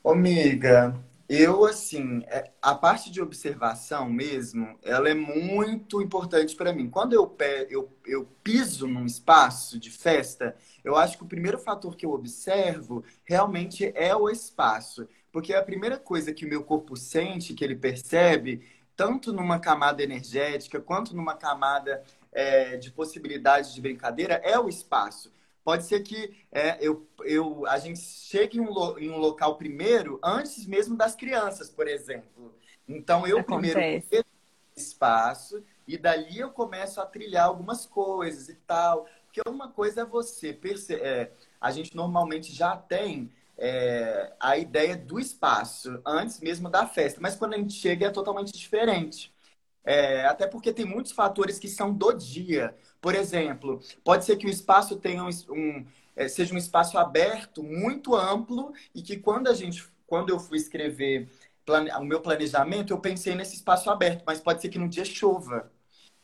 Amiga, 0.03 0.95
eu, 1.29 1.65
assim, 1.65 2.23
é, 2.27 2.51
a 2.61 2.73
parte 2.73 3.11
de 3.11 3.21
observação 3.21 4.09
mesmo, 4.09 4.79
ela 4.81 5.09
é 5.09 5.13
muito 5.13 6.01
importante 6.01 6.55
para 6.55 6.71
mim. 6.71 6.89
Quando 6.89 7.11
eu, 7.13 7.35
eu, 7.69 7.91
eu 8.05 8.25
piso 8.41 8.87
num 8.87 9.05
espaço 9.05 9.77
de 9.77 9.91
festa, 9.91 10.55
eu 10.85 10.95
acho 10.95 11.17
que 11.17 11.23
o 11.23 11.27
primeiro 11.27 11.59
fator 11.59 11.97
que 11.97 12.05
eu 12.05 12.11
observo 12.11 13.03
realmente 13.25 13.91
é 13.93 14.15
o 14.15 14.29
espaço. 14.29 15.05
Porque 15.29 15.53
a 15.53 15.61
primeira 15.61 15.97
coisa 15.97 16.33
que 16.33 16.45
o 16.45 16.49
meu 16.49 16.63
corpo 16.63 16.95
sente, 16.95 17.53
que 17.53 17.63
ele 17.63 17.75
percebe, 17.75 18.65
tanto 18.95 19.33
numa 19.33 19.59
camada 19.59 20.01
energética 20.01 20.79
quanto 20.79 21.13
numa 21.13 21.35
camada 21.35 22.03
é, 22.31 22.77
de 22.77 22.89
possibilidade 22.89 23.73
de 23.73 23.81
brincadeira, 23.81 24.35
é 24.45 24.57
o 24.57 24.69
espaço. 24.69 25.31
Pode 25.67 25.83
ser 25.83 25.99
que 25.99 26.33
é, 26.49 26.77
eu, 26.79 27.05
eu, 27.25 27.67
a 27.67 27.77
gente 27.77 27.99
chegue 27.99 28.57
em 28.57 28.61
um, 28.61 28.97
em 28.97 29.11
um 29.11 29.17
local 29.17 29.57
primeiro, 29.57 30.17
antes 30.23 30.65
mesmo 30.65 30.95
das 30.95 31.13
crianças, 31.13 31.69
por 31.69 31.89
exemplo. 31.89 32.55
Então, 32.87 33.27
eu 33.27 33.39
Acontece. 33.39 34.01
primeiro 34.07 34.25
espaço 34.73 35.61
e 35.85 35.97
dali 35.97 36.39
eu 36.39 36.51
começo 36.51 37.01
a 37.01 37.05
trilhar 37.05 37.47
algumas 37.47 37.85
coisas 37.85 38.47
e 38.47 38.55
tal. 38.65 39.09
Porque 39.25 39.41
uma 39.45 39.67
coisa 39.67 40.03
é 40.03 40.05
você 40.05 40.53
perceber. 40.53 41.01
É, 41.05 41.31
a 41.59 41.69
gente 41.69 41.93
normalmente 41.93 42.53
já 42.53 42.77
tem 42.77 43.29
é, 43.57 44.31
a 44.39 44.57
ideia 44.57 44.95
do 44.95 45.19
espaço 45.19 46.01
antes 46.05 46.39
mesmo 46.39 46.69
da 46.69 46.87
festa, 46.87 47.19
mas 47.19 47.35
quando 47.35 47.55
a 47.55 47.57
gente 47.57 47.73
chega 47.73 48.05
é 48.05 48.09
totalmente 48.09 48.53
diferente. 48.53 49.35
É, 49.83 50.25
até 50.25 50.45
porque 50.47 50.73
tem 50.73 50.85
muitos 50.85 51.13
fatores 51.13 51.57
que 51.59 51.67
são 51.67 51.93
do 51.93 52.11
dia. 52.13 52.75
Por 53.07 53.15
exemplo, 53.15 53.79
pode 54.03 54.25
ser 54.25 54.35
que 54.35 54.45
o 54.45 54.49
espaço 54.49 54.97
tenha 54.97 55.23
um, 55.23 55.29
um 55.49 55.85
é, 56.13 56.27
seja 56.27 56.53
um 56.53 56.57
espaço 56.57 56.97
aberto, 56.97 57.63
muito 57.63 58.13
amplo, 58.13 58.73
e 58.93 59.01
que 59.01 59.15
quando 59.15 59.47
a 59.47 59.53
gente, 59.53 59.87
quando 60.05 60.29
eu 60.29 60.37
fui 60.37 60.57
escrever 60.57 61.29
plane, 61.65 61.89
o 61.91 62.03
meu 62.03 62.19
planejamento, 62.19 62.91
eu 62.91 62.99
pensei 62.99 63.33
nesse 63.33 63.55
espaço 63.55 63.89
aberto, 63.89 64.25
mas 64.27 64.41
pode 64.41 64.61
ser 64.61 64.67
que 64.67 64.77
no 64.77 64.89
dia 64.89 65.05
chova. 65.05 65.71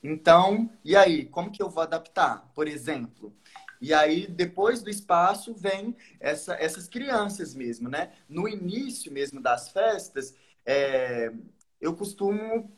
Então, 0.03 0.69
e 0.83 0.93
aí, 0.93 1.25
como 1.27 1.51
que 1.51 1.63
eu 1.63 1.69
vou 1.69 1.83
adaptar? 1.83 2.51
Por 2.53 2.67
exemplo, 2.67 3.33
e 3.79 3.93
aí, 3.93 4.27
depois 4.27 4.83
do 4.83 4.89
espaço, 4.89 5.53
vem 5.53 5.95
essa, 6.19 6.55
essas 6.55 6.89
crianças 6.89 7.55
mesmo, 7.55 7.87
né? 7.87 8.11
No 8.27 8.45
início 8.45 9.09
mesmo 9.09 9.41
das 9.41 9.69
festas, 9.69 10.35
é, 10.65 11.31
eu 11.79 11.95
costumo 11.95 12.69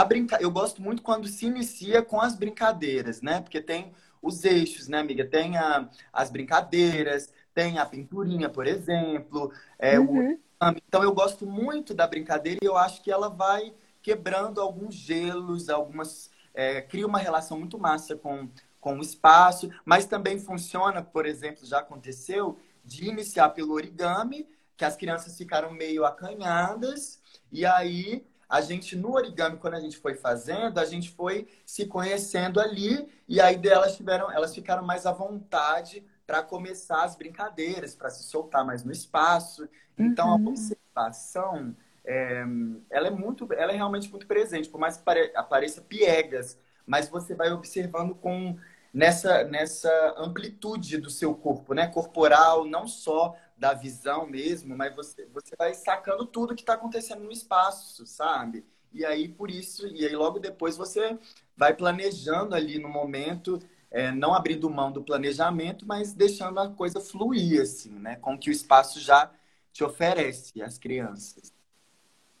a 0.00 0.04
brinca... 0.04 0.38
Eu 0.40 0.50
gosto 0.50 0.82
muito 0.82 1.02
quando 1.02 1.26
se 1.26 1.46
inicia 1.46 2.02
com 2.02 2.20
as 2.20 2.34
brincadeiras, 2.34 3.22
né? 3.22 3.40
Porque 3.40 3.60
tem 3.60 3.92
os 4.20 4.44
eixos, 4.44 4.88
né, 4.88 4.98
amiga? 4.98 5.24
Tem 5.24 5.56
a... 5.56 5.88
as 6.12 6.30
brincadeiras, 6.30 7.32
tem 7.54 7.78
a 7.78 7.86
pinturinha, 7.86 8.48
por 8.48 8.66
exemplo. 8.66 9.52
É, 9.78 9.98
uhum. 9.98 10.34
o... 10.34 10.46
Então 10.88 11.02
eu 11.02 11.12
gosto 11.12 11.46
muito 11.46 11.92
da 11.94 12.06
brincadeira 12.06 12.58
e 12.62 12.66
eu 12.66 12.76
acho 12.76 13.02
que 13.02 13.10
ela 13.10 13.28
vai 13.28 13.74
quebrando 14.02 14.60
alguns 14.60 14.94
gelos, 14.94 15.68
algumas. 15.68 16.30
É, 16.54 16.80
cria 16.80 17.06
uma 17.06 17.18
relação 17.18 17.58
muito 17.58 17.78
massa 17.78 18.16
com, 18.16 18.48
com 18.80 18.98
o 18.98 19.02
espaço, 19.02 19.68
mas 19.84 20.06
também 20.06 20.38
funciona, 20.38 21.02
por 21.02 21.26
exemplo, 21.26 21.66
já 21.66 21.80
aconteceu, 21.80 22.58
de 22.84 23.08
iniciar 23.08 23.50
pelo 23.50 23.74
origami, 23.74 24.48
que 24.76 24.84
as 24.84 24.96
crianças 24.96 25.36
ficaram 25.36 25.72
meio 25.72 26.04
acanhadas, 26.04 27.20
e 27.50 27.66
aí 27.66 28.24
a 28.48 28.60
gente 28.60 28.94
no 28.94 29.12
origami 29.12 29.56
quando 29.56 29.74
a 29.74 29.80
gente 29.80 29.98
foi 29.98 30.14
fazendo, 30.14 30.78
a 30.78 30.84
gente 30.84 31.10
foi 31.10 31.48
se 31.64 31.86
conhecendo 31.86 32.60
ali 32.60 33.08
e 33.28 33.40
aí 33.40 33.56
delas 33.56 33.96
tiveram, 33.96 34.30
elas 34.30 34.54
ficaram 34.54 34.84
mais 34.84 35.06
à 35.06 35.12
vontade 35.12 36.04
para 36.26 36.42
começar 36.42 37.04
as 37.04 37.16
brincadeiras, 37.16 37.94
para 37.94 38.10
se 38.10 38.24
soltar 38.24 38.64
mais 38.64 38.84
no 38.84 38.92
espaço. 38.92 39.68
Então 39.98 40.28
uhum. 40.28 40.46
a 40.46 40.50
observação 40.50 41.76
é, 42.04 42.44
ela 42.90 43.08
é 43.08 43.10
muito, 43.10 43.48
ela 43.52 43.72
é 43.72 43.76
realmente 43.76 44.08
muito 44.10 44.26
presente, 44.26 44.68
por 44.68 44.78
mais 44.78 44.96
que 44.96 45.02
apareça 45.34 45.80
piegas, 45.80 46.58
mas 46.86 47.08
você 47.08 47.34
vai 47.34 47.50
observando 47.50 48.14
com 48.14 48.56
nessa 48.94 49.44
nessa 49.44 50.14
amplitude 50.16 50.98
do 50.98 51.10
seu 51.10 51.34
corpo, 51.34 51.74
né, 51.74 51.88
corporal, 51.88 52.64
não 52.64 52.86
só 52.86 53.36
da 53.56 53.72
visão 53.72 54.26
mesmo, 54.26 54.76
mas 54.76 54.94
você, 54.94 55.26
você 55.32 55.56
vai 55.56 55.72
sacando 55.74 56.26
tudo 56.26 56.54
que 56.54 56.62
está 56.62 56.74
acontecendo 56.74 57.22
no 57.22 57.32
espaço, 57.32 58.06
sabe? 58.06 58.64
E 58.92 59.04
aí, 59.04 59.28
por 59.28 59.50
isso, 59.50 59.86
e 59.88 60.06
aí 60.06 60.14
logo 60.14 60.38
depois 60.38 60.76
você 60.76 61.18
vai 61.56 61.74
planejando 61.74 62.54
ali 62.54 62.78
no 62.78 62.88
momento, 62.88 63.58
é, 63.90 64.10
não 64.12 64.34
abrindo 64.34 64.68
mão 64.68 64.92
do 64.92 65.02
planejamento, 65.02 65.86
mas 65.86 66.12
deixando 66.12 66.60
a 66.60 66.68
coisa 66.68 67.00
fluir, 67.00 67.60
assim, 67.60 67.90
né? 67.90 68.16
Com 68.16 68.38
que 68.38 68.50
o 68.50 68.52
espaço 68.52 69.00
já 69.00 69.30
te 69.72 69.82
oferece 69.82 70.62
às 70.62 70.78
crianças. 70.78 71.52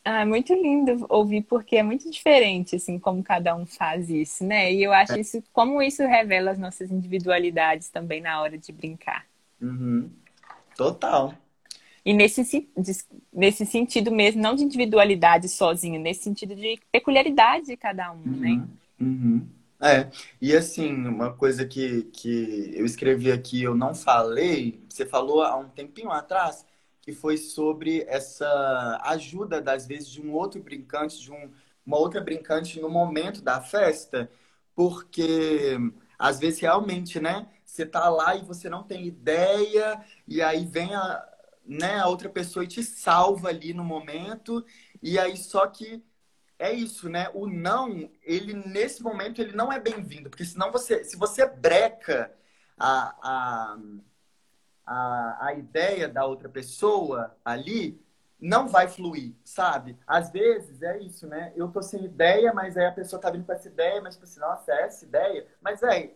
Ah, 0.04 0.24
muito 0.24 0.54
lindo 0.54 1.04
ouvir, 1.08 1.42
porque 1.42 1.76
é 1.76 1.82
muito 1.82 2.08
diferente, 2.10 2.76
assim, 2.76 2.98
como 2.98 3.24
cada 3.24 3.56
um 3.56 3.66
faz 3.66 4.08
isso, 4.08 4.44
né? 4.44 4.72
E 4.72 4.82
eu 4.82 4.92
acho 4.92 5.14
é. 5.14 5.20
isso, 5.20 5.42
como 5.52 5.82
isso 5.82 6.02
revela 6.06 6.52
as 6.52 6.58
nossas 6.58 6.90
individualidades 6.92 7.88
também 7.88 8.20
na 8.20 8.40
hora 8.40 8.56
de 8.56 8.70
brincar. 8.70 9.26
Uhum. 9.60 10.08
Total. 10.76 11.34
E 12.04 12.12
nesse, 12.12 12.68
nesse 13.32 13.66
sentido 13.66 14.12
mesmo, 14.12 14.40
não 14.40 14.54
de 14.54 14.62
individualidade 14.62 15.48
sozinho, 15.48 16.00
nesse 16.00 16.22
sentido 16.22 16.54
de 16.54 16.78
peculiaridade 16.92 17.66
de 17.66 17.76
cada 17.76 18.12
um, 18.12 18.22
uhum, 18.22 18.36
né? 18.36 18.68
Uhum. 19.00 19.48
É, 19.80 20.08
e 20.40 20.56
assim, 20.56 20.88
uma 20.88 21.32
coisa 21.32 21.66
que, 21.66 22.04
que 22.04 22.72
eu 22.74 22.86
escrevi 22.86 23.32
aqui, 23.32 23.62
eu 23.62 23.74
não 23.74 23.94
falei, 23.94 24.80
você 24.88 25.04
falou 25.04 25.42
há 25.42 25.56
um 25.56 25.68
tempinho 25.68 26.10
atrás, 26.10 26.64
que 27.02 27.12
foi 27.12 27.36
sobre 27.36 28.04
essa 28.08 29.00
ajuda, 29.04 29.60
das 29.60 29.86
vezes, 29.86 30.08
de 30.08 30.20
um 30.22 30.32
outro 30.32 30.62
brincante, 30.62 31.20
de 31.20 31.30
um, 31.30 31.50
uma 31.84 31.98
outra 31.98 32.20
brincante 32.20 32.80
no 32.80 32.88
momento 32.88 33.42
da 33.42 33.60
festa, 33.60 34.30
porque 34.74 35.76
às 36.18 36.38
vezes 36.38 36.60
realmente, 36.60 37.20
né? 37.20 37.46
Você 37.76 37.86
tá 37.86 38.08
lá 38.08 38.34
e 38.34 38.42
você 38.44 38.70
não 38.70 38.82
tem 38.82 39.06
ideia, 39.06 40.02
e 40.26 40.40
aí 40.42 40.64
vem 40.64 40.94
a, 40.94 41.28
né, 41.64 41.98
a 42.00 42.08
outra 42.08 42.28
pessoa 42.30 42.64
e 42.64 42.68
te 42.68 42.82
salva 42.82 43.48
ali 43.50 43.74
no 43.74 43.84
momento, 43.84 44.64
e 45.02 45.18
aí 45.18 45.36
só 45.36 45.66
que 45.66 46.02
é 46.58 46.72
isso, 46.72 47.08
né? 47.10 47.28
O 47.34 47.46
não, 47.46 48.10
ele 48.22 48.54
nesse 48.54 49.02
momento 49.02 49.40
ele 49.42 49.52
não 49.52 49.70
é 49.72 49.78
bem-vindo, 49.78 50.30
porque 50.30 50.44
senão 50.44 50.72
você, 50.72 51.04
se 51.04 51.16
você 51.16 51.46
breca 51.46 52.32
a, 52.78 53.74
a, 53.74 53.78
a, 54.86 55.46
a 55.48 55.54
ideia 55.54 56.08
da 56.08 56.24
outra 56.24 56.48
pessoa 56.48 57.36
ali, 57.44 58.00
não 58.40 58.68
vai 58.68 58.88
fluir, 58.88 59.34
sabe? 59.44 59.98
Às 60.06 60.30
vezes 60.30 60.82
é 60.82 60.98
isso, 60.98 61.26
né? 61.26 61.52
Eu 61.56 61.68
tô 61.68 61.82
sem 61.82 62.04
ideia, 62.04 62.52
mas 62.52 62.76
aí 62.76 62.86
a 62.86 62.92
pessoa 62.92 63.20
tá 63.20 63.30
vindo 63.30 63.44
com 63.44 63.52
essa 63.52 63.68
ideia, 63.68 64.00
mas 64.00 64.14
tipo 64.14 64.24
assim, 64.24 64.40
nossa, 64.40 64.72
é 64.72 64.82
essa 64.84 65.04
ideia? 65.04 65.46
Mas 65.60 65.82
é, 65.82 66.14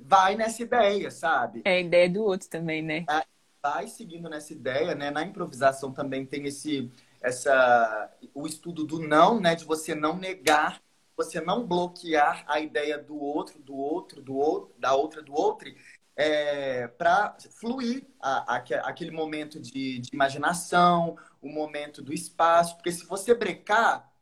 vai 0.00 0.34
nessa 0.36 0.62
ideia, 0.62 1.10
sabe? 1.10 1.62
É 1.64 1.76
a 1.76 1.80
ideia 1.80 2.08
do 2.08 2.22
outro 2.22 2.48
também, 2.48 2.82
né? 2.82 3.04
É, 3.08 3.24
vai 3.62 3.88
seguindo 3.88 4.28
nessa 4.28 4.52
ideia, 4.52 4.94
né? 4.94 5.10
Na 5.10 5.22
improvisação 5.22 5.92
também 5.92 6.24
tem 6.26 6.46
esse, 6.46 6.90
essa, 7.20 8.10
o 8.34 8.46
estudo 8.46 8.84
do 8.84 8.98
não, 9.00 9.40
né? 9.40 9.54
De 9.54 9.64
você 9.64 9.94
não 9.94 10.16
negar, 10.16 10.80
você 11.16 11.40
não 11.40 11.66
bloquear 11.66 12.44
a 12.46 12.60
ideia 12.60 12.98
do 12.98 13.18
outro, 13.18 13.58
do 13.60 13.76
outro, 13.76 14.22
do 14.22 14.36
outro, 14.36 14.74
da 14.78 14.94
outra, 14.94 15.22
do 15.22 15.34
outro, 15.34 15.72
é, 16.16 16.86
para 16.88 17.36
fluir 17.58 18.06
a, 18.20 18.56
a, 18.56 18.56
aquele 18.56 19.10
momento 19.10 19.60
de, 19.60 19.98
de 19.98 20.10
imaginação, 20.12 21.16
o 21.40 21.48
momento 21.48 22.02
do 22.02 22.12
espaço, 22.12 22.76
porque 22.76 22.92
se 22.92 23.06
você 23.06 23.34
brecar 23.34 24.12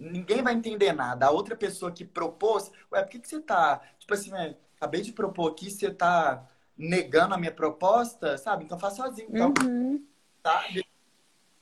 ninguém 0.00 0.42
vai 0.42 0.54
entender 0.54 0.92
nada. 0.92 1.26
A 1.26 1.30
outra 1.30 1.54
pessoa 1.54 1.92
que 1.92 2.04
propôs, 2.04 2.72
ué, 2.90 3.02
por 3.02 3.10
que, 3.10 3.18
que 3.18 3.28
você 3.28 3.40
tá. 3.40 3.80
Tipo 3.98 4.14
assim, 4.14 4.34
é, 4.34 4.56
acabei 4.80 5.02
de 5.02 5.12
propor 5.12 5.50
aqui, 5.50 5.70
você 5.70 5.92
tá 5.92 6.48
negando 6.76 7.34
a 7.34 7.38
minha 7.38 7.52
proposta, 7.52 8.38
sabe? 8.38 8.64
Então 8.64 8.78
faz 8.78 8.94
sozinho. 8.94 9.28
Então, 9.30 9.52
uhum. 9.62 10.02
sabe? 10.42 10.82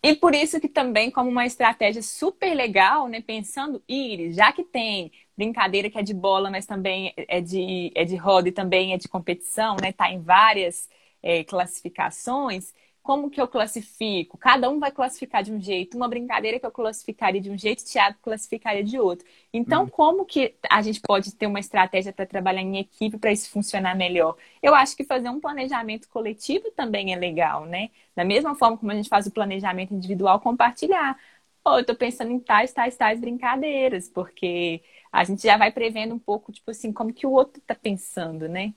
E 0.01 0.15
por 0.15 0.33
isso 0.33 0.61
que 0.61 0.69
também, 0.69 1.11
como 1.11 1.29
uma 1.29 1.45
estratégia 1.45 2.01
super 2.01 2.55
legal, 2.55 3.09
né? 3.09 3.21
Pensando, 3.21 3.83
Iris, 3.89 4.37
já 4.37 4.53
que 4.53 4.63
tem 4.63 5.11
brincadeira 5.37 5.91
que 5.91 5.99
é 5.99 6.03
de 6.03 6.15
bola, 6.15 6.49
mas 6.49 6.65
também 6.65 7.13
é 7.17 7.41
de, 7.41 7.91
é 7.95 8.05
de 8.05 8.15
roda 8.15 8.49
e 8.49 8.53
também 8.53 8.95
é 8.95 8.97
de 8.97 9.09
competição, 9.09 9.77
né? 9.83 9.91
Tá 9.91 10.09
em 10.13 10.21
várias 10.21 10.89
é, 11.21 11.43
classificações 11.43 12.73
como 13.09 13.31
que 13.31 13.41
eu 13.41 13.49
classifico? 13.49 14.37
Cada 14.37 14.69
um 14.69 14.79
vai 14.79 14.93
classificar 14.93 15.43
de 15.43 15.51
um 15.51 15.59
jeito. 15.59 15.97
Uma 15.97 16.09
brincadeira 16.09 16.61
que 16.61 16.67
eu 16.67 16.71
classificaria 16.71 17.41
de 17.41 17.51
um 17.51 17.57
jeito, 17.57 17.83
Thiago 17.83 18.19
classificaria 18.21 18.85
de 18.85 19.01
outro. 19.01 19.27
Então, 19.51 19.85
uhum. 19.85 19.89
como 19.89 20.27
que 20.27 20.55
a 20.69 20.83
gente 20.83 21.01
pode 21.01 21.35
ter 21.35 21.47
uma 21.47 21.59
estratégia 21.59 22.13
para 22.13 22.27
trabalhar 22.27 22.61
em 22.61 22.77
equipe 22.77 23.17
para 23.17 23.33
isso 23.33 23.49
funcionar 23.49 23.97
melhor? 23.97 24.37
Eu 24.63 24.75
acho 24.75 24.95
que 24.95 25.05
fazer 25.05 25.31
um 25.31 25.41
planejamento 25.41 26.07
coletivo 26.11 26.71
também 26.73 27.15
é 27.15 27.17
legal, 27.17 27.65
né? 27.65 27.89
Da 28.15 28.27
mesma 28.27 28.55
forma 28.55 28.77
como 28.77 28.93
a 28.93 28.95
gente 28.95 29.09
faz 29.09 29.27
o 29.27 29.31
planejamento 29.31 29.95
individual, 29.95 30.39
compartilhar. 30.41 31.19
Pô, 31.65 31.77
eu 31.77 31.81
estou 31.81 31.97
pensando 31.97 32.31
em 32.31 32.39
tais, 32.39 32.75
tais, 32.75 32.95
tais 32.95 33.19
brincadeiras, 33.19 34.07
porque 34.11 34.83
a 35.11 35.25
gente 35.25 35.45
já 35.45 35.57
vai 35.57 35.73
prevendo 35.73 36.15
um 36.15 36.19
pouco, 36.19 36.53
tipo 36.53 36.71
assim, 36.71 36.93
como 36.93 37.15
que 37.15 37.27
o 37.27 37.33
outro 37.33 37.59
está 37.59 37.75
pensando, 37.75 38.47
né? 38.47 38.75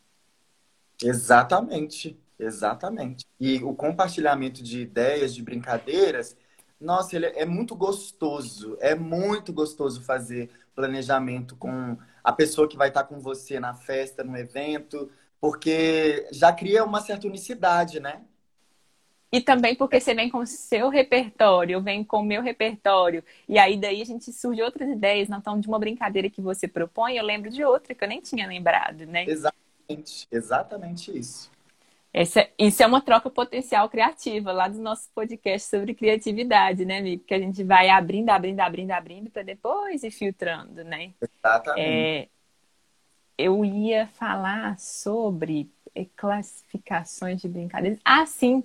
Exatamente. 1.04 2.18
Exatamente. 2.42 3.26
E 3.40 3.64
o 3.64 3.74
compartilhamento 3.74 4.64
de 4.64 4.82
ideias, 4.82 5.36
de 5.36 5.44
brincadeiras, 5.44 6.36
nossa, 6.80 7.16
ele 7.16 7.28
é 7.28 7.46
muito 7.46 7.76
gostoso. 7.76 8.76
É 8.82 8.96
muito 8.96 9.54
gostoso 9.54 10.02
fazer 10.02 10.50
planejamento 10.76 11.56
com 11.56 11.96
a 12.24 12.32
pessoa 12.32 12.68
que 12.68 12.76
vai 12.76 12.88
estar 12.88 13.04
com 13.04 13.20
você 13.20 13.60
na 13.60 13.76
festa, 13.76 14.24
no 14.24 14.36
evento, 14.36 15.12
porque 15.40 16.28
já 16.32 16.52
cria 16.52 16.84
uma 16.84 17.00
certa 17.02 17.28
unicidade, 17.28 18.00
né? 18.00 18.22
E 19.32 19.40
também 19.40 19.76
porque 19.76 20.00
você 20.00 20.14
vem 20.14 20.30
com 20.30 20.40
o 20.40 20.48
seu 20.48 20.90
repertório, 20.90 21.76
eu 21.76 21.82
venho 21.82 22.04
com 22.04 22.18
o 22.18 22.26
meu 22.26 22.42
repertório. 22.42 23.24
E 23.48 23.60
aí 23.60 23.80
daí 23.80 24.02
a 24.02 24.06
gente 24.06 24.34
surge 24.34 24.62
outras 24.64 24.90
ideias. 24.90 25.30
Não 25.30 25.38
então 25.38 25.60
de 25.60 25.68
uma 25.68 25.80
brincadeira 25.80 26.30
que 26.30 26.42
você 26.42 26.68
propõe, 26.68 27.16
eu 27.16 27.24
lembro 27.24 27.52
de 27.52 27.64
outra 27.64 27.94
que 27.94 28.04
eu 28.04 28.08
nem 28.08 28.20
tinha 28.20 28.48
lembrado, 28.48 29.06
né? 29.06 29.26
Exatamente, 29.26 30.28
exatamente 30.32 31.18
isso. 31.18 31.51
Essa, 32.14 32.48
isso 32.60 32.84
é 32.84 32.86
uma 32.86 33.02
troca 33.02 33.30
potencial 33.30 33.90
criativa 33.90 34.52
lá 34.52 34.68
do 34.68 34.80
nosso 34.80 35.10
podcast 35.16 35.70
sobre 35.70 35.94
criatividade, 35.94 36.84
né, 36.84 36.98
amigo? 36.98 37.24
Que 37.24 37.34
a 37.34 37.40
gente 37.40 37.64
vai 37.64 37.90
abrindo, 37.90 38.30
abrindo, 38.30 38.60
abrindo, 38.60 38.92
abrindo 38.92 39.30
para 39.30 39.44
depois 39.44 40.04
ir 40.04 40.12
filtrando, 40.12 40.84
né? 40.84 41.14
Exatamente. 41.22 41.80
É, 41.80 42.28
eu 43.38 43.64
ia 43.64 44.08
falar 44.08 44.78
sobre 44.78 45.72
é, 45.96 46.06
classificações 46.16 47.42
de 47.42 47.48
brincadeiras. 47.48 48.00
Ah, 48.04 48.26
sim. 48.26 48.62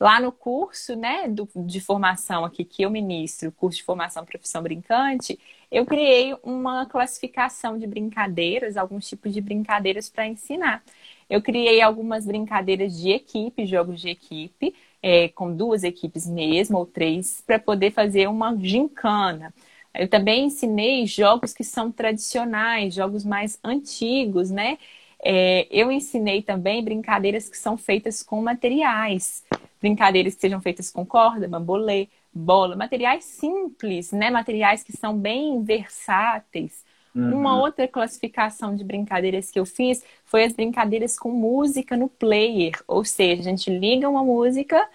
Lá 0.00 0.20
no 0.20 0.30
curso, 0.30 0.94
né, 0.94 1.28
do, 1.28 1.48
de 1.56 1.80
formação 1.80 2.44
aqui 2.44 2.64
que 2.64 2.82
eu 2.82 2.90
ministro, 2.90 3.50
curso 3.50 3.78
de 3.78 3.84
formação 3.84 4.24
profissão 4.24 4.62
brincante, 4.62 5.38
eu 5.70 5.84
criei 5.84 6.34
uma 6.42 6.86
classificação 6.86 7.76
de 7.78 7.86
brincadeiras, 7.86 8.76
alguns 8.76 9.08
tipos 9.08 9.34
de 9.34 9.40
brincadeiras 9.40 10.08
para 10.08 10.26
ensinar. 10.26 10.82
Eu 11.28 11.42
criei 11.42 11.82
algumas 11.82 12.24
brincadeiras 12.24 12.96
de 12.96 13.10
equipe, 13.10 13.66
jogos 13.66 14.00
de 14.00 14.08
equipe, 14.08 14.74
é, 15.02 15.28
com 15.28 15.54
duas 15.54 15.84
equipes 15.84 16.26
mesmo, 16.26 16.78
ou 16.78 16.86
três, 16.86 17.42
para 17.46 17.58
poder 17.58 17.90
fazer 17.90 18.28
uma 18.28 18.56
gincana. 18.56 19.52
Eu 19.94 20.08
também 20.08 20.46
ensinei 20.46 21.06
jogos 21.06 21.52
que 21.52 21.64
são 21.64 21.90
tradicionais, 21.90 22.94
jogos 22.94 23.24
mais 23.24 23.58
antigos, 23.64 24.50
né? 24.50 24.78
É, 25.22 25.66
eu 25.70 25.90
ensinei 25.90 26.42
também 26.42 26.84
brincadeiras 26.84 27.48
que 27.48 27.58
são 27.58 27.76
feitas 27.76 28.22
com 28.22 28.40
materiais, 28.40 29.44
brincadeiras 29.80 30.34
que 30.34 30.40
sejam 30.40 30.60
feitas 30.60 30.90
com 30.90 31.04
corda, 31.04 31.48
bambolê, 31.48 32.08
bola, 32.32 32.76
materiais 32.76 33.24
simples, 33.24 34.12
né? 34.12 34.30
Materiais 34.30 34.82
que 34.82 34.96
são 34.96 35.16
bem 35.18 35.62
versáteis. 35.62 36.84
Uhum. 37.14 37.40
Uma 37.40 37.60
outra 37.60 37.88
classificação 37.88 38.76
de 38.76 38.84
brincadeiras 38.84 39.50
que 39.50 39.58
eu 39.58 39.66
fiz 39.66 40.04
foi 40.24 40.44
as 40.44 40.52
brincadeiras 40.52 41.18
com 41.18 41.30
música 41.30 41.96
no 41.96 42.08
player, 42.08 42.72
ou 42.86 43.04
seja, 43.04 43.40
a 43.40 43.44
gente 43.44 43.70
liga 43.70 44.08
uma 44.08 44.22
música 44.22 44.88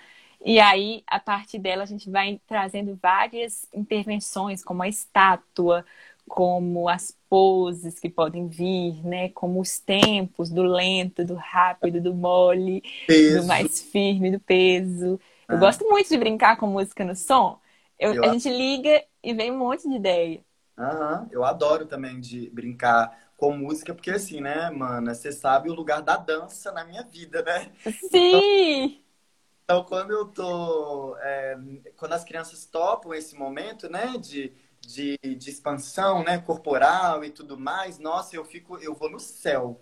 e 0.46 0.60
aí 0.60 1.04
a 1.08 1.20
partir 1.20 1.58
dela 1.58 1.84
a 1.84 1.86
gente 1.86 2.10
vai 2.10 2.40
trazendo 2.46 2.98
várias 3.02 3.68
intervenções, 3.74 4.64
como 4.64 4.84
a 4.84 4.88
estátua, 4.88 5.86
como 6.34 6.90
as 6.90 7.16
poses 7.30 8.00
que 8.00 8.10
podem 8.10 8.48
vir, 8.48 9.06
né? 9.06 9.30
Como 9.30 9.62
os 9.62 9.78
tempos 9.78 10.50
do 10.50 10.64
lento, 10.64 11.24
do 11.24 11.36
rápido, 11.36 12.02
do 12.02 12.12
mole, 12.12 12.82
peso. 13.06 13.42
do 13.42 13.46
mais 13.46 13.84
firme, 13.84 14.32
do 14.32 14.40
peso. 14.40 15.20
Eu 15.48 15.58
ah. 15.58 15.60
gosto 15.60 15.88
muito 15.88 16.10
de 16.10 16.18
brincar 16.18 16.58
com 16.58 16.66
música 16.66 17.06
no 17.06 17.16
som. 17.16 17.60
Eu, 18.00 18.16
eu... 18.16 18.24
A 18.24 18.30
gente 18.30 18.50
liga 18.50 19.04
e 19.24 19.32
vem 19.32 19.52
um 19.52 19.60
monte 19.60 19.88
de 19.88 19.96
ideia. 19.96 20.42
Uhum. 20.76 21.28
Eu 21.30 21.46
adoro 21.46 21.86
também 21.86 22.20
de 22.20 22.50
brincar 22.50 23.16
com 23.38 23.56
música, 23.56 23.94
porque 23.94 24.10
assim, 24.10 24.42
né, 24.42 24.72
mana, 24.72 25.14
você 25.14 25.32
sabe 25.32 25.70
o 25.70 25.76
lugar 25.76 26.02
da 26.02 26.18
dança 26.18 26.72
na 26.72 26.84
minha 26.84 27.04
vida, 27.04 27.44
né? 27.44 27.72
Sim! 28.10 28.86
Então, 28.86 29.02
então 29.66 29.84
quando 29.84 30.10
eu 30.10 30.26
tô. 30.26 31.16
É, 31.20 31.60
quando 31.96 32.14
as 32.14 32.24
crianças 32.24 32.66
topam 32.66 33.14
esse 33.14 33.36
momento, 33.36 33.88
né, 33.88 34.16
de, 34.18 34.52
de, 34.86 35.18
de 35.18 35.50
expansão, 35.50 36.24
né, 36.24 36.38
corporal 36.38 37.24
e 37.24 37.30
tudo 37.30 37.58
mais, 37.58 38.00
nossa, 38.00 38.36
eu 38.36 38.44
fico, 38.44 38.78
eu 38.78 38.94
vou 38.94 39.10
no 39.10 39.20
céu. 39.20 39.82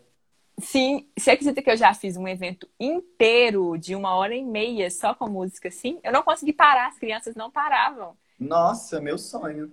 Sim, 0.59 1.09
você 1.17 1.31
acredita 1.31 1.61
que 1.61 1.71
eu 1.71 1.77
já 1.77 1.93
fiz 1.93 2.15
um 2.15 2.27
evento 2.27 2.69
inteiro 2.79 3.77
de 3.77 3.95
uma 3.95 4.13
hora 4.15 4.35
e 4.35 4.43
meia 4.43 4.91
só 4.91 5.13
com 5.15 5.27
música 5.27 5.69
assim? 5.69 5.99
Eu 6.03 6.11
não 6.11 6.21
consegui 6.21 6.53
parar, 6.53 6.87
as 6.87 6.99
crianças 6.99 7.35
não 7.35 7.49
paravam. 7.49 8.15
Nossa, 8.39 9.01
meu 9.01 9.17
sonho. 9.17 9.71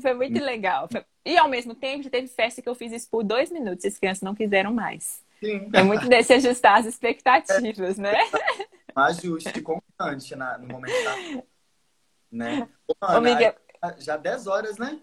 Foi 0.00 0.12
muito 0.12 0.42
legal. 0.42 0.88
E 1.24 1.36
ao 1.36 1.48
mesmo 1.48 1.74
tempo, 1.74 2.02
já 2.02 2.10
teve 2.10 2.26
festa 2.26 2.60
que 2.60 2.68
eu 2.68 2.74
fiz 2.74 2.90
isso 2.90 3.08
por 3.08 3.22
dois 3.22 3.52
minutos 3.52 3.84
e 3.84 3.88
as 3.88 3.98
crianças 3.98 4.22
não 4.22 4.34
quiseram 4.34 4.72
mais. 4.72 5.22
Sim. 5.38 5.70
É 5.72 5.82
muito 5.84 6.08
desse 6.08 6.32
ajustar 6.32 6.80
as 6.80 6.86
expectativas, 6.86 7.96
é. 7.98 8.02
né? 8.02 8.18
Ajuste 8.96 9.60
constante 9.60 10.34
na, 10.34 10.58
no 10.58 10.66
momento 10.66 11.04
da... 11.04 11.42
Né? 12.32 12.68
Ô, 13.00 13.20
Miguel... 13.20 13.54
Já 13.98 14.16
10 14.16 14.46
horas, 14.46 14.78
né? 14.78 15.00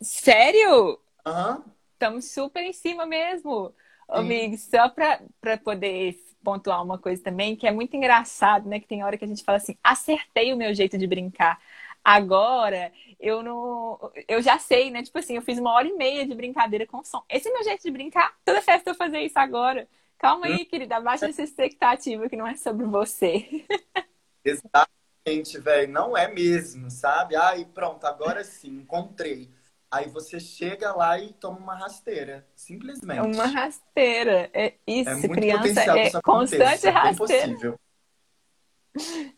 Sério? 0.00 0.98
Aham. 1.24 1.56
Uhum. 1.56 1.64
Estamos 1.92 2.32
super 2.32 2.62
em 2.62 2.72
cima 2.72 3.04
mesmo. 3.04 3.74
Ô, 4.08 4.22
Mig, 4.22 4.56
só 4.56 4.88
para 4.88 5.58
poder 5.62 6.18
pontuar 6.42 6.82
uma 6.82 6.98
coisa 6.98 7.22
também, 7.22 7.54
que 7.54 7.66
é 7.66 7.70
muito 7.70 7.94
engraçado, 7.94 8.68
né? 8.68 8.80
Que 8.80 8.86
tem 8.86 9.04
hora 9.04 9.18
que 9.18 9.24
a 9.24 9.28
gente 9.28 9.44
fala 9.44 9.58
assim, 9.58 9.76
acertei 9.84 10.52
o 10.52 10.56
meu 10.56 10.74
jeito 10.74 10.96
de 10.96 11.06
brincar. 11.06 11.60
Agora, 12.02 12.90
eu 13.18 13.42
não. 13.42 14.10
Eu 14.26 14.40
já 14.40 14.58
sei, 14.58 14.90
né? 14.90 15.02
Tipo 15.02 15.18
assim, 15.18 15.36
eu 15.36 15.42
fiz 15.42 15.58
uma 15.58 15.72
hora 15.72 15.86
e 15.86 15.92
meia 15.92 16.26
de 16.26 16.34
brincadeira 16.34 16.86
com 16.86 17.04
som. 17.04 17.22
Esse 17.28 17.48
é 17.48 17.52
meu 17.52 17.62
jeito 17.62 17.82
de 17.82 17.90
brincar. 17.90 18.34
Toda 18.44 18.62
festa 18.62 18.90
eu 18.90 18.94
fazer 18.94 19.20
isso 19.20 19.38
agora. 19.38 19.86
Calma 20.18 20.46
aí, 20.46 20.64
querida. 20.64 20.96
Abaixa 20.96 21.26
essa 21.28 21.42
expectativa 21.42 22.28
que 22.28 22.36
não 22.36 22.46
é 22.46 22.56
sobre 22.56 22.86
você. 22.86 23.66
Exatamente, 25.30 25.58
velho. 25.58 25.92
Não 25.92 26.16
é 26.16 26.32
mesmo, 26.32 26.90
sabe? 26.90 27.36
Ai, 27.36 27.64
pronto, 27.64 28.04
agora 28.06 28.42
sim, 28.44 28.70
encontrei. 28.70 29.50
Aí 29.90 30.08
você 30.08 30.38
chega 30.38 30.92
lá 30.94 31.18
e 31.18 31.32
toma 31.32 31.58
uma 31.58 31.74
rasteira, 31.74 32.46
simplesmente. 32.54 33.20
Uma 33.20 33.46
rasteira, 33.46 34.48
é 34.54 34.74
isso, 34.86 35.26
é 35.26 35.28
criança 35.28 35.98
é 35.98 36.10
constante 36.22 36.86
é 36.86 36.90
rasteira. 36.90 37.78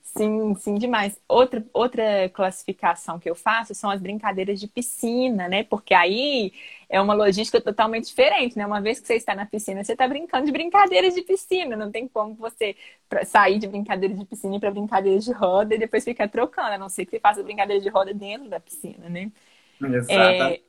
Sim, 0.02 0.54
sim, 0.56 0.74
demais. 0.74 1.18
Outra, 1.26 1.64
outra 1.72 2.28
classificação 2.28 3.18
que 3.18 3.30
eu 3.30 3.34
faço 3.34 3.74
são 3.74 3.88
as 3.88 3.98
brincadeiras 4.00 4.60
de 4.60 4.68
piscina, 4.68 5.48
né? 5.48 5.64
Porque 5.64 5.94
aí 5.94 6.52
é 6.88 7.00
uma 7.00 7.14
logística 7.14 7.58
totalmente 7.62 8.08
diferente, 8.08 8.56
né? 8.58 8.66
Uma 8.66 8.80
vez 8.80 9.00
que 9.00 9.06
você 9.06 9.14
está 9.14 9.34
na 9.34 9.46
piscina, 9.46 9.82
você 9.82 9.92
está 9.92 10.06
brincando 10.06 10.44
de 10.44 10.52
brincadeiras 10.52 11.14
de 11.14 11.22
piscina. 11.22 11.76
Não 11.76 11.90
tem 11.90 12.06
como 12.06 12.34
você 12.34 12.76
sair 13.24 13.58
de 13.58 13.66
brincadeiras 13.66 14.18
de 14.18 14.26
piscina 14.26 14.60
para 14.60 14.70
brincadeiras 14.70 15.24
de 15.24 15.32
roda 15.32 15.74
e 15.74 15.78
depois 15.78 16.04
ficar 16.04 16.28
trocando, 16.28 16.74
a 16.74 16.78
não 16.78 16.90
ser 16.90 17.06
que 17.06 17.12
você 17.12 17.20
faça 17.20 17.42
brincadeira 17.42 17.82
de 17.82 17.88
roda 17.88 18.12
dentro 18.12 18.50
da 18.50 18.60
piscina, 18.60 19.08
né? 19.08 19.32
Exato. 19.80 20.12
É... 20.12 20.60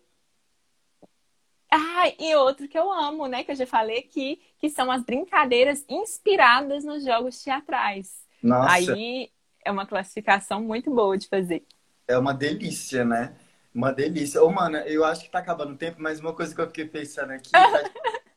Ah, 1.69 2.13
e 2.17 2.33
outro 2.35 2.67
que 2.67 2.77
eu 2.77 2.89
amo, 2.91 3.27
né? 3.27 3.43
Que 3.43 3.51
eu 3.51 3.55
já 3.55 3.67
falei 3.67 3.97
aqui, 3.97 4.41
que 4.57 4.69
são 4.69 4.89
as 4.89 5.03
brincadeiras 5.03 5.83
inspiradas 5.89 6.85
nos 6.85 7.03
jogos 7.03 7.43
teatrais. 7.43 8.22
Nossa. 8.43 8.73
Aí 8.73 9.31
é 9.63 9.71
uma 9.71 9.87
classificação 9.87 10.61
muito 10.61 10.93
boa 10.93 11.17
de 11.17 11.27
fazer. 11.27 11.65
É 12.07 12.17
uma 12.17 12.33
delícia, 12.33 13.05
né? 13.05 13.33
Uma 13.73 13.91
delícia. 13.91 14.43
Ô, 14.43 14.51
mana, 14.51 14.79
eu 14.81 15.05
acho 15.05 15.23
que 15.23 15.31
tá 15.31 15.39
acabando 15.39 15.73
o 15.73 15.77
tempo, 15.77 16.01
mas 16.01 16.19
uma 16.19 16.33
coisa 16.33 16.53
que 16.53 16.59
eu 16.59 16.67
fiquei 16.67 16.85
pensando 16.85 17.31
aqui 17.31 17.49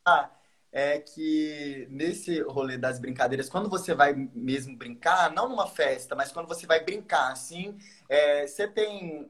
pra... 0.04 0.30
é 0.72 0.98
que 1.00 1.86
nesse 1.90 2.40
rolê 2.42 2.78
das 2.78 2.98
brincadeiras, 2.98 3.48
quando 3.48 3.68
você 3.68 3.94
vai 3.94 4.14
mesmo 4.34 4.76
brincar, 4.76 5.32
não 5.32 5.48
numa 5.48 5.66
festa, 5.66 6.14
mas 6.14 6.30
quando 6.30 6.46
você 6.46 6.66
vai 6.66 6.84
brincar, 6.84 7.32
assim, 7.32 7.76
é, 8.08 8.46
você 8.46 8.68
tem. 8.68 9.28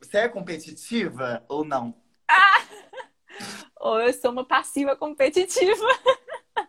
Você 0.00 0.18
é 0.18 0.28
competitiva 0.28 1.44
ou 1.48 1.64
não? 1.64 1.94
Ah! 2.28 2.66
Ou 3.80 4.00
eu 4.00 4.12
sou 4.12 4.32
uma 4.32 4.44
passiva 4.44 4.96
competitiva. 4.96 5.86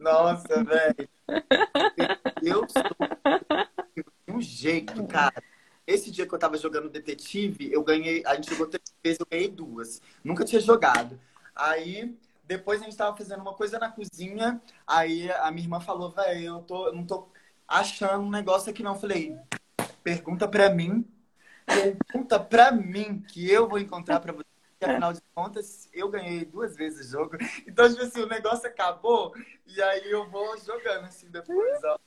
Nossa, 0.00 0.64
velho. 0.64 1.08
Eu 2.42 2.66
sou 2.68 2.82
um 4.28 4.40
jeito, 4.40 5.06
cara. 5.06 5.42
Esse 5.86 6.10
dia 6.10 6.26
que 6.26 6.34
eu 6.34 6.38
tava 6.38 6.56
jogando 6.56 6.88
detetive, 6.88 7.72
eu 7.72 7.82
ganhei. 7.82 8.22
A 8.26 8.34
gente 8.36 8.50
jogou 8.50 8.66
três 8.68 8.84
vezes, 9.02 9.20
eu 9.20 9.26
ganhei 9.30 9.48
duas. 9.48 10.00
Nunca 10.22 10.44
tinha 10.44 10.60
jogado. 10.60 11.20
Aí, 11.54 12.16
depois 12.44 12.80
a 12.80 12.84
gente 12.84 12.96
tava 12.96 13.16
fazendo 13.16 13.40
uma 13.40 13.54
coisa 13.54 13.78
na 13.78 13.90
cozinha. 13.90 14.60
Aí 14.86 15.30
a 15.32 15.50
minha 15.50 15.64
irmã 15.64 15.80
falou, 15.80 16.10
velho, 16.10 16.44
eu, 16.44 16.62
tô, 16.62 16.92
não 16.92 17.04
tô 17.06 17.28
achando 17.68 18.24
um 18.24 18.30
negócio 18.30 18.70
aqui 18.70 18.82
não. 18.82 18.94
Eu 18.94 19.00
falei, 19.00 19.36
pergunta 20.02 20.48
pra 20.48 20.70
mim. 20.70 21.06
Pergunta 21.66 22.40
pra 22.40 22.72
mim 22.72 23.20
que 23.22 23.50
eu 23.50 23.68
vou 23.68 23.78
encontrar 23.80 24.20
pra 24.20 24.32
você. 24.32 24.49
Afinal 24.80 25.12
de 25.12 25.20
contas, 25.34 25.88
eu 25.92 26.08
ganhei 26.08 26.44
duas 26.44 26.74
vezes 26.76 27.08
o 27.08 27.10
jogo. 27.10 27.36
Então, 27.66 27.88
tipo 27.88 28.02
assim, 28.02 28.22
o 28.22 28.28
negócio 28.28 28.66
acabou 28.66 29.32
e 29.66 29.80
aí 29.82 30.10
eu 30.10 30.28
vou 30.28 30.56
jogando 30.58 31.04
assim 31.06 31.30
depois, 31.30 31.84
ó. 31.84 31.98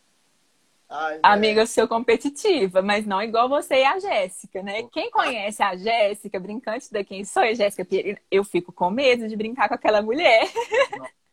Ai, 0.89 1.19
Amiga, 1.23 1.61
eu 1.61 1.67
sou 1.67 1.87
competitiva, 1.87 2.81
mas 2.81 3.05
não 3.05 3.21
igual 3.21 3.49
você 3.49 3.75
e 3.75 3.83
a 3.83 3.97
Jéssica, 3.97 4.61
né? 4.61 4.83
Quem 4.91 5.09
conhece 5.09 5.63
a 5.63 5.75
Jéssica, 5.75 6.39
brincante 6.39 6.91
da 6.91 7.03
quem 7.03 7.23
sou, 7.23 7.41
a 7.41 7.53
Jéssica 7.53 7.87
eu 8.29 8.43
fico 8.43 8.71
com 8.71 8.91
medo 8.91 9.27
de 9.27 9.35
brincar 9.35 9.67
com 9.67 9.73
aquela 9.73 10.01
mulher. 10.01 10.43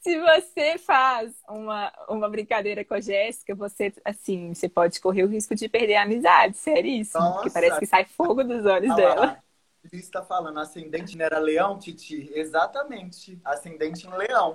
Se 0.00 0.20
você 0.20 0.78
faz 0.78 1.32
uma, 1.48 1.92
uma 2.08 2.28
brincadeira 2.28 2.84
com 2.84 2.94
a 2.94 3.00
Jéssica, 3.00 3.54
você, 3.54 3.92
assim, 4.04 4.54
você 4.54 4.68
pode 4.68 5.00
correr 5.00 5.24
o 5.24 5.28
risco 5.28 5.54
de 5.54 5.68
perder 5.68 5.96
a 5.96 6.02
amizade, 6.02 6.56
seríssimo. 6.56 7.22
Nossa. 7.22 7.34
Porque 7.34 7.50
parece 7.50 7.78
que 7.78 7.86
sai 7.86 8.04
fogo 8.04 8.44
dos 8.44 8.64
olhos 8.64 8.94
dela. 8.94 9.42
Liz 9.92 10.04
está 10.04 10.22
falando, 10.22 10.58
ascendente 10.58 11.16
não 11.16 11.24
era 11.24 11.38
leão, 11.38 11.78
Titi? 11.78 12.30
Exatamente, 12.34 13.40
ascendente 13.44 14.06
em 14.06 14.10
leão. 14.10 14.52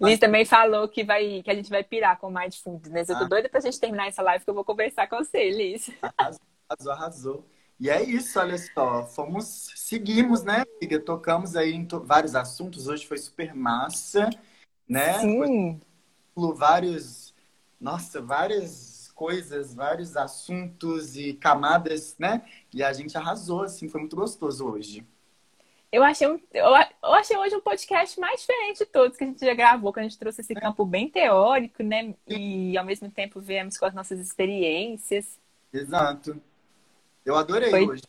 Liz 0.00 0.18
também 0.18 0.44
falou 0.44 0.88
que, 0.88 1.04
vai, 1.04 1.42
que 1.42 1.50
a 1.50 1.54
gente 1.54 1.70
vai 1.70 1.84
pirar 1.84 2.18
com 2.18 2.30
Mindfulness. 2.30 3.08
Eu 3.08 3.18
tô 3.18 3.24
ah. 3.24 3.28
doida 3.28 3.48
pra 3.48 3.60
gente 3.60 3.78
terminar 3.78 4.08
essa 4.08 4.22
live 4.22 4.44
que 4.44 4.50
eu 4.50 4.54
vou 4.54 4.64
conversar 4.64 5.06
com 5.08 5.16
você, 5.16 5.50
Liz. 5.50 5.90
Arrasou, 6.68 6.92
arrasou. 6.92 7.46
E 7.78 7.90
é 7.90 8.02
isso, 8.02 8.38
olha 8.38 8.56
só. 8.56 9.04
Fomos, 9.06 9.72
seguimos, 9.76 10.42
né, 10.42 10.64
amiga? 10.78 11.00
Tocamos 11.00 11.56
aí 11.56 11.72
em 11.72 11.86
vários 12.04 12.34
assuntos. 12.34 12.86
Hoje 12.86 13.06
foi 13.06 13.18
super 13.18 13.54
massa, 13.54 14.30
né? 14.88 15.18
Sim. 15.18 15.80
Foi 16.34 16.54
vários, 16.54 17.34
nossa, 17.80 18.22
várias 18.22 19.12
coisas, 19.14 19.74
vários 19.74 20.16
assuntos 20.16 21.16
e 21.16 21.34
camadas, 21.34 22.16
né? 22.18 22.42
E 22.74 22.82
a 22.82 22.92
gente 22.92 23.16
arrasou, 23.16 23.62
assim, 23.62 23.88
foi 23.88 24.00
muito 24.00 24.16
gostoso 24.16 24.66
hoje. 24.66 25.06
Eu 25.92 26.02
achei, 26.02 26.26
um, 26.26 26.40
eu, 26.54 26.74
achei 27.14 27.36
hoje 27.36 27.54
um 27.54 27.60
podcast 27.60 28.18
mais 28.18 28.40
diferente 28.40 28.78
de 28.78 28.86
todos 28.86 29.16
que 29.16 29.24
a 29.24 29.26
gente 29.26 29.44
já 29.44 29.52
gravou, 29.52 29.92
que 29.92 30.00
a 30.00 30.02
gente 30.02 30.18
trouxe 30.18 30.40
esse 30.40 30.54
campo 30.54 30.86
bem 30.86 31.10
teórico, 31.10 31.82
né? 31.82 32.14
E 32.26 32.78
ao 32.78 32.84
mesmo 32.84 33.10
tempo 33.10 33.40
viemos 33.40 33.76
com 33.76 33.84
as 33.84 33.92
nossas 33.92 34.18
experiências. 34.18 35.38
Exato. 35.70 36.40
Eu 37.26 37.36
adorei 37.36 37.68
Foi... 37.68 37.86
hoje. 37.86 38.02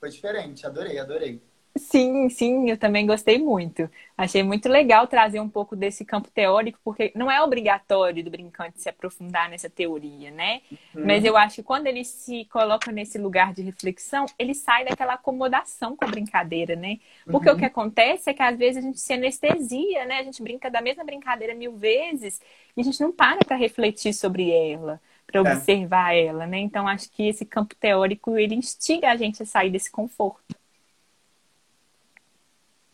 Foi 0.00 0.08
diferente, 0.08 0.64
adorei, 0.64 0.98
adorei. 0.98 1.42
Sim, 1.76 2.28
sim, 2.28 2.68
eu 2.68 2.76
também 2.76 3.06
gostei 3.06 3.38
muito. 3.38 3.88
Achei 4.16 4.42
muito 4.42 4.68
legal 4.68 5.06
trazer 5.06 5.38
um 5.38 5.48
pouco 5.48 5.76
desse 5.76 6.04
campo 6.04 6.28
teórico, 6.30 6.78
porque 6.82 7.12
não 7.14 7.30
é 7.30 7.40
obrigatório 7.40 8.22
do 8.24 8.30
brincante 8.30 8.80
se 8.80 8.88
aprofundar 8.88 9.48
nessa 9.48 9.70
teoria, 9.70 10.30
né? 10.30 10.60
Uhum. 10.70 11.06
Mas 11.06 11.24
eu 11.24 11.36
acho 11.36 11.56
que 11.56 11.62
quando 11.62 11.86
ele 11.86 12.04
se 12.04 12.44
coloca 12.46 12.90
nesse 12.90 13.16
lugar 13.16 13.52
de 13.52 13.62
reflexão, 13.62 14.26
ele 14.38 14.54
sai 14.54 14.84
daquela 14.84 15.14
acomodação 15.14 15.96
com 15.96 16.04
a 16.04 16.08
brincadeira, 16.08 16.74
né? 16.74 16.98
Porque 17.24 17.48
uhum. 17.48 17.54
o 17.54 17.58
que 17.58 17.64
acontece 17.64 18.28
é 18.30 18.34
que 18.34 18.42
às 18.42 18.58
vezes 18.58 18.78
a 18.78 18.86
gente 18.86 18.98
se 18.98 19.12
anestesia, 19.12 20.04
né? 20.04 20.18
A 20.18 20.24
gente 20.24 20.42
brinca 20.42 20.70
da 20.70 20.80
mesma 20.80 21.04
brincadeira 21.04 21.54
mil 21.54 21.76
vezes 21.76 22.40
e 22.76 22.80
a 22.80 22.84
gente 22.84 23.00
não 23.00 23.12
para 23.12 23.44
para 23.44 23.56
refletir 23.56 24.12
sobre 24.12 24.50
ela 24.50 25.00
para 25.28 25.40
é. 25.40 25.42
observar 25.42 26.14
é. 26.14 26.24
ela, 26.24 26.46
né? 26.46 26.58
Então 26.58 26.88
acho 26.88 27.10
que 27.10 27.28
esse 27.28 27.44
campo 27.44 27.74
teórico 27.76 28.36
ele 28.36 28.54
instiga 28.54 29.10
a 29.10 29.16
gente 29.16 29.42
a 29.42 29.46
sair 29.46 29.70
desse 29.70 29.90
conforto. 29.90 30.57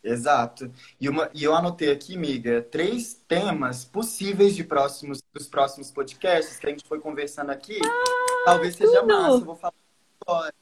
Exato. 0.04 0.70
E, 1.00 1.08
uma, 1.08 1.30
e 1.32 1.42
eu 1.42 1.54
anotei 1.54 1.90
aqui, 1.90 2.14
miga, 2.14 2.60
três 2.60 3.14
temas 3.26 3.86
possíveis 3.86 4.54
de 4.54 4.62
próximos, 4.62 5.22
dos 5.32 5.48
próximos 5.48 5.90
podcasts 5.90 6.58
que 6.58 6.66
a 6.66 6.70
gente 6.70 6.86
foi 6.86 7.00
conversando 7.00 7.50
aqui. 7.50 7.78
Ah, 7.82 8.44
talvez 8.44 8.76
seja 8.76 9.00
tudo. 9.00 9.06
massa. 9.06 9.36
Eu 9.38 9.40
vou 9.40 9.56
falar 9.56 9.74
agora. 10.20 10.54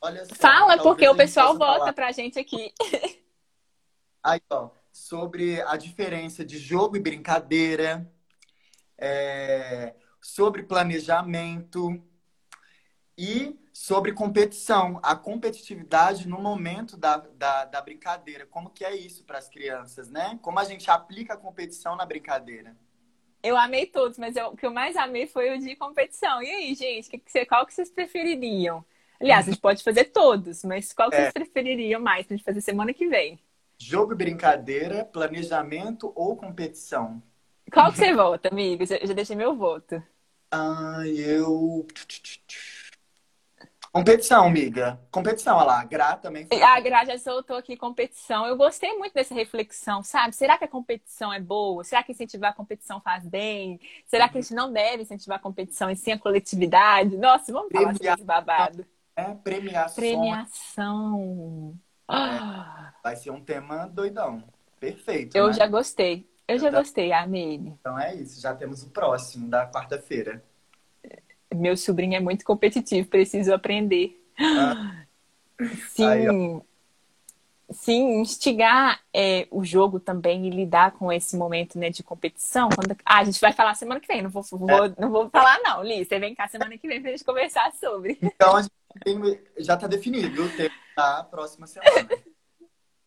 Olha 0.00 0.24
só. 0.26 0.34
Fala, 0.34 0.78
porque 0.78 1.08
o 1.08 1.14
pessoal 1.14 1.56
vota 1.56 1.92
pra 1.92 2.10
gente 2.10 2.40
aqui. 2.40 2.72
Aí, 4.22 4.40
ó, 4.50 4.70
sobre 4.92 5.62
a 5.62 5.76
diferença 5.76 6.44
de 6.44 6.58
jogo 6.58 6.96
e 6.96 7.00
brincadeira, 7.00 8.10
é, 8.98 9.94
sobre 10.20 10.64
planejamento 10.64 12.02
e 13.16 13.56
sobre 13.78 14.12
competição, 14.12 14.98
a 15.04 15.14
competitividade 15.14 16.26
no 16.26 16.40
momento 16.40 16.96
da, 16.96 17.18
da, 17.18 17.64
da 17.64 17.80
brincadeira. 17.80 18.44
Como 18.44 18.70
que 18.70 18.84
é 18.84 18.94
isso 18.94 19.22
para 19.22 19.38
as 19.38 19.48
crianças, 19.48 20.10
né? 20.10 20.36
Como 20.42 20.58
a 20.58 20.64
gente 20.64 20.90
aplica 20.90 21.34
a 21.34 21.36
competição 21.36 21.94
na 21.94 22.04
brincadeira. 22.04 22.76
Eu 23.40 23.56
amei 23.56 23.86
todos, 23.86 24.18
mas 24.18 24.34
eu, 24.34 24.48
o 24.48 24.56
que 24.56 24.66
eu 24.66 24.72
mais 24.72 24.96
amei 24.96 25.28
foi 25.28 25.56
o 25.56 25.60
de 25.60 25.76
competição. 25.76 26.42
E 26.42 26.50
aí, 26.50 26.74
gente, 26.74 27.08
que 27.08 27.18
que 27.18 27.46
qual 27.46 27.64
que 27.64 27.72
vocês 27.72 27.88
prefeririam? 27.88 28.84
Aliás, 29.20 29.46
a 29.46 29.52
gente 29.52 29.60
pode 29.60 29.84
fazer 29.84 30.06
todos, 30.06 30.64
mas 30.64 30.92
qual 30.92 31.08
que 31.08 31.14
é. 31.16 31.30
vocês 31.30 31.32
prefeririam 31.32 32.00
mais 32.00 32.26
pra 32.26 32.36
gente 32.36 32.44
fazer 32.44 32.60
semana 32.60 32.92
que 32.92 33.06
vem? 33.06 33.38
Jogo 33.78 34.12
e 34.12 34.16
brincadeira, 34.16 35.04
planejamento 35.04 36.12
ou 36.16 36.36
competição? 36.36 37.22
Qual 37.72 37.92
que 37.92 37.98
você 37.98 38.12
vota, 38.12 38.48
amigo? 38.48 38.82
Eu 38.82 39.06
já 39.06 39.14
deixei 39.14 39.36
meu 39.36 39.54
voto. 39.54 40.02
Ah, 40.50 41.02
eu. 41.06 41.86
Competição, 43.92 44.46
amiga. 44.46 45.00
Competição, 45.10 45.56
olha 45.56 45.66
lá. 45.66 45.80
A 45.80 45.84
Gra 45.84 46.16
também. 46.16 46.46
Foi. 46.46 46.62
A 46.62 46.80
Gra 46.80 47.04
já 47.04 47.18
soltou 47.18 47.56
aqui 47.56 47.76
competição. 47.76 48.46
Eu 48.46 48.56
gostei 48.56 48.96
muito 48.96 49.14
dessa 49.14 49.34
reflexão, 49.34 50.02
sabe? 50.02 50.34
Será 50.34 50.58
que 50.58 50.64
a 50.64 50.68
competição 50.68 51.32
é 51.32 51.40
boa? 51.40 51.82
Será 51.84 52.02
que 52.02 52.12
incentivar 52.12 52.50
a 52.50 52.54
competição 52.54 53.00
faz 53.00 53.26
bem? 53.26 53.80
Será 54.06 54.28
que 54.28 54.38
a 54.38 54.40
gente 54.40 54.54
não 54.54 54.72
deve 54.72 55.02
incentivar 55.02 55.38
a 55.38 55.42
competição 55.42 55.90
e 55.90 55.96
sim 55.96 56.12
a 56.12 56.18
coletividade? 56.18 57.16
Nossa, 57.16 57.52
vamos 57.52 57.72
falar 57.72 57.92
sobre 57.92 58.08
esse 58.08 58.24
babado. 58.24 58.86
É, 59.16 59.34
premiação. 59.34 59.96
Premiação. 59.96 61.74
É, 62.10 62.92
vai 63.02 63.16
ser 63.16 63.30
um 63.30 63.42
tema 63.42 63.86
doidão. 63.86 64.44
Perfeito. 64.78 65.36
Eu 65.36 65.48
né? 65.48 65.52
já 65.54 65.66
gostei. 65.66 66.28
Eu 66.46 66.58
já 66.58 66.70
gostei, 66.70 67.12
Amene. 67.12 67.76
Então 67.80 67.98
é 67.98 68.14
isso. 68.14 68.40
Já 68.40 68.54
temos 68.54 68.82
o 68.82 68.90
próximo 68.90 69.48
da 69.48 69.70
quarta-feira. 69.70 70.42
Meu 71.54 71.76
sobrinho 71.76 72.14
é 72.14 72.20
muito 72.20 72.44
competitivo, 72.44 73.08
preciso 73.08 73.52
aprender. 73.52 74.20
Ah. 74.38 75.04
Sim. 75.90 76.06
Aí, 76.06 76.26
sim, 77.70 78.20
instigar 78.20 79.00
é, 79.12 79.46
o 79.50 79.64
jogo 79.64 80.00
também 80.00 80.46
e 80.46 80.50
lidar 80.50 80.92
com 80.92 81.12
esse 81.12 81.36
momento 81.36 81.78
né, 81.78 81.90
de 81.90 82.02
competição. 82.02 82.68
Quando... 82.68 82.96
Ah, 83.04 83.18
a 83.18 83.24
gente 83.24 83.40
vai 83.40 83.52
falar 83.52 83.74
semana 83.74 84.00
que 84.00 84.06
vem, 84.06 84.22
não 84.22 84.30
vou, 84.30 84.42
vou 84.42 84.70
é. 84.70 84.94
não 84.98 85.10
vou 85.10 85.28
falar 85.30 85.60
não, 85.62 85.82
Li. 85.82 86.04
Você 86.04 86.18
vem 86.18 86.34
cá 86.34 86.48
semana 86.48 86.76
que 86.78 86.88
vem 86.88 87.00
pra 87.00 87.10
gente 87.10 87.24
conversar 87.24 87.72
sobre. 87.72 88.18
Então, 88.22 88.56
a 88.56 88.62
gente 88.62 88.72
tem, 89.04 89.40
já 89.58 89.74
está 89.74 89.86
definido 89.86 90.44
o 90.44 90.56
tempo 90.56 90.74
da 90.96 91.24
próxima 91.24 91.66
semana. 91.66 92.08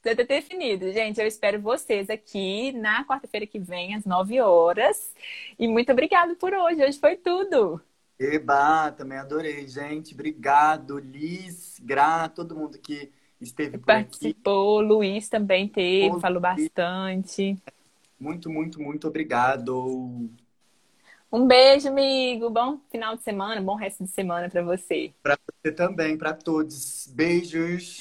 Já 0.04 0.14
está 0.14 0.24
definido, 0.24 0.92
gente. 0.92 1.22
Eu 1.22 1.28
espero 1.28 1.62
vocês 1.62 2.10
aqui 2.10 2.72
na 2.72 3.06
quarta-feira 3.06 3.46
que 3.46 3.60
vem, 3.60 3.94
às 3.94 4.04
9 4.04 4.42
horas. 4.42 5.14
E 5.60 5.68
muito 5.68 5.92
obrigada 5.92 6.34
por 6.34 6.52
hoje. 6.52 6.84
Hoje 6.84 7.00
foi 7.00 7.16
tudo. 7.16 7.80
Eba, 8.22 8.92
também 8.92 9.18
adorei, 9.18 9.68
gente. 9.68 10.14
Obrigado, 10.14 11.00
Liz, 11.00 11.80
Gra, 11.84 12.30
todo 12.30 12.56
mundo 12.56 12.78
que 12.78 13.12
esteve 13.40 13.80
por 13.80 13.88
Participou, 13.88 14.80
aqui. 14.80 14.88
Luiz 14.88 15.28
também 15.28 15.68
teve, 15.68 16.20
falou 16.20 16.40
bastante. 16.40 17.58
Muito, 18.20 18.48
muito, 18.48 18.80
muito 18.80 19.08
obrigado. 19.08 20.30
Um 21.32 21.48
beijo, 21.48 21.88
amigo. 21.88 22.52
Bom 22.52 22.80
final 22.92 23.16
de 23.16 23.24
semana, 23.24 23.60
bom 23.60 23.76
resto 23.76 24.04
de 24.04 24.10
semana 24.12 24.50
para 24.50 24.62
você. 24.62 25.12
Para 25.24 25.40
você 25.48 25.72
também, 25.72 26.16
para 26.16 26.34
todos. 26.34 27.08
Beijos. 27.16 28.00